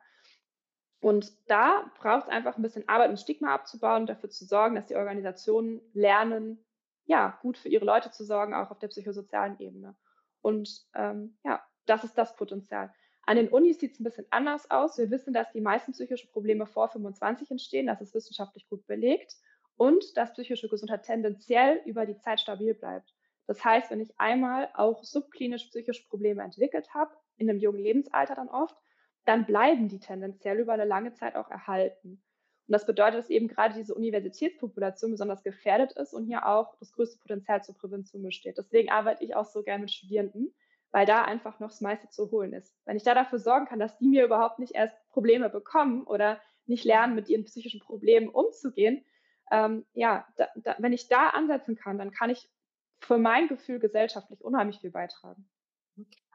[1.01, 4.87] Und da braucht es einfach ein bisschen Arbeit, um Stigma abzubauen, dafür zu sorgen, dass
[4.87, 6.64] die Organisationen lernen,
[7.07, 9.97] ja, gut für ihre Leute zu sorgen, auch auf der psychosozialen Ebene.
[10.41, 12.93] Und ähm, ja, das ist das Potenzial.
[13.26, 14.99] An den Unis sieht es ein bisschen anders aus.
[14.99, 17.87] Wir wissen, dass die meisten psychischen Probleme vor 25 entstehen.
[17.87, 19.37] Das ist wissenschaftlich gut belegt
[19.77, 23.14] und dass psychische Gesundheit tendenziell über die Zeit stabil bleibt.
[23.47, 28.35] Das heißt, wenn ich einmal auch subklinisch psychische Probleme entwickelt habe, in einem jungen Lebensalter
[28.35, 28.77] dann oft,
[29.25, 32.22] dann bleiben die tendenziell über eine lange Zeit auch erhalten.
[32.66, 36.93] Und das bedeutet, dass eben gerade diese Universitätspopulation besonders gefährdet ist und hier auch das
[36.93, 38.57] größte Potenzial zur Prävention besteht.
[38.57, 40.55] Deswegen arbeite ich auch so gerne mit Studierenden,
[40.91, 42.75] weil da einfach noch das meiste zu holen ist.
[42.87, 46.41] Wenn ich da dafür sorgen kann, dass die mir überhaupt nicht erst Probleme bekommen oder
[46.66, 49.05] nicht lernen, mit ihren psychischen Problemen umzugehen,
[49.51, 52.49] ähm, ja, da, da, wenn ich da ansetzen kann, dann kann ich
[53.01, 55.49] für mein Gefühl gesellschaftlich unheimlich viel beitragen.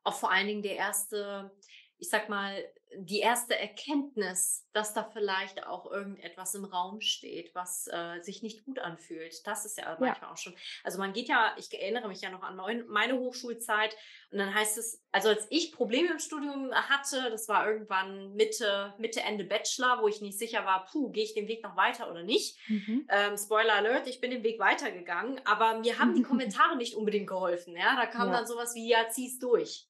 [0.03, 1.51] Auch vor allen Dingen der erste,
[1.99, 2.63] ich sag mal,
[2.95, 8.65] die erste Erkenntnis, dass da vielleicht auch irgendetwas im Raum steht, was äh, sich nicht
[8.65, 9.45] gut anfühlt.
[9.45, 10.31] Das ist ja manchmal ja.
[10.31, 10.55] auch schon.
[10.83, 12.55] Also man geht ja, ich erinnere mich ja noch an
[12.87, 13.95] meine Hochschulzeit
[14.31, 18.93] und dann heißt es, also als ich Probleme im Studium hatte, das war irgendwann Mitte,
[18.97, 22.09] Mitte, Ende Bachelor, wo ich nicht sicher war, puh, gehe ich den Weg noch weiter
[22.09, 22.57] oder nicht.
[22.69, 23.07] Mhm.
[23.09, 27.27] Ähm, Spoiler Alert, ich bin den Weg weitergegangen, aber mir haben die Kommentare nicht unbedingt
[27.27, 27.75] geholfen.
[27.75, 28.37] Ja, da kam ja.
[28.37, 29.88] dann sowas wie, ja, zieh's durch.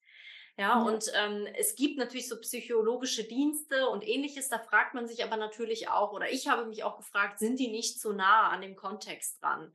[0.60, 0.82] Ja, ja.
[0.82, 4.50] und ähm, es gibt natürlich so psychologische Dienste und ähnliches.
[4.50, 7.70] Da fragt man sich aber natürlich auch, oder ich habe mich auch gefragt, sind die
[7.70, 9.72] nicht zu nah an dem Kontext dran?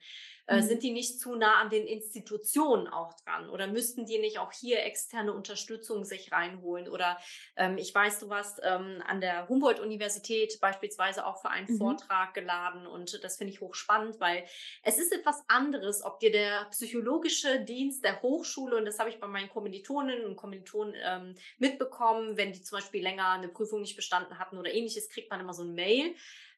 [0.46, 0.62] Äh, mhm.
[0.62, 3.48] Sind die nicht zu nah an den Institutionen auch dran?
[3.48, 6.88] Oder müssten die nicht auch hier externe Unterstützung sich reinholen?
[6.88, 7.18] Oder
[7.56, 11.78] ähm, ich weiß, du warst ähm, an der Humboldt-Universität beispielsweise auch für einen mhm.
[11.78, 14.44] Vortrag geladen und das finde ich hochspannend, weil
[14.82, 19.18] es ist etwas anderes, ob dir der psychologische Dienst der Hochschule, und das habe ich
[19.18, 23.96] bei meinen Kommilitoninnen und Kommilitonen ähm, mitbekommen, wenn die zum Beispiel länger eine Prüfung nicht
[23.96, 26.14] bestanden hatten oder ähnliches, kriegt man immer so ein Mail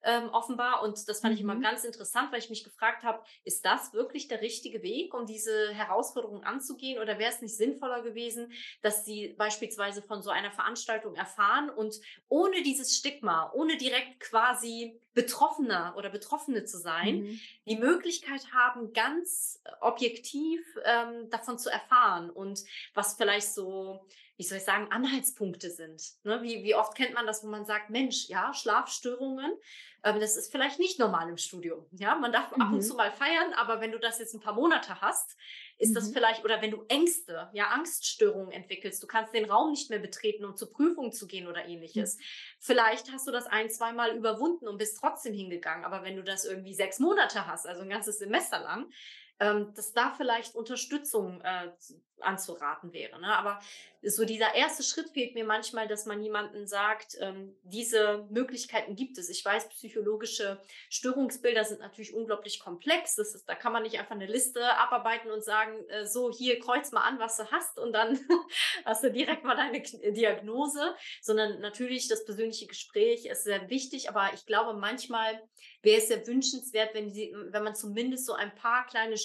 [0.06, 0.82] ähm, offenbar.
[0.82, 1.36] Und das fand mhm.
[1.36, 1.62] ich immer mhm.
[1.62, 5.74] ganz interessant, weil ich mich gefragt habe, ist das wirklich der richtige Weg, um diese
[5.74, 7.02] Herausforderung anzugehen?
[7.02, 8.52] Oder wäre es nicht sinnvoller gewesen,
[8.82, 11.96] dass sie beispielsweise von so einer Veranstaltung erfahren und
[12.28, 17.40] ohne dieses Stigma, ohne direkt quasi Betroffener oder Betroffene zu sein, mhm.
[17.66, 22.62] die Möglichkeit haben, ganz objektiv ähm, davon zu erfahren und
[22.94, 24.06] was vielleicht so
[24.36, 26.02] wie soll ich sagen, Anhaltspunkte sind.
[26.24, 26.42] Ne?
[26.42, 29.52] Wie, wie oft kennt man das, wo man sagt, Mensch, ja, Schlafstörungen,
[30.04, 31.86] ähm, das ist vielleicht nicht normal im Studium.
[31.92, 32.62] Ja, man darf mhm.
[32.62, 32.82] ab und mhm.
[32.82, 35.36] zu mal feiern, aber wenn du das jetzt ein paar Monate hast,
[35.78, 35.94] ist mhm.
[35.94, 39.98] das vielleicht, oder wenn du Ängste, ja, Angststörungen entwickelst, du kannst den Raum nicht mehr
[39.98, 42.16] betreten, um zur Prüfung zu gehen oder ähnliches.
[42.16, 42.22] Mhm.
[42.60, 46.44] Vielleicht hast du das ein, zweimal überwunden und bist trotzdem hingegangen, aber wenn du das
[46.44, 48.90] irgendwie sechs Monate hast, also ein ganzes Semester lang,
[49.38, 51.70] ähm, dass da vielleicht Unterstützung äh,
[52.20, 53.20] anzuraten wäre.
[53.20, 53.34] Ne?
[53.36, 53.60] Aber
[54.02, 59.18] so dieser erste Schritt fehlt mir manchmal, dass man jemanden sagt, ähm, diese Möglichkeiten gibt
[59.18, 59.28] es.
[59.28, 60.60] Ich weiß, psychologische
[60.90, 63.16] Störungsbilder sind natürlich unglaublich komplex.
[63.16, 66.60] Das ist, da kann man nicht einfach eine Liste abarbeiten und sagen, äh, so hier
[66.60, 68.18] kreuz mal an, was du hast und dann
[68.84, 69.82] hast du direkt mal deine
[70.12, 74.08] Diagnose, sondern natürlich das persönliche Gespräch ist sehr wichtig.
[74.08, 75.42] Aber ich glaube, manchmal
[75.82, 79.16] wäre es sehr wünschenswert, wenn, die, wenn man zumindest so ein paar kleine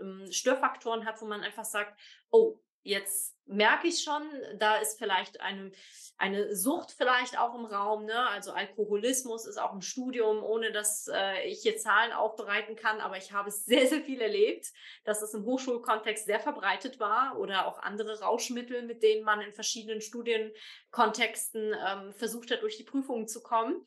[0.00, 1.98] ähm, Störfaktoren hat, wo man einfach sagt,
[2.30, 4.22] oh, jetzt merke ich schon,
[4.58, 5.72] da ist vielleicht eine,
[6.16, 8.04] eine Sucht vielleicht auch im Raum.
[8.04, 8.28] Ne?
[8.28, 13.16] Also Alkoholismus ist auch ein Studium, ohne dass äh, ich hier Zahlen aufbereiten kann, aber
[13.16, 14.66] ich habe es sehr, sehr viel erlebt,
[15.04, 19.52] dass es im Hochschulkontext sehr verbreitet war oder auch andere Rauschmittel, mit denen man in
[19.52, 23.84] verschiedenen Studienkontexten ähm, versucht hat, durch die Prüfungen zu kommen.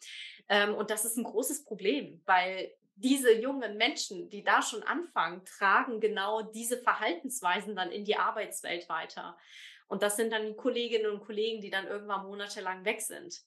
[0.50, 5.44] Ähm, und das ist ein großes Problem, weil diese jungen Menschen, die da schon anfangen,
[5.46, 9.38] tragen genau diese Verhaltensweisen dann in die Arbeitswelt weiter.
[9.88, 13.44] Und das sind dann die Kolleginnen und Kollegen, die dann irgendwann monatelang weg sind.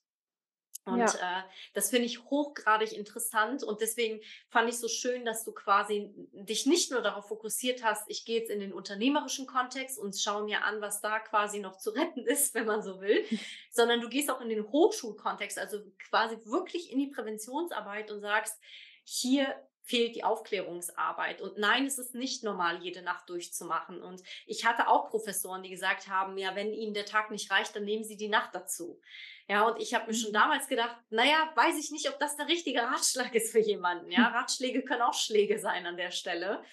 [0.85, 1.39] Und ja.
[1.39, 6.13] äh, das finde ich hochgradig interessant und deswegen fand ich so schön, dass du quasi
[6.31, 10.43] dich nicht nur darauf fokussiert hast, ich gehe jetzt in den unternehmerischen Kontext und schaue
[10.43, 13.25] mir an, was da quasi noch zu retten ist, wenn man so will,
[13.71, 18.55] sondern du gehst auch in den Hochschulkontext, also quasi wirklich in die Präventionsarbeit und sagst,
[19.05, 19.55] hier
[19.85, 21.41] fehlt die Aufklärungsarbeit.
[21.41, 24.01] Und nein, es ist nicht normal, jede Nacht durchzumachen.
[24.01, 27.75] Und ich hatte auch Professoren, die gesagt haben, ja, wenn Ihnen der Tag nicht reicht,
[27.75, 28.99] dann nehmen Sie die Nacht dazu.
[29.47, 30.35] Ja, und ich habe mir schon mhm.
[30.35, 34.11] damals gedacht, naja, weiß ich nicht, ob das der richtige Ratschlag ist für jemanden.
[34.11, 36.63] Ja, Ratschläge können auch Schläge sein an der Stelle.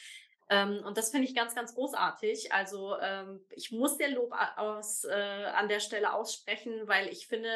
[0.49, 2.53] Ähm, und das finde ich ganz, ganz großartig.
[2.53, 7.51] Also ähm, ich muss dir Lob aus, äh, an der Stelle aussprechen, weil ich finde,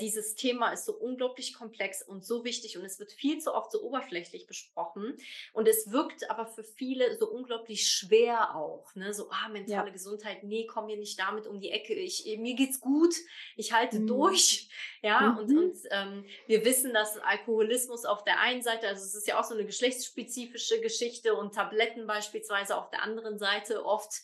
[0.00, 3.72] dieses Thema ist so unglaublich komplex und so wichtig und es wird viel zu oft
[3.72, 5.16] so oberflächlich besprochen
[5.52, 9.12] und es wirkt aber für viele so unglaublich schwer auch, ne?
[9.12, 9.92] So ah mentale ja.
[9.92, 11.94] Gesundheit, nee, komm mir nicht damit um die Ecke.
[11.94, 13.14] Ich mir geht's gut,
[13.56, 14.06] ich halte mhm.
[14.06, 14.68] durch,
[15.02, 15.38] ja mhm.
[15.38, 19.40] und und ähm, wir wissen, dass Alkoholismus auf der einen Seite, also es ist ja
[19.40, 24.22] auch so eine geschlechtsspezifische Geschichte und Tabletten beispielsweise auf der anderen Seite oft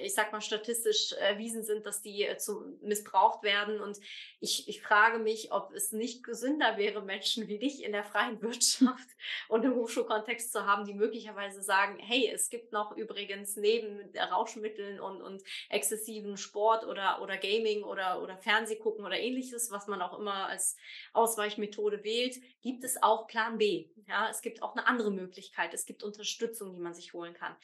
[0.00, 3.78] ich sag mal, statistisch erwiesen sind, dass die äh, zu missbraucht werden.
[3.78, 3.98] Und
[4.40, 8.40] ich, ich frage mich, ob es nicht gesünder wäre, Menschen wie dich in der freien
[8.40, 9.08] Wirtschaft
[9.48, 14.98] und im Hochschulkontext zu haben, die möglicherweise sagen, hey, es gibt noch übrigens neben Rauschmitteln
[14.98, 20.18] und, und exzessiven Sport oder, oder Gaming oder, oder Fernsehgucken oder ähnliches, was man auch
[20.18, 20.76] immer als
[21.12, 23.90] Ausweichmethode wählt, gibt es auch Plan B.
[24.08, 25.74] Ja, es gibt auch eine andere Möglichkeit.
[25.74, 27.54] Es gibt Unterstützung, die man sich holen kann.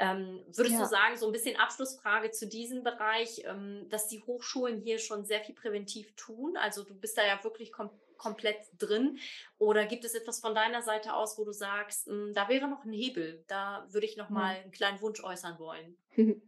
[0.00, 0.82] Ähm, würdest ja.
[0.82, 5.26] du sagen, so ein bisschen Abschlussfrage zu diesem Bereich, ähm, dass die Hochschulen hier schon
[5.26, 6.56] sehr viel präventiv tun?
[6.56, 9.18] Also du bist da ja wirklich kom komplett drin.
[9.56, 12.68] Oder gibt es etwas von deiner Seite aus, wo du sagst, mh, hm, da wäre
[12.68, 15.96] noch ein Hebel, da würde ich noch mal einen kleinen Wunsch äußern wollen?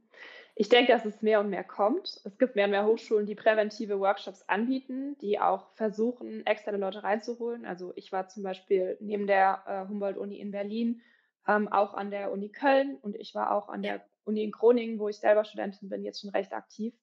[0.54, 2.20] Ich denke, dass es mehr und mehr kommt.
[2.24, 7.02] Es gibt mehr und mehr Hochschulen, die präventive Workshops anbieten, die auch versuchen, externe Leute
[7.02, 7.64] reinzuholen.
[7.64, 11.00] Also ich war zum Beispiel neben der äh, Humboldt-Uni in Berlin
[11.46, 14.98] ähm, auch an der Uni Köln und ich war auch an der Uni in Groningen,
[14.98, 16.94] wo ich selber Studentin bin, jetzt schon recht aktiv.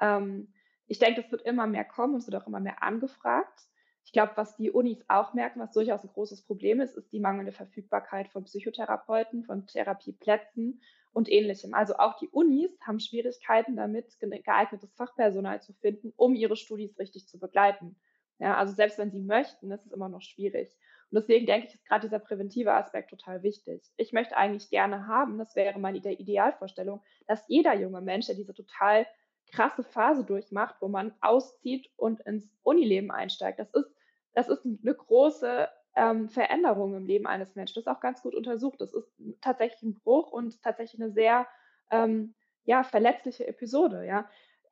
[0.00, 0.52] Ähm,
[0.86, 3.60] ich denke, es wird immer mehr kommen und es wird auch immer mehr angefragt.
[4.04, 7.20] Ich glaube, was die Unis auch merken, was durchaus ein großes Problem ist, ist die
[7.20, 10.80] mangelnde Verfügbarkeit von Psychotherapeuten, von Therapieplätzen
[11.12, 11.74] und ähnlichem.
[11.74, 17.28] Also auch die Unis haben Schwierigkeiten damit, geeignetes Fachpersonal zu finden, um ihre Studis richtig
[17.28, 17.96] zu begleiten.
[18.38, 20.74] Ja, also selbst wenn sie möchten, ist es immer noch schwierig.
[21.10, 23.82] Und deswegen denke ich, ist gerade dieser präventive Aspekt total wichtig.
[23.96, 28.54] Ich möchte eigentlich gerne haben, das wäre meine Idealvorstellung, dass jeder junge Mensch, der diese
[28.54, 29.06] total
[29.50, 33.90] krasse Phase durchmacht, wo man auszieht und ins Unileben einsteigt, das ist,
[34.34, 37.74] das ist eine große ähm, Veränderung im Leben eines Menschen.
[37.76, 38.80] Das ist auch ganz gut untersucht.
[38.80, 39.10] Das ist
[39.40, 41.46] tatsächlich ein Bruch und tatsächlich eine sehr
[41.90, 44.04] ähm, ja, verletzliche Episode.
[44.04, 44.28] Ja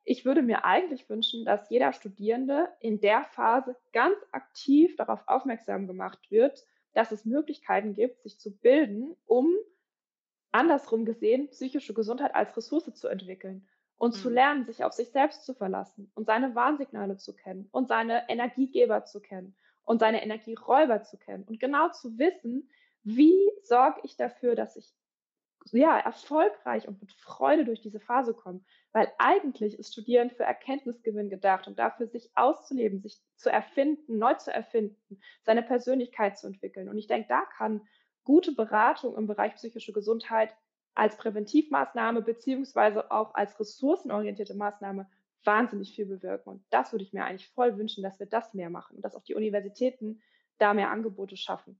[0.09, 5.85] ich würde mir eigentlich wünschen, dass jeder Studierende in der Phase ganz aktiv darauf aufmerksam
[5.85, 9.53] gemacht wird, dass es Möglichkeiten gibt, sich zu bilden, um
[10.53, 13.67] andersrum gesehen psychische Gesundheit als Ressource zu entwickeln
[13.97, 14.19] und mhm.
[14.19, 18.29] zu lernen, sich auf sich selbst zu verlassen und seine Warnsignale zu kennen und seine
[18.29, 22.69] Energiegeber zu kennen und seine Energieräuber zu kennen und genau zu wissen,
[23.03, 24.89] wie sorge ich dafür, dass ich
[25.71, 28.65] ja, erfolgreich und mit Freude durch diese Phase kommen.
[28.93, 34.33] Weil eigentlich ist Studieren für Erkenntnisgewinn gedacht und dafür, sich auszuleben, sich zu erfinden, neu
[34.35, 36.89] zu erfinden, seine Persönlichkeit zu entwickeln.
[36.89, 37.81] Und ich denke, da kann
[38.23, 40.55] gute Beratung im Bereich psychische Gesundheit
[40.95, 45.07] als Präventivmaßnahme beziehungsweise auch als ressourcenorientierte Maßnahme
[45.43, 46.49] wahnsinnig viel bewirken.
[46.49, 49.15] Und das würde ich mir eigentlich voll wünschen, dass wir das mehr machen und dass
[49.15, 50.21] auch die Universitäten
[50.57, 51.79] da mehr Angebote schaffen.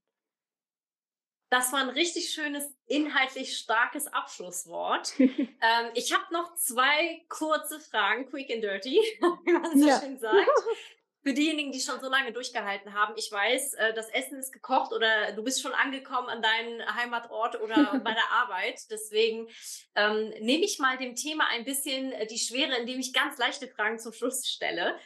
[1.50, 5.14] Das war ein richtig schönes, inhaltlich starkes Abschlusswort.
[5.20, 9.00] ähm, ich habe noch zwei kurze Fragen, quick and dirty,
[9.46, 10.00] wie man so ja.
[10.00, 10.36] schön sagt.
[11.24, 14.94] Für diejenigen, die schon so lange durchgehalten haben, ich weiß, äh, das Essen ist gekocht
[14.94, 18.80] oder du bist schon angekommen an deinen Heimatort oder bei der Arbeit.
[18.92, 19.48] Deswegen
[19.96, 23.68] ähm, nehme ich mal dem Thema ein bisschen äh, die Schwere, indem ich ganz leichte
[23.68, 24.98] Fragen zum Schluss stelle.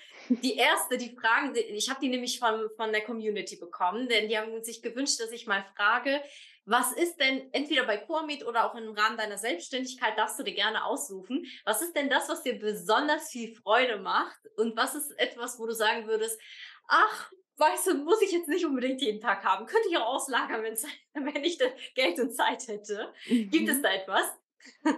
[0.41, 4.37] Die erste, die Fragen, ich habe die nämlich von, von der Community bekommen, denn die
[4.37, 6.21] haben sich gewünscht, dass ich mal frage,
[6.65, 10.53] was ist denn entweder bei Coamit oder auch im Rahmen deiner Selbstständigkeit, darfst du dir
[10.53, 15.11] gerne aussuchen, was ist denn das, was dir besonders viel Freude macht und was ist
[15.19, 16.39] etwas, wo du sagen würdest,
[16.87, 20.63] ach, weißt du, muss ich jetzt nicht unbedingt jeden Tag haben, könnte ich auch auslagern,
[21.13, 21.59] wenn ich
[21.95, 23.11] Geld und Zeit hätte.
[23.27, 23.49] Mhm.
[23.49, 23.83] Gibt es mhm.
[23.83, 24.25] da etwas?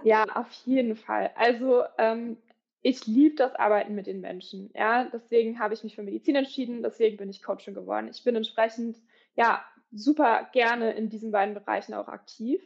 [0.02, 1.32] Ja, auf jeden Fall.
[1.36, 2.36] Also ähm,
[2.84, 4.70] ich liebe das Arbeiten mit den Menschen.
[4.74, 8.08] Ja, deswegen habe ich mich für Medizin entschieden, deswegen bin ich Coachin geworden.
[8.10, 8.98] Ich bin entsprechend
[9.36, 12.62] ja super gerne in diesen beiden Bereichen auch aktiv.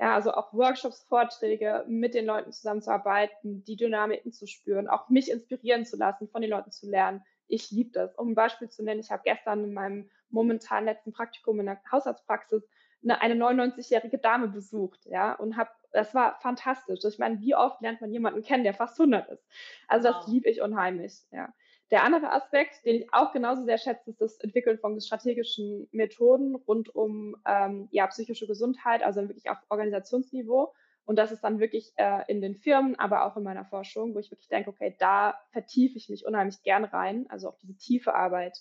[0.00, 5.30] Ja, also auch Workshops, Vorträge, mit den Leuten zusammenzuarbeiten, die Dynamiken zu spüren, auch mich
[5.30, 7.22] inspirieren zu lassen, von den Leuten zu lernen.
[7.46, 8.16] Ich liebe das.
[8.16, 11.80] Um ein Beispiel zu nennen, ich habe gestern in meinem momentan letzten Praktikum in der
[11.92, 12.68] Hausarztpraxis
[13.04, 17.00] eine, eine 99-jährige Dame besucht, ja, und habe, das war fantastisch.
[17.04, 19.44] Ich meine, wie oft lernt man jemanden kennen, der fast 100 ist?
[19.88, 20.16] Also wow.
[20.16, 21.52] das liebe ich unheimlich, ja.
[21.90, 26.54] Der andere Aspekt, den ich auch genauso sehr schätze, ist das Entwickeln von strategischen Methoden
[26.54, 30.72] rund um ähm, ja, psychische Gesundheit, also wirklich auf Organisationsniveau.
[31.04, 34.20] Und das ist dann wirklich äh, in den Firmen, aber auch in meiner Forschung, wo
[34.20, 37.26] ich wirklich denke, okay, da vertiefe ich mich unheimlich gern rein.
[37.28, 38.56] Also auch diese tiefe Arbeit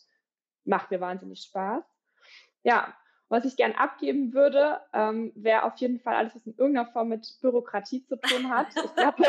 [0.65, 1.83] macht mir wahnsinnig Spaß.
[2.63, 2.95] Ja,
[3.29, 7.09] was ich gern abgeben würde, ähm, wäre auf jeden Fall alles, was in irgendeiner Form
[7.09, 8.67] mit Bürokratie zu tun hat.
[8.75, 9.23] Ich glaube,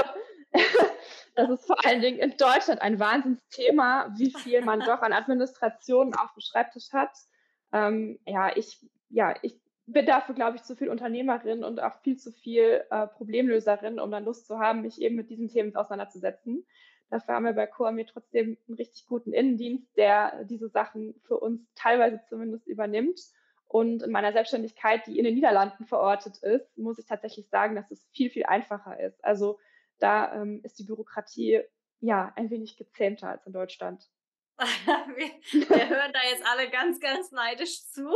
[1.34, 6.14] das ist vor allen Dingen in Deutschland ein Wahnsinnsthema, wie viel man doch an Administration
[6.14, 7.12] auf dem Schreibtisch hat.
[7.72, 9.54] Ähm, ja, ich, ja, ich
[9.86, 14.10] bin dafür, glaube ich, zu viel Unternehmerin und auch viel zu viel äh, Problemlöserin, um
[14.10, 16.66] dann Lust zu haben, mich eben mit diesen Themen auseinanderzusetzen.
[17.10, 21.60] Dafür haben wir bei Coamir trotzdem einen richtig guten Innendienst, der diese Sachen für uns
[21.74, 23.20] teilweise zumindest übernimmt.
[23.70, 27.88] Und in meiner Selbstständigkeit, die in den Niederlanden verortet ist, muss ich tatsächlich sagen, dass
[27.92, 29.24] es viel, viel einfacher ist.
[29.24, 29.60] Also
[30.00, 31.62] da ähm, ist die Bürokratie
[32.00, 34.10] ja ein wenig gezähmter als in Deutschland.
[34.58, 38.10] wir, wir, hören da jetzt alle ganz, ganz neidisch zu.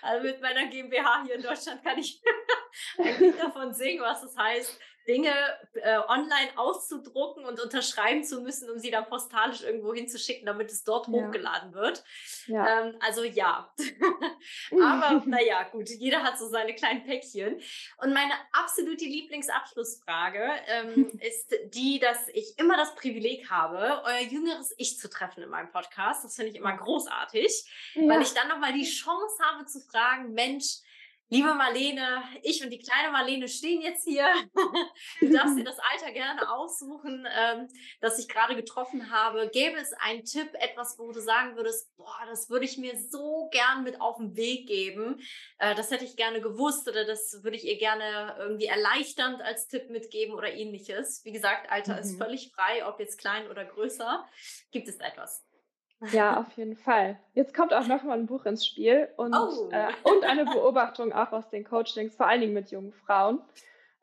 [0.00, 2.22] Also mit meiner GmbH hier in Deutschland kann ich
[2.98, 5.32] eigentlich davon singen, was es heißt, Dinge
[5.74, 10.84] äh, online auszudrucken und unterschreiben zu müssen, um sie dann postalisch irgendwo hinzuschicken, damit es
[10.84, 11.12] dort ja.
[11.12, 12.04] hochgeladen wird.
[12.46, 12.82] Ja.
[12.82, 13.72] Ähm, also ja.
[14.72, 17.60] Aber naja, gut, jeder hat so seine kleinen Päckchen.
[17.98, 24.74] Und meine absolute Lieblingsabschlussfrage ähm, ist die, dass ich immer das Privileg habe, euer jüngeres
[24.78, 26.24] Ich zu treffen in meinem Podcast.
[26.24, 28.08] Das finde ich immer großartig, ja.
[28.08, 30.78] weil ich dann nochmal die Chance habe zu fragen, Mensch,
[31.28, 34.28] Liebe Marlene, ich und die kleine Marlene stehen jetzt hier.
[35.20, 37.68] Du darfst dir das Alter gerne aussuchen, ähm,
[38.00, 39.48] das ich gerade getroffen habe.
[39.52, 43.48] Gäbe es einen Tipp, etwas, wo du sagen würdest, boah, das würde ich mir so
[43.50, 45.20] gern mit auf den Weg geben.
[45.58, 49.68] Äh, das hätte ich gerne gewusst oder das würde ich ihr gerne irgendwie erleichternd als
[49.68, 51.24] Tipp mitgeben oder ähnliches.
[51.24, 52.00] Wie gesagt, Alter mhm.
[52.00, 54.28] ist völlig frei, ob jetzt klein oder größer.
[54.70, 55.45] Gibt es etwas?
[56.12, 57.18] Ja, auf jeden Fall.
[57.34, 59.68] Jetzt kommt auch noch mal ein Buch ins Spiel und, Oh.
[59.72, 63.40] äh, und eine Beobachtung auch aus den Coachings, vor allen Dingen mit jungen Frauen.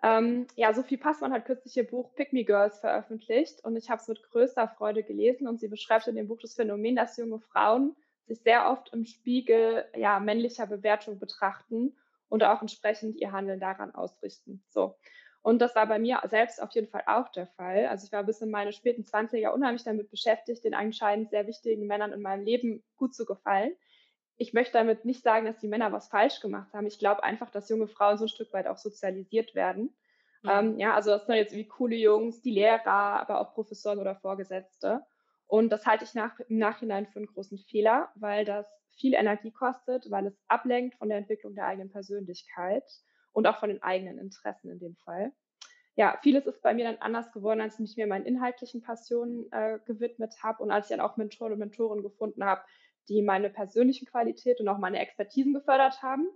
[0.01, 4.01] Ähm, ja, Sophie Passmann hat kürzlich ihr Buch Pick Me Girls veröffentlicht und ich habe
[4.01, 7.39] es mit größter Freude gelesen und sie beschreibt in dem Buch das Phänomen, dass junge
[7.39, 7.95] Frauen
[8.25, 11.95] sich sehr oft im Spiegel ja, männlicher Bewertung betrachten
[12.27, 14.63] und auch entsprechend ihr Handeln daran ausrichten.
[14.69, 14.95] So.
[15.43, 17.85] Und das war bei mir selbst auf jeden Fall auch der Fall.
[17.87, 21.85] Also ich war bis in meine späten 20er unheimlich damit beschäftigt, den anscheinend sehr wichtigen
[21.85, 23.75] Männern in meinem Leben gut zu gefallen.
[24.37, 26.87] Ich möchte damit nicht sagen, dass die Männer was falsch gemacht haben.
[26.87, 29.93] Ich glaube einfach, dass junge Frauen so ein Stück weit auch sozialisiert werden.
[30.43, 30.49] Mhm.
[30.49, 34.15] Ähm, ja, also das sind jetzt wie coole Jungs, die Lehrer, aber auch Professoren oder
[34.15, 35.05] Vorgesetzte.
[35.45, 38.65] Und das halte ich nach, im Nachhinein für einen großen Fehler, weil das
[38.95, 42.85] viel Energie kostet, weil es ablenkt von der Entwicklung der eigenen Persönlichkeit
[43.34, 45.34] und auch von den eigenen Interessen in dem Fall.
[45.95, 49.51] Ja, vieles ist bei mir dann anders geworden, als ich mich mir meinen inhaltlichen Passionen
[49.51, 52.61] äh, gewidmet habe und als ich dann auch Mentoren und Mentoren gefunden habe,
[53.10, 56.27] die meine persönlichen Qualität und auch meine Expertisen gefördert haben.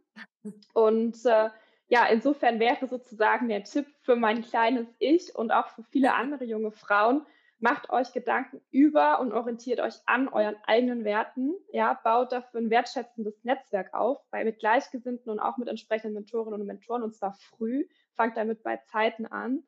[0.74, 1.50] Und äh,
[1.88, 6.44] ja, insofern wäre sozusagen der Tipp für mein kleines Ich und auch für viele andere
[6.44, 7.26] junge Frauen,
[7.60, 11.54] macht euch Gedanken über und orientiert euch an euren eigenen Werten.
[11.72, 16.62] Ja, baut dafür ein wertschätzendes Netzwerk auf, bei, mit Gleichgesinnten und auch mit entsprechenden Mentorinnen
[16.62, 17.86] und Mentoren und zwar früh.
[18.16, 19.64] Fangt damit bei Zeiten an.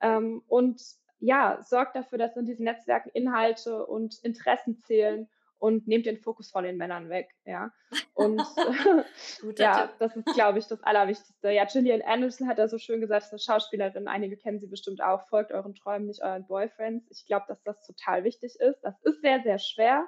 [0.00, 0.82] Ähm, und
[1.20, 5.28] ja, sorgt dafür, dass in diesen Netzwerken Inhalte und Interessen zählen
[5.58, 7.30] und nehmt den Fokus von den Männern weg.
[7.44, 7.72] Ja.
[8.12, 8.42] Und
[9.58, 11.50] ja, das ist, glaube ich, das Allerwichtigste.
[11.50, 15.02] Ja, Gillian Anderson hat da so schön gesagt, ist eine Schauspielerin, einige kennen sie bestimmt
[15.02, 17.10] auch, folgt euren Träumen, nicht euren Boyfriends.
[17.10, 18.80] Ich glaube, dass das total wichtig ist.
[18.82, 20.06] Das ist sehr, sehr schwer,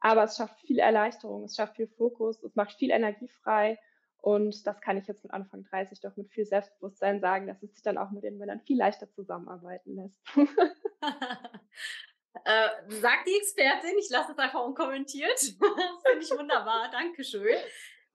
[0.00, 3.78] aber es schafft viel Erleichterung, es schafft viel Fokus, es macht viel Energie frei.
[4.22, 7.72] Und das kann ich jetzt mit Anfang 30 doch mit viel Selbstbewusstsein sagen, dass es
[7.72, 10.20] sich dann auch mit den Männern viel leichter zusammenarbeiten lässt.
[12.44, 15.38] Äh, sagt die Expertin, ich lasse es einfach unkommentiert.
[15.40, 17.56] Finde ich wunderbar, Dankeschön.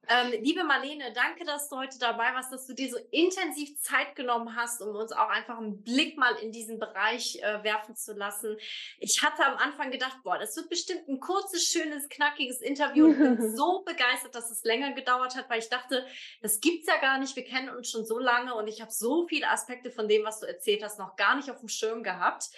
[0.07, 4.15] Ähm, liebe Marlene, danke, dass du heute dabei warst, dass du dir so intensiv Zeit
[4.15, 8.13] genommen hast, um uns auch einfach einen Blick mal in diesen Bereich äh, werfen zu
[8.13, 8.57] lassen.
[8.99, 13.17] Ich hatte am Anfang gedacht, boah, das wird bestimmt ein kurzes, schönes, knackiges Interview und
[13.17, 16.05] bin so begeistert, dass es länger gedauert hat, weil ich dachte,
[16.41, 17.35] das gibt's ja gar nicht.
[17.35, 20.39] Wir kennen uns schon so lange und ich habe so viele Aspekte von dem, was
[20.39, 22.49] du erzählt hast, noch gar nicht auf dem Schirm gehabt.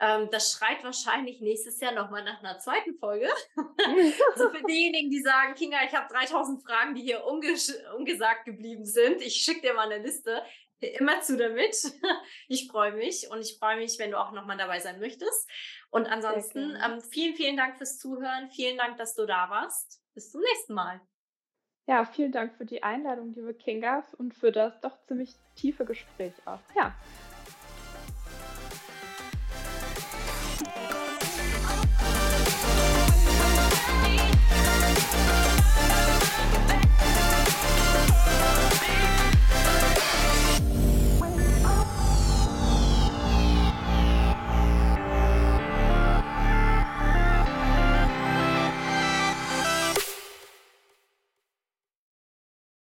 [0.00, 3.28] Ähm, das schreit wahrscheinlich nächstes Jahr nochmal nach einer zweiten Folge.
[4.32, 9.22] also für diejenigen, die sagen, Kinga, ich habe 3000 Fragen, die hier ungesagt geblieben sind.
[9.22, 10.42] Ich schicke dir mal eine Liste.
[10.80, 11.76] Immer zu damit.
[12.48, 15.48] Ich freue mich und ich freue mich, wenn du auch nochmal dabei sein möchtest.
[15.90, 18.50] Und ansonsten ähm, vielen, vielen Dank fürs Zuhören.
[18.50, 20.02] Vielen Dank, dass du da warst.
[20.12, 21.00] Bis zum nächsten Mal.
[21.86, 26.32] Ja, vielen Dank für die Einladung, liebe Kinga, und für das doch ziemlich tiefe Gespräch
[26.46, 26.60] auch.
[26.74, 26.94] Ja,